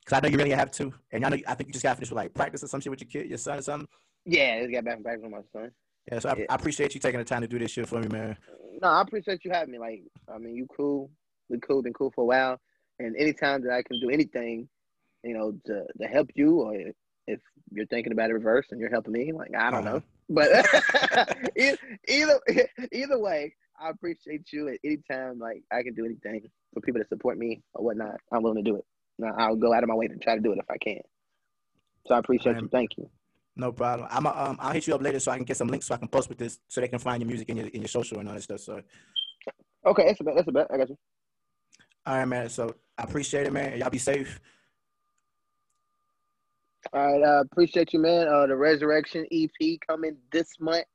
Cause 0.05 0.17
I 0.17 0.19
know 0.21 0.29
you 0.29 0.37
really 0.37 0.49
have 0.51 0.71
to, 0.71 0.91
and 1.11 1.23
I 1.25 1.29
know 1.29 1.37
I 1.47 1.53
think 1.53 1.67
you 1.69 1.73
just 1.73 1.83
got 1.83 1.95
finished 1.95 2.11
with 2.11 2.17
like 2.17 2.33
practice 2.33 2.63
or 2.63 2.67
some 2.67 2.81
shit 2.81 2.89
with 2.89 3.01
your 3.01 3.09
kid, 3.09 3.29
your 3.29 3.37
son 3.37 3.59
or 3.59 3.61
something. 3.61 3.87
Yeah, 4.25 4.55
it's 4.55 4.71
got 4.73 4.83
back 4.83 4.95
from 4.95 5.03
back 5.03 5.21
from 5.21 5.31
my 5.31 5.41
son. 5.53 5.71
Yeah, 6.11 6.19
so 6.19 6.29
I, 6.29 6.35
Yeah. 6.37 6.45
I 6.49 6.55
appreciate 6.55 6.93
you 6.95 6.99
taking 6.99 7.19
the 7.19 7.23
time 7.25 7.41
to 7.41 7.47
do 7.47 7.59
this 7.59 7.71
shit 7.71 7.87
for 7.87 7.99
me, 7.99 8.07
man. 8.07 8.35
No, 8.81 8.87
I 8.87 9.01
appreciate 9.01 9.45
you 9.45 9.51
having 9.51 9.71
me. 9.71 9.77
Like, 9.79 10.01
I 10.33 10.39
mean, 10.39 10.55
you 10.55 10.67
cool. 10.75 11.11
We 11.49 11.59
cool. 11.59 11.83
Been 11.83 11.93
cool 11.93 12.11
for 12.15 12.21
a 12.21 12.25
while. 12.25 12.59
And 12.99 13.15
anytime 13.15 13.61
that 13.63 13.73
I 13.73 13.83
can 13.83 13.99
do 13.99 14.09
anything, 14.09 14.67
you 15.23 15.35
know, 15.37 15.53
to 15.65 15.85
to 16.01 16.07
help 16.07 16.29
you, 16.33 16.61
or 16.61 16.75
if 17.27 17.39
you're 17.71 17.85
thinking 17.85 18.11
about 18.11 18.31
it 18.31 18.33
reverse 18.33 18.67
and 18.71 18.79
you're 18.79 18.89
helping 18.89 19.13
me, 19.13 19.31
like 19.33 19.51
I 19.55 19.69
don't 19.69 19.85
Uh-huh. 19.85 19.97
know. 19.97 20.03
But 20.29 20.49
e- 21.57 21.75
either 22.07 22.39
either 22.91 23.19
way, 23.19 23.53
I 23.79 23.89
appreciate 23.89 24.51
you 24.51 24.69
at 24.69 24.79
any 24.83 24.97
time. 25.09 25.37
Like 25.37 25.63
I 25.71 25.83
can 25.83 25.93
do 25.93 26.05
anything 26.05 26.49
for 26.73 26.81
people 26.81 27.01
to 27.01 27.07
support 27.07 27.37
me 27.37 27.61
or 27.75 27.83
whatnot. 27.85 28.15
I'm 28.31 28.41
willing 28.41 28.63
to 28.63 28.69
do 28.71 28.77
it. 28.77 28.85
Now 29.21 29.33
I'll 29.37 29.55
go 29.55 29.73
out 29.73 29.83
of 29.83 29.89
my 29.89 29.95
way 29.95 30.07
to 30.07 30.15
try 30.17 30.35
to 30.35 30.41
do 30.41 30.51
it 30.51 30.57
if 30.59 30.65
I 30.69 30.77
can. 30.77 30.99
So 32.07 32.15
I 32.15 32.19
appreciate 32.19 32.53
Right. 32.53 32.63
you. 32.63 32.69
Thank 32.69 32.97
you. 32.97 33.09
No 33.55 33.71
problem. 33.71 34.07
I'm 34.11 34.25
a, 34.25 34.29
um, 34.29 34.57
I'll 34.59 34.71
hit 34.73 34.87
you 34.87 34.95
up 34.95 35.01
later 35.01 35.19
so 35.19 35.31
I 35.31 35.35
can 35.37 35.45
get 35.45 35.57
some 35.57 35.67
links 35.67 35.85
so 35.87 35.93
I 35.93 35.97
can 35.97 36.07
post 36.07 36.29
with 36.29 36.37
this 36.37 36.59
so 36.67 36.81
they 36.81 36.87
can 36.87 36.99
find 36.99 37.21
your 37.21 37.27
music 37.27 37.49
in 37.49 37.57
your 37.57 37.67
in 37.67 37.81
your 37.81 37.87
social 37.87 38.19
and 38.19 38.27
all 38.27 38.35
that 38.35 38.41
stuff. 38.43 38.59
So, 38.61 38.81
Okay, 39.85 40.05
that's 40.05 40.19
a 40.19 40.23
bet. 40.23 40.35
That's 40.35 40.47
a 40.47 40.51
bet. 40.51 40.67
I 40.73 40.77
got 40.77 40.89
you. 40.89 40.97
all 42.05 42.15
right, 42.17 42.25
man. 42.25 42.49
So 42.49 42.75
I 42.97 43.03
appreciate 43.03 43.45
it, 43.47 43.53
man. 43.53 43.77
Y'all 43.79 43.89
be 43.89 43.97
safe. 43.97 44.39
All 46.93 47.19
right, 47.19 47.23
uh, 47.23 47.41
appreciate 47.41 47.93
you, 47.93 47.99
man. 47.99 48.27
Uh, 48.27 48.47
the 48.47 48.55
Resurrection 48.55 49.25
EP 49.31 49.79
coming 49.87 50.17
this 50.31 50.47
month, 50.59 50.85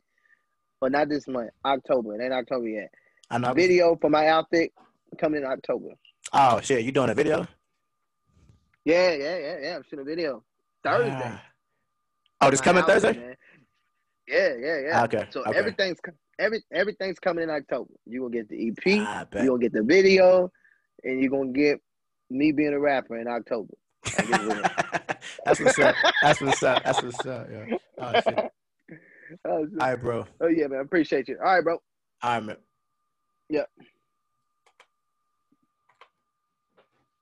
or 0.81 0.91
not 0.91 1.09
this 1.09 1.27
month, 1.29 1.51
October. 1.65 2.15
It 2.21 2.25
ain't 2.25 2.33
October 2.35 2.69
yet. 2.69 2.91
I 3.31 3.39
know. 3.39 3.53
Video 3.55 3.97
for 4.01 4.11
my 4.11 4.29
outfit 4.29 4.73
coming 5.19 5.43
in 5.43 5.47
October. 5.49 5.89
Oh 6.33 6.61
shit, 6.61 6.85
you 6.85 6.93
doing 6.93 7.11
a 7.11 7.15
video? 7.15 7.47
Yeah, 8.87 9.15
yeah, 9.15 9.39
yeah, 9.39 9.57
yeah. 9.63 9.77
I'm 9.77 9.83
shooting 9.83 10.01
a 10.01 10.05
video 10.05 10.45
Thursday. 10.85 11.21
Ah. 11.25 11.43
Oh, 12.41 12.51
this 12.51 12.61
coming 12.61 12.85
Thursday? 12.85 13.15
man. 13.15 13.35
Yeah, 14.29 14.55
yeah, 14.59 14.79
yeah. 14.79 15.05
Okay. 15.05 15.27
So 15.31 15.41
okay. 15.41 15.59
everything's 15.59 15.99
every 16.39 16.63
everything's 16.73 17.19
coming 17.19 17.43
in 17.43 17.51
October. 17.51 17.91
You 18.07 18.21
gonna 18.21 18.33
get 18.33 18.49
the 18.49 18.69
EP, 18.69 18.87
you 18.87 19.49
gonna 19.49 19.59
get 19.59 19.73
the 19.73 19.83
video, 19.83 20.53
and 21.03 21.21
you 21.21 21.27
are 21.27 21.31
gonna 21.31 21.53
get 21.53 21.81
me 22.31 22.53
being 22.53 22.75
a 22.75 22.79
rapper 22.79 23.19
in 23.19 23.27
October. 23.27 23.75
I 24.19 24.23
get 24.23 24.41
it 24.41 24.47
with 24.47 25.19
That's 25.45 25.61
what's 25.61 25.79
up. 25.81 25.95
That's 26.23 26.41
what's 26.41 26.63
up. 26.63 26.85
That's 26.85 27.03
what's 27.03 27.27
up. 27.27 27.49
Yeah. 27.51 27.77
Oh 27.99 28.13
shit. 28.13 28.53
All 29.45 29.67
right, 29.81 29.97
bro. 29.97 30.27
oh 30.41 30.47
yeah, 30.47 30.69
man. 30.69 30.81
Appreciate 30.81 31.27
you. 31.27 31.39
All 31.45 31.57
right, 31.57 31.65
bro. 31.65 31.81
All 32.23 32.35
right, 32.35 32.45
man. 32.45 32.57
Yeah. 33.49 33.65